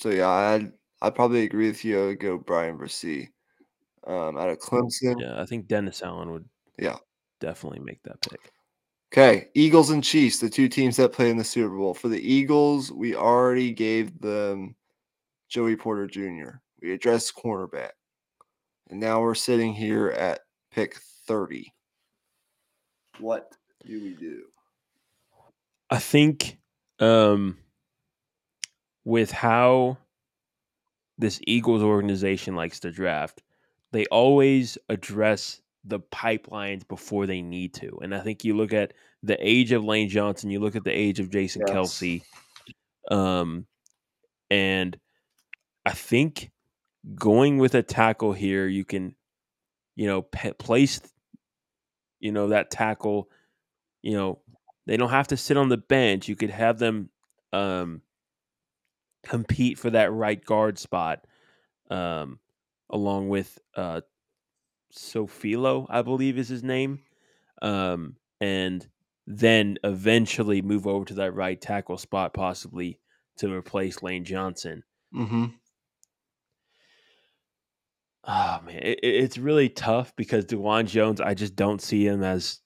[0.00, 2.02] so yeah, I'd I'd probably agree with you.
[2.02, 3.28] I would go Bryan Bresee.
[4.06, 5.20] Um, out of Clemson.
[5.20, 6.48] Yeah, I think Dennis Allen would
[6.78, 6.98] Yeah.
[7.40, 8.52] definitely make that pick.
[9.12, 11.94] Okay, Eagles and Chiefs, the two teams that play in the Super Bowl.
[11.94, 14.74] For the Eagles, we already gave them
[15.48, 16.58] Joey Porter Jr.
[16.82, 17.92] We addressed cornerback.
[18.90, 20.40] And now we're sitting here at
[20.70, 20.96] pick
[21.26, 21.72] 30.
[23.18, 23.52] What
[23.86, 24.44] do we do?
[25.90, 26.58] I think
[26.98, 27.58] um,
[29.04, 29.98] with how
[31.18, 33.42] this Eagles organization likes to draft,
[33.92, 37.98] they always address the pipelines before they need to.
[38.02, 38.92] And I think you look at
[39.22, 41.76] the age of Lane Johnson, you look at the age of Jason Yes.
[41.76, 42.22] Kelce,
[43.10, 43.66] um,
[44.50, 44.98] and
[45.84, 46.50] I think
[47.14, 49.14] going with a tackle here, you can,
[49.96, 51.00] you know, place,
[52.20, 53.28] you know, that tackle,
[54.02, 54.40] you know,
[54.86, 56.28] they don't have to sit on the bench.
[56.28, 57.10] You could have them
[57.52, 58.02] um,
[59.22, 61.26] compete for that right guard spot,
[61.90, 62.38] um,
[62.90, 64.02] along with uh,
[64.94, 67.00] Sofilo, I believe is his name,
[67.62, 68.86] um, and
[69.26, 72.98] then eventually move over to that right tackle spot, possibly
[73.38, 74.84] to replace Lane Johnson.
[75.14, 75.46] Mm-hmm.
[78.26, 82.22] Oh man, it, it- it's really tough because Dawand Jones, I just don't see him
[82.22, 82.60] as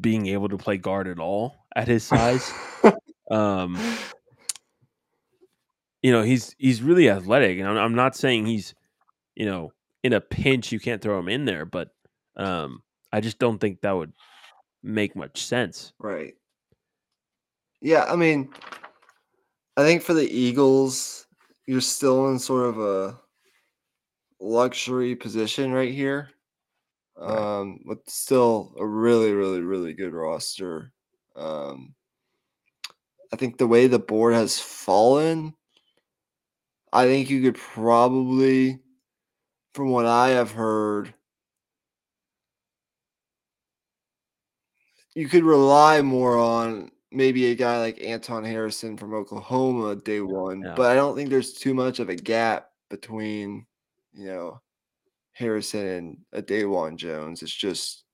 [0.00, 2.52] being able to play guard at all at his size.
[3.30, 3.78] um,
[6.02, 8.74] you know, he's he's really athletic, and I'm, I'm not saying he's,
[9.34, 9.72] you know,
[10.02, 11.88] in a pinch you can't throw him in there, but
[12.36, 14.12] um, I just don't think that would
[14.82, 15.92] make much sense.
[15.98, 16.34] right.
[17.80, 18.48] Yeah, I mean,
[19.76, 21.26] I think for the Eagles,
[21.66, 23.18] you're still in sort of a
[24.42, 26.30] luxury position right here.
[27.16, 27.60] Right.
[27.60, 30.92] Um, with still a really, really, really good roster.
[31.36, 31.94] Um,
[33.32, 35.54] I think the way the board has fallen,
[36.92, 38.80] I think you could probably,
[39.74, 41.14] from what I have heard,
[45.14, 50.62] you could rely more on maybe a guy like Anton Harrison from Oklahoma day one,
[50.62, 50.74] Yeah.
[50.74, 53.66] but I don't think there's too much of a gap between,
[54.12, 54.60] you know,
[55.32, 57.42] Harrison and a Dawand Jones.
[57.42, 58.04] It's just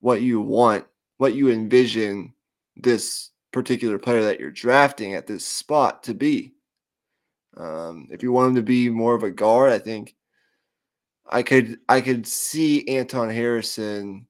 [0.00, 0.84] what you want,
[1.18, 2.34] what you envision
[2.76, 6.54] this particular player that you're drafting at this spot to be.
[7.56, 10.14] Um, if you want him to be more of a guard, I think
[11.28, 14.26] I could I could see Anton Harrison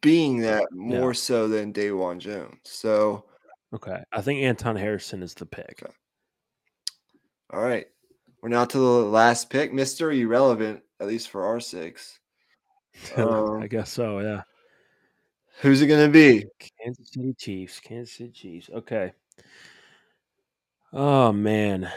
[0.00, 2.60] being that more so than Dawand Jones.
[2.64, 3.24] So,
[3.74, 5.82] Okay, I think Anton Harrison is the pick.
[5.82, 5.92] Okay.
[7.52, 7.86] all right,
[8.42, 12.18] we're now to the last pick, Mister Irrelevant, at least for our six.
[13.16, 14.18] I Um, guess so.
[14.18, 14.42] Yeah.
[15.60, 16.44] Who's it going to be?
[16.82, 17.78] Kansas City Chiefs.
[17.80, 18.70] Kansas City Chiefs.
[18.70, 19.12] Okay.
[20.92, 21.90] Oh man,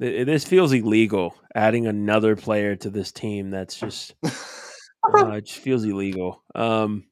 [0.00, 1.36] this feels illegal.
[1.54, 6.42] Adding another player to this team that's just uh, it just feels illegal.
[6.54, 7.04] Um,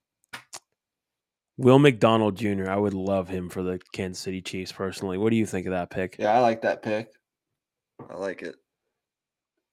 [1.58, 2.68] Will McDonald Jr.
[2.68, 5.16] I would love him for the Kansas City Chiefs personally.
[5.16, 6.16] What do you think of that pick?
[6.18, 7.12] yeah, I like that pick.
[8.10, 8.56] I like it.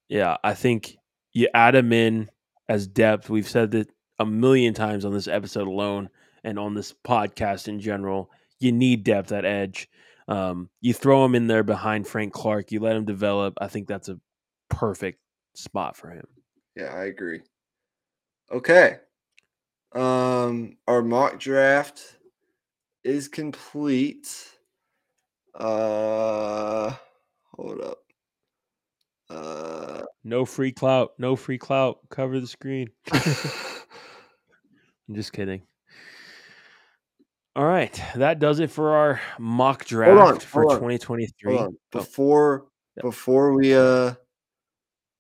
[0.10, 0.98] Yeah, I think
[1.34, 2.30] you add him in
[2.70, 3.30] as depth.
[3.30, 3.90] We've said that
[4.20, 6.10] a million times on this episode alone
[6.44, 8.30] and on this podcast in general.
[8.60, 9.90] You need depth at edge.
[10.28, 12.72] Um, you throw him in there behind Frank Clark.
[12.72, 13.56] You let him develop.
[13.60, 14.20] I think that's a
[14.70, 15.20] perfect
[15.56, 16.26] spot for him.
[16.76, 17.42] Yeah, I agree.
[18.52, 18.98] Okay.
[19.94, 22.18] Um our mock draft
[23.04, 24.28] is complete.
[25.54, 26.96] Uh
[27.54, 28.03] hold up.
[29.30, 31.14] Uh, No free clout.
[31.18, 32.00] No free clout.
[32.10, 32.90] Cover the screen.
[33.12, 33.22] I'm
[35.16, 35.64] just kidding.
[37.56, 41.56] All right, that does it for our mock draft on, for hold on, 2023.
[41.56, 41.74] hold.
[41.76, 42.66] Oh, Before
[42.98, 43.02] Yeah.
[43.02, 44.14] before we uh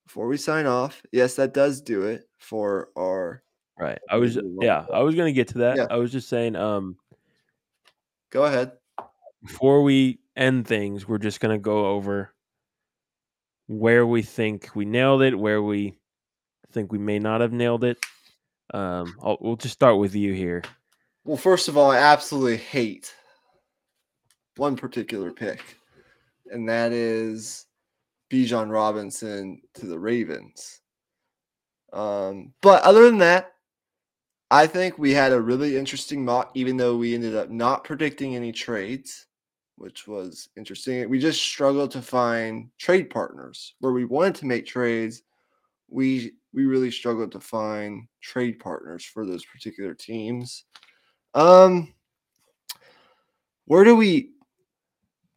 [0.07, 3.43] before we sign off, yes, that does do it for our.
[3.77, 3.99] right.
[4.09, 5.77] I was yeah, I was gonna get to that.
[5.77, 5.87] Yeah.
[5.91, 6.97] I was just saying, um,
[8.31, 8.71] Go ahead.
[9.43, 12.33] before we end things, we're just gonna go over
[13.67, 15.95] where we think we nailed it, where we
[16.71, 18.03] think we may not have nailed it.
[18.73, 20.63] Um, I'll, we'll just start with you here.
[21.25, 23.13] Well, first of all, I absolutely hate
[24.57, 25.77] one particular pick,
[26.51, 27.65] and that is
[28.31, 30.81] Bijan Robinson to the Ravens.
[31.93, 33.51] Um, but other than that,
[34.49, 38.35] I think we had a really interesting mock, even though we ended up not predicting
[38.35, 39.27] any trades,
[39.83, 41.09] which was interesting.
[41.09, 45.23] We just struggled to find trade partners where we wanted to make trades.
[45.89, 50.63] We we really struggled to find trade partners for those particular teams.
[51.33, 51.93] Um,
[53.65, 54.29] where do we?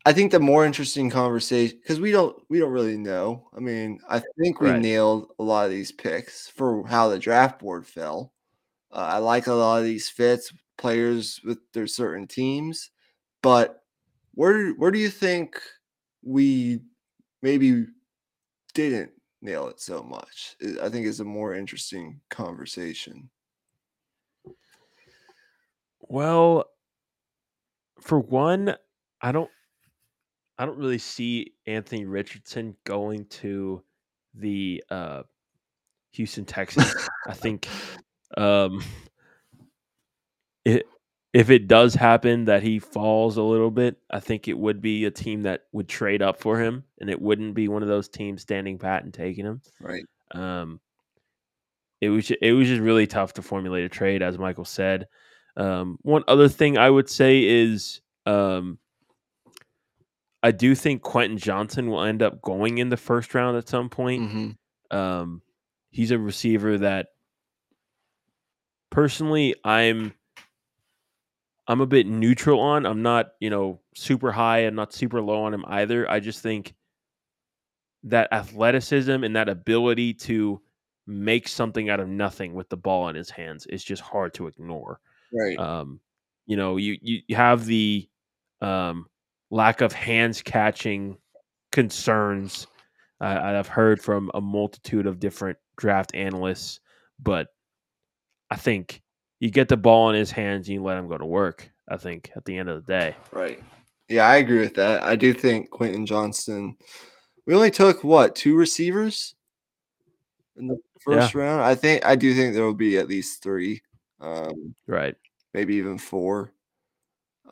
[0.05, 3.49] I think the more interesting conversation because we don't we don't really know.
[3.53, 4.81] I mean, I think we Right.
[4.81, 8.33] nailed a lot of these picks for how the draft board fell.
[8.93, 12.93] Uh, I like a lot of these fits players with their certain teams,
[13.43, 13.83] but
[14.37, 15.61] where where do you think
[16.23, 16.81] we
[17.43, 17.87] maybe
[18.75, 20.57] didn't nail it so much?
[20.83, 23.31] I- think is a more interesting conversation.
[26.01, 26.71] Well,
[28.01, 28.77] for one,
[29.21, 29.51] I don't
[30.59, 33.83] I don't really see Anthony Richardson going to
[34.35, 35.23] the uh
[36.13, 37.09] Houston Texans.
[37.27, 37.69] I think
[38.37, 38.83] um
[40.65, 40.87] it
[41.37, 45.05] if it does happen that he falls a little bit, I think it would be
[45.05, 48.09] a team that would trade up for him and it wouldn't be one of those
[48.09, 49.61] teams standing pat and taking him.
[49.79, 50.05] Right.
[50.31, 50.81] Um,
[52.01, 55.09] it was it was just really tough to formulate a trade, as Michael said.
[55.59, 58.79] Um, one other thing I would say is um,
[60.43, 63.91] I do think Quentin Johnston will end up going in the first round at some
[63.91, 64.23] point.
[64.23, 64.97] Mm-hmm.
[64.97, 65.43] Um,
[65.91, 67.09] he's a receiver that
[68.89, 70.15] personally I'm
[71.69, 72.87] I'm a bit neutral on.
[72.87, 76.09] I'm not, you know, super high and not super low on him either.
[76.09, 76.75] I just think
[78.05, 80.61] that athleticism and that ability to
[81.07, 84.47] make something out of nothing with the ball in his hands is just hard to
[84.47, 85.01] ignore.
[85.33, 85.59] Right.
[85.59, 86.01] Um,
[86.47, 88.09] you know, you you have the
[88.61, 89.07] um,
[89.51, 91.19] lack of hands catching
[91.73, 92.67] concerns.
[93.21, 96.81] Uh, I've heard from a multitude of different draft analysts,
[97.21, 97.49] but
[98.51, 99.03] I think
[99.41, 101.71] you get the ball in his hands you let him go to work.
[101.89, 103.63] I think at the end of the day, Right.
[104.09, 105.03] Yeah, I agree with that.
[105.03, 106.77] I do think Quentin Johnston.
[107.45, 109.35] We only took what two receivers
[110.57, 111.63] in the first round.
[111.63, 113.83] I think I do think there will be at least three,
[114.21, 115.17] um, right?
[115.55, 116.53] maybe even four.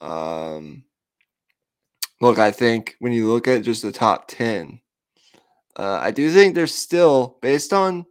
[0.01, 0.85] Um,
[2.21, 4.81] look, I think when you look at just the top ten,
[5.77, 8.07] uh, I do think there's still based on.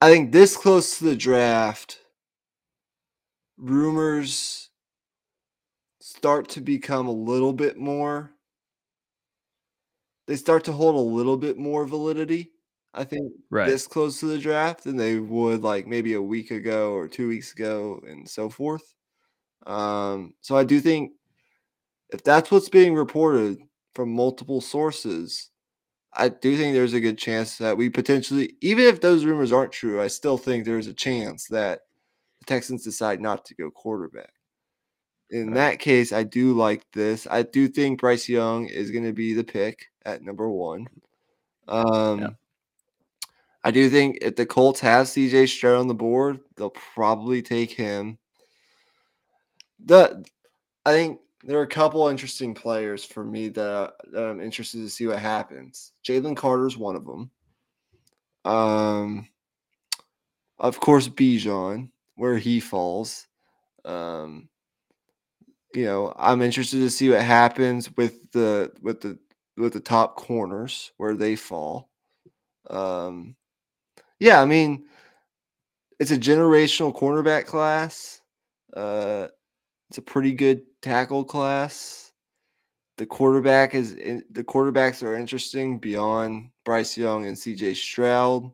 [0.00, 2.00] I think this close to the draft,
[3.58, 4.70] rumors
[6.00, 8.32] start to become a little bit more
[10.26, 12.52] they start to hold a little bit more validity
[12.94, 13.66] i think Right.
[13.66, 17.28] this close to the draft than they would like maybe a week ago or two
[17.28, 18.94] weeks ago and so forth
[19.66, 21.12] um so i do think
[22.10, 23.58] if that's what's being reported
[23.94, 25.50] from multiple sources
[26.16, 29.72] i do think there's a good chance that we potentially even if those rumors aren't
[29.72, 31.80] true i still think there's a chance that
[32.40, 34.30] the texans decide not to go quarterback
[35.30, 37.26] in that case, I do like this.
[37.28, 40.86] I do think Bryce Young is going to be the pick at number one.
[41.66, 42.36] Um,
[43.64, 47.72] I do think if the Colts have CJ Stroud on the board, they'll probably take
[47.72, 48.18] him.
[49.84, 50.24] The
[50.84, 55.06] I think there are a couple interesting players for me that, I'm interested to see
[55.06, 55.92] what happens.
[56.04, 57.30] Jalen Carter's one of them.
[58.44, 59.28] Um,
[60.58, 63.28] of course, Bijan, where he falls.
[63.84, 64.48] Um,
[65.72, 69.18] you know, I'm interested to see what happens with the with the
[69.56, 71.90] with the top corners where they fall.
[72.70, 73.36] Um,
[74.18, 74.86] yeah, I mean,
[76.00, 78.20] it's a generational cornerback class.
[78.74, 79.28] Uh,
[79.88, 82.12] it's a pretty good tackle class.
[82.96, 87.74] The quarterback is in, the quarterbacks are interesting beyond Bryce Young and C.J.
[87.74, 88.52] Stroud.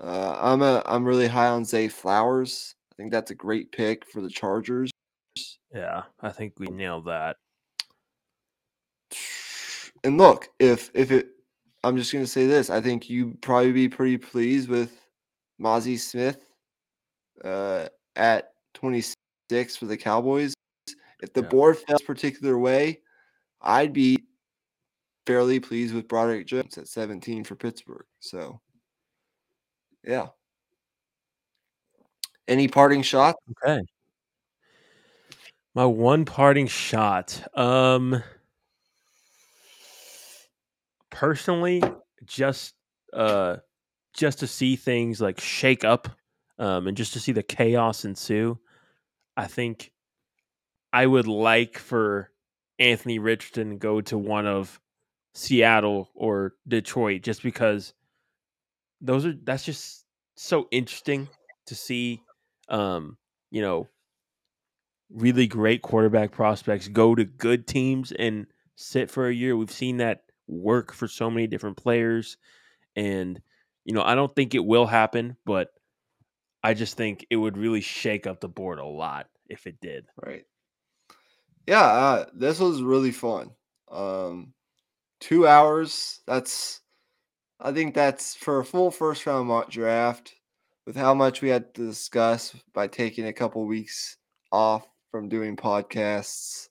[0.00, 2.74] Uh, I'm a I'm really high on Zay Flowers.
[2.92, 4.90] I think that's a great pick for the Chargers.
[5.72, 7.36] Yeah, I think we nailed that.
[10.02, 11.28] And look, if if it
[11.84, 12.70] I'm just gonna say this.
[12.70, 15.00] I think you'd probably be pretty pleased with
[15.60, 16.44] Mazi Smith
[17.44, 17.86] uh,
[18.16, 20.54] at 26 for the Cowboys.
[21.22, 21.48] If the Yeah.
[21.48, 23.02] board fell particular way,
[23.60, 24.18] I'd be
[25.26, 28.06] fairly pleased with Broderick Jones at 17 for Pittsburgh.
[28.20, 28.60] So,
[30.02, 30.28] yeah.
[32.46, 33.36] Any parting shot?
[33.64, 33.80] Okay.
[35.74, 37.42] My one parting shot.
[37.58, 38.22] Um
[41.10, 41.82] personally,
[42.24, 42.74] just
[43.12, 43.56] uh
[44.12, 46.08] just to see things like shake up
[46.58, 48.58] um and just to see the chaos ensue.
[49.36, 49.90] I think
[50.94, 52.30] I would like for
[52.78, 54.80] Anthony Richardson to go to one of
[55.34, 57.94] Seattle or Detroit just because
[59.00, 60.06] those are that's just
[60.36, 61.28] so interesting
[61.66, 62.22] to see
[62.68, 63.18] um
[63.50, 63.88] you know
[65.10, 68.46] really great quarterback prospects go to good teams and
[68.76, 69.56] sit for a year.
[69.56, 72.36] We've seen that work for so many different players.
[72.96, 73.40] And,
[73.84, 75.70] you know, I don't think it will happen, but
[76.62, 80.06] I just think it would really shake up the board a lot if it did.
[80.24, 80.44] Right.
[81.66, 83.50] Yeah, uh, this was really fun.
[83.90, 84.52] Um,
[85.20, 86.20] two hours.
[86.26, 86.80] That's,
[87.60, 90.34] I think that's for a full first round mock draft
[90.86, 94.18] with how much we had to discuss by taking a couple weeks
[94.52, 96.68] off from doing podcasts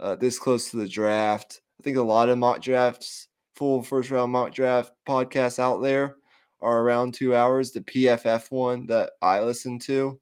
[0.00, 1.60] uh, this close to the draft.
[1.80, 6.16] I think a lot of mock drafts, full first round mock draft podcasts out there
[6.60, 7.70] are around two hours.
[7.70, 10.20] The PFF one that I listen to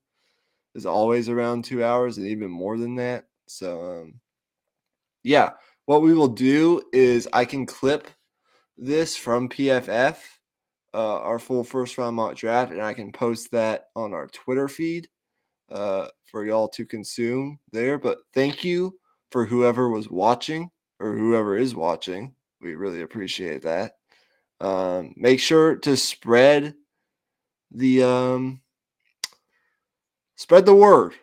[0.75, 3.25] is always around two hours and even more than that.
[3.53, 4.21] So, um,
[5.23, 5.51] yeah,
[5.87, 8.09] what we will do is I can clip
[8.77, 10.17] this from PFF,
[10.95, 14.69] uh, our full first round mock draft, and I can post that on our Twitter
[14.69, 15.09] feed
[15.71, 17.99] uh, for y'all to consume there.
[17.99, 18.99] But thank you
[19.31, 22.35] for whoever was watching or whoever is watching.
[22.61, 23.97] We really appreciate that.
[24.61, 26.75] Um, make sure to spread
[27.71, 28.61] the um,
[30.37, 31.15] spread the word.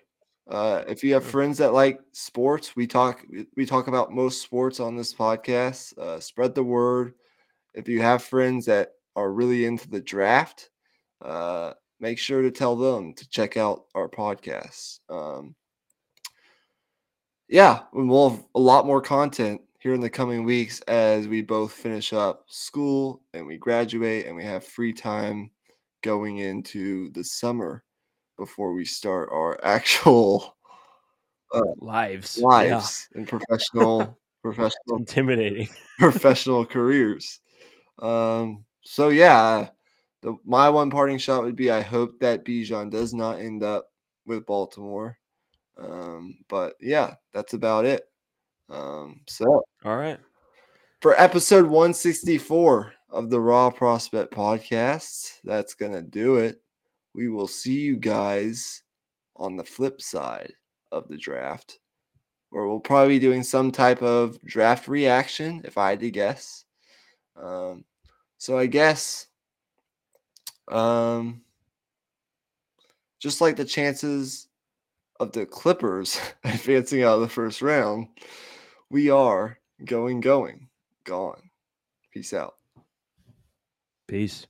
[0.49, 3.23] Uh, if you have friends that like sports, we talk
[3.55, 5.95] we- talk about most sports on this podcast.
[5.97, 7.13] Uh, spread the word.
[7.75, 10.71] If you have friends that are really into the draft,
[11.21, 14.99] uh, make sure to tell them to check out our podcast.
[15.09, 15.55] Um,
[17.47, 21.73] yeah, we'll have a lot more content here in the coming weeks as we both
[21.73, 25.51] finish up school and we graduate and we have free time
[26.01, 27.83] going into the summer
[28.39, 30.55] before we start our actual
[31.81, 32.37] Lives.
[32.39, 32.45] Yeah.
[32.47, 35.67] lives and professional professional intimidating.
[35.99, 37.39] professional careers.
[37.99, 39.69] Um, so yeah,
[40.21, 43.91] the, my one parting shot would be I hope that Bijan does not end up
[44.25, 45.17] with Baltimore.
[45.77, 48.03] Um, but yeah, that's about it.
[48.69, 50.19] Um, so All right.
[51.01, 56.61] for episode 164 of the Raw Prospect Podcast, that's gonna do it.
[57.13, 58.83] We will see you guys
[59.35, 60.53] on the flip side
[60.91, 61.79] of the draft,
[62.49, 66.65] where we'll probably be doing some type of draft reaction, if I had to guess.
[67.35, 67.85] Um,
[68.37, 69.27] so I guess,
[70.69, 71.41] um,
[73.19, 74.47] just like the chances
[75.19, 78.07] of the Clippers advancing out of the first round,
[78.89, 80.69] we are going, going,
[81.03, 81.49] gone.
[82.13, 82.55] Peace out.
[84.07, 84.47] Peace.